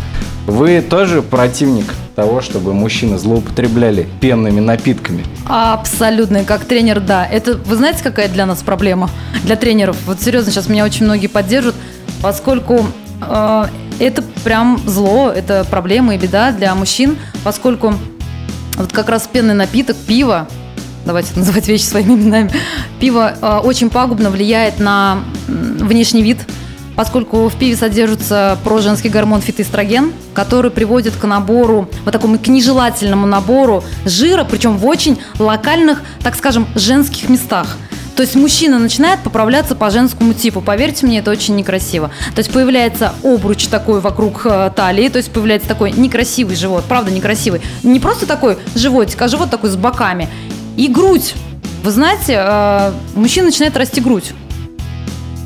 Вы 0.47 0.82
тоже 0.82 1.21
противник 1.21 1.86
того, 2.16 2.41
чтобы 2.41 2.74
мужчины 2.74 3.18
злоупотребляли 3.18 4.07
пенными 4.22 4.59
напитками? 4.59 5.24
Абсолютно, 5.45 6.43
как 6.43 6.66
тренер, 6.66 6.99
да. 6.99 7.26
Это, 7.26 7.57
вы 7.57 7.76
знаете, 7.76 8.03
какая 8.03 8.30
для 8.30 8.45
нас 8.45 8.61
проблема? 8.61 9.09
Для 9.43 9.55
тренеров. 9.55 9.97
Вот 10.05 10.22
серьезно, 10.22 10.51
сейчас 10.51 10.70
меня 10.70 10.86
очень 10.86 11.05
многие 11.05 11.28
поддержат, 11.28 11.76
поскольку 12.22 12.86
э, 13.22 13.66
это 13.99 14.24
прям 14.43 14.80
зло, 14.86 15.30
это 15.30 15.66
проблема 15.70 16.16
и 16.16 16.18
беда 16.18 16.51
для 16.51 16.74
мужчин, 16.76 17.18
поскольку 17.43 17.93
вот 18.78 18.91
как 18.91 19.09
раз 19.09 19.28
пенный 19.32 19.53
напиток, 19.53 19.95
пиво, 19.95 20.47
давайте 21.05 21.30
называть 21.36 21.68
вещи 21.68 21.84
своими 21.84 22.14
именами, 22.14 22.51
пиво 22.99 23.34
э, 23.39 23.59
очень 23.64 23.89
пагубно 23.89 24.30
влияет 24.30 24.80
на 24.80 25.20
внешний 25.47 26.24
вид, 26.24 26.39
поскольку 26.95 27.47
в 27.47 27.55
пиве 27.55 27.75
содержится 27.75 28.57
проженский 28.63 29.09
гормон 29.09 29.41
фитоэстроген, 29.41 30.13
который 30.33 30.71
приводит 30.71 31.15
к 31.15 31.25
набору, 31.25 31.89
вот 32.05 32.11
такому 32.11 32.37
к 32.39 32.47
нежелательному 32.47 33.25
набору 33.25 33.83
жира, 34.05 34.43
причем 34.43 34.77
в 34.77 34.85
очень 34.85 35.19
локальных, 35.39 36.01
так 36.21 36.35
скажем, 36.35 36.67
женских 36.75 37.29
местах. 37.29 37.77
То 38.15 38.21
есть 38.21 38.35
мужчина 38.35 38.77
начинает 38.77 39.21
поправляться 39.21 39.75
по 39.75 39.89
женскому 39.89 40.33
типу. 40.33 40.61
Поверьте 40.61 41.05
мне, 41.05 41.19
это 41.19 41.31
очень 41.31 41.55
некрасиво. 41.55 42.11
То 42.35 42.39
есть 42.39 42.51
появляется 42.51 43.13
обруч 43.23 43.65
такой 43.67 44.01
вокруг 44.01 44.45
э, 44.45 44.71
талии, 44.75 45.09
то 45.09 45.17
есть 45.17 45.31
появляется 45.31 45.67
такой 45.67 45.91
некрасивый 45.91 46.55
живот, 46.55 46.83
правда 46.87 47.09
некрасивый. 47.09 47.61
Не 47.81 47.99
просто 47.99 48.27
такой 48.27 48.57
животик, 48.75 49.19
а 49.21 49.27
живот 49.27 49.49
такой 49.49 49.71
с 49.71 49.75
боками. 49.75 50.29
И 50.77 50.87
грудь. 50.87 51.33
Вы 51.83 51.89
знаете, 51.89 52.35
э, 52.37 52.91
у 53.15 53.19
мужчин 53.19 53.45
начинает 53.45 53.75
расти 53.77 53.99
грудь. 53.99 54.31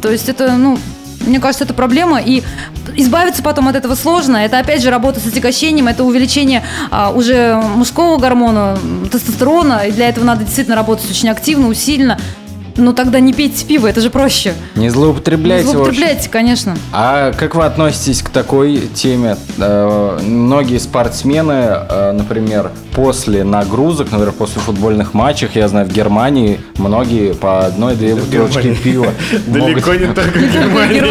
То 0.02 0.12
есть 0.12 0.28
это, 0.28 0.52
ну, 0.54 0.78
мне 1.26 1.40
кажется, 1.40 1.64
это 1.64 1.74
проблема, 1.74 2.22
и 2.22 2.44
избавиться 2.96 3.44
потом 3.44 3.68
от 3.68 3.76
этого 3.76 3.96
сложно. 3.96 4.38
Это, 4.38 4.60
опять 4.60 4.82
же, 4.82 4.90
работа 4.90 5.20
с 5.20 5.26
отягощением, 5.26 5.88
это 5.88 6.04
увеличение 6.04 6.64
а, 6.90 7.12
уже 7.12 7.56
мужского 7.56 8.18
гормона, 8.18 8.78
тестостерона, 9.12 9.88
и 9.88 9.92
для 9.92 10.10
этого 10.10 10.26
надо 10.26 10.44
действительно 10.44 10.76
работать 10.76 11.10
очень 11.10 11.30
активно, 11.30 11.68
усиленно. 11.68 12.20
Но 12.78 12.94
тогда 12.94 13.20
не 13.20 13.34
пейте 13.34 13.66
пиво, 13.66 13.88
это 13.88 14.02
же 14.02 14.10
проще. 14.10 14.54
Не 14.76 14.90
злоупотребляйте. 14.90 15.66
Не 15.66 15.72
злоупотребляйте, 15.74 16.30
конечно. 16.30 16.78
А 16.94 17.34
как 17.34 17.56
вы 17.56 17.66
относитесь 17.66 18.22
к 18.22 18.30
такой 18.30 18.88
теме? 18.94 19.36
Э, 19.58 20.20
Многие 20.22 20.78
спортсмены, 20.78 21.54
э, 21.90 22.12
например, 22.12 22.72
после 22.94 23.44
нагрузок, 23.44 24.12
например, 24.12 24.34
после 24.34 24.62
футбольных 24.62 25.14
матчей, 25.14 25.50
я 25.56 25.68
знаю, 25.68 25.88
в 25.88 25.92
Германии 25.92 26.60
многие 26.78 27.34
по 27.34 27.66
одной-две 27.66 28.16
бутылочки 28.16 28.76
пива. 28.76 29.08
Далеко 29.48 29.94
не 29.96 30.14
только 30.14 30.40
в. 30.40 30.48
Германии. 30.54 31.02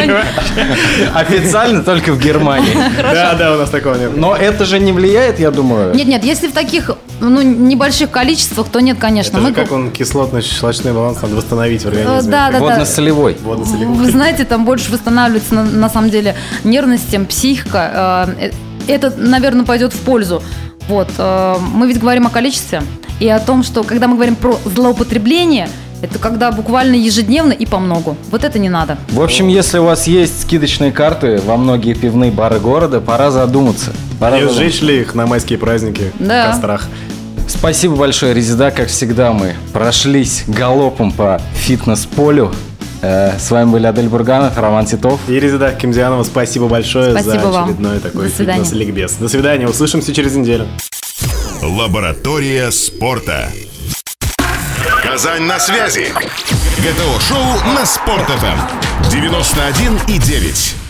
Официально 1.14 1.83
только 1.83 2.12
в 2.12 2.21
Германии. 2.21 2.77
Да, 2.97 3.35
да, 3.35 3.55
у 3.55 3.59
нас 3.59 3.71
такого 3.71 3.95
нет. 3.95 4.17
Но 4.17 4.37
это 4.37 4.64
же 4.64 4.79
не 4.79 4.93
влияет, 4.93 5.41
я 5.41 5.51
думаю. 5.51 5.95
Нет, 5.95 6.07
нет, 6.07 6.25
если 6.25 6.49
в 6.49 6.53
таких 6.53 6.91
ну, 7.21 7.41
небольших 7.43 8.11
количествах, 8.11 8.69
то 8.69 8.81
нет, 8.81 8.99
конечно. 8.99 9.39
Это 9.39 9.47
же 9.47 9.49
Мы- 9.49 9.55
как 9.55 9.73
он 9.73 9.91
кислотно-щелочной 9.91 10.93
баланс 10.93 11.23
надо 11.23 11.37
восстановить 11.37 11.83
в 11.83 11.87
Э, 11.87 11.89
организме. 11.89 12.31
Да, 12.31 12.51
да, 12.51 12.53
да. 12.53 12.59
Водно-солевой. 12.61 13.37
Водно-солевой. 13.43 13.97
Вы 13.97 14.11
знаете, 14.11 14.45
там 14.45 14.64
больше 14.64 14.91
восстанавливается 14.93 15.55
на, 15.55 15.62
на 15.64 15.89
самом 15.91 16.11
деле 16.11 16.35
нервная 16.64 16.99
система, 16.99 17.25
психика. 17.27 18.27
Э, 18.39 18.51
Это, 18.89 19.12
наверное, 19.17 19.64
пойдет 19.64 19.93
в 19.93 19.99
пользу. 20.01 20.43
Вот. 20.89 21.09
э, 21.19 21.57
Мы 21.75 21.89
ведь 21.89 21.99
говорим 21.99 22.27
о 22.27 22.31
количестве 22.31 22.83
и 23.19 23.29
о 23.29 23.41
том, 23.41 23.64
что 23.64 23.83
когда 23.83 24.07
мы 24.07 24.14
говорим 24.14 24.37
про 24.37 24.59
злоупотребление, 24.64 25.69
это 26.03 26.19
когда 26.19 26.53
буквально 26.53 26.95
ежедневно 26.95 27.53
и 27.53 27.67
по 27.67 27.79
многу. 27.79 28.17
Вот 28.31 28.45
это 28.45 28.59
не 28.59 28.69
надо. 28.69 28.99
В 29.11 29.21
общем, 29.23 29.49
если 29.49 29.79
у 29.79 29.85
вас 29.85 30.07
есть 30.07 30.43
скидочные 30.43 30.93
карты 30.93 31.41
во 31.45 31.57
многие 31.57 31.95
пивные 31.95 32.31
бары 32.31 32.59
города, 32.61 33.01
пора 33.01 33.31
задуматься. 33.31 33.93
Пора 34.21 34.39
Не 34.41 34.49
сжечь 34.53 34.81
ли 34.83 35.01
их 35.01 35.15
на 35.15 35.27
майские 35.27 35.59
праздники 35.59 36.13
Да. 36.19 36.49
в 36.49 36.51
кострах? 36.53 36.89
Спасибо 37.49 37.95
большое, 37.97 38.35
Резида. 38.35 38.71
Как 38.73 38.89
всегда, 38.89 39.33
мы 39.33 39.55
прошлись 39.73 40.45
галопом 40.49 41.13
по 41.13 41.41
фитнес-полю. 41.55 42.53
Э, 43.03 43.39
С 43.39 43.51
вами 43.51 43.71
были 43.71 43.87
Адель 43.87 44.09
Бурганов, 44.09 44.59
Роман 44.59 44.85
Титов. 44.87 45.21
И 45.29 45.39
Резида 45.39 45.73
Кимзианова, 45.73 46.25
спасибо 46.25 46.67
большое 46.67 47.13
Спасибо 47.13 47.43
за 47.45 47.49
вам. 47.49 47.65
очередной 47.69 48.01
такой 48.01 48.29
До 48.29 48.35
свидания. 48.35 48.65
фитнес-ликбез. 48.65 49.13
До 49.21 49.29
свидания, 49.29 49.69
услышимся 49.69 50.13
через 50.13 50.35
неделю. 50.35 50.67
Лаборатория 51.63 52.71
спорта. 52.71 53.49
Казань 55.07 55.47
на 55.47 55.61
связи. 55.61 56.13
ГТО-шоу 56.79 57.75
на 57.75 57.87
Спорт-ФМ. 57.87 58.59
91,9. 59.09 60.86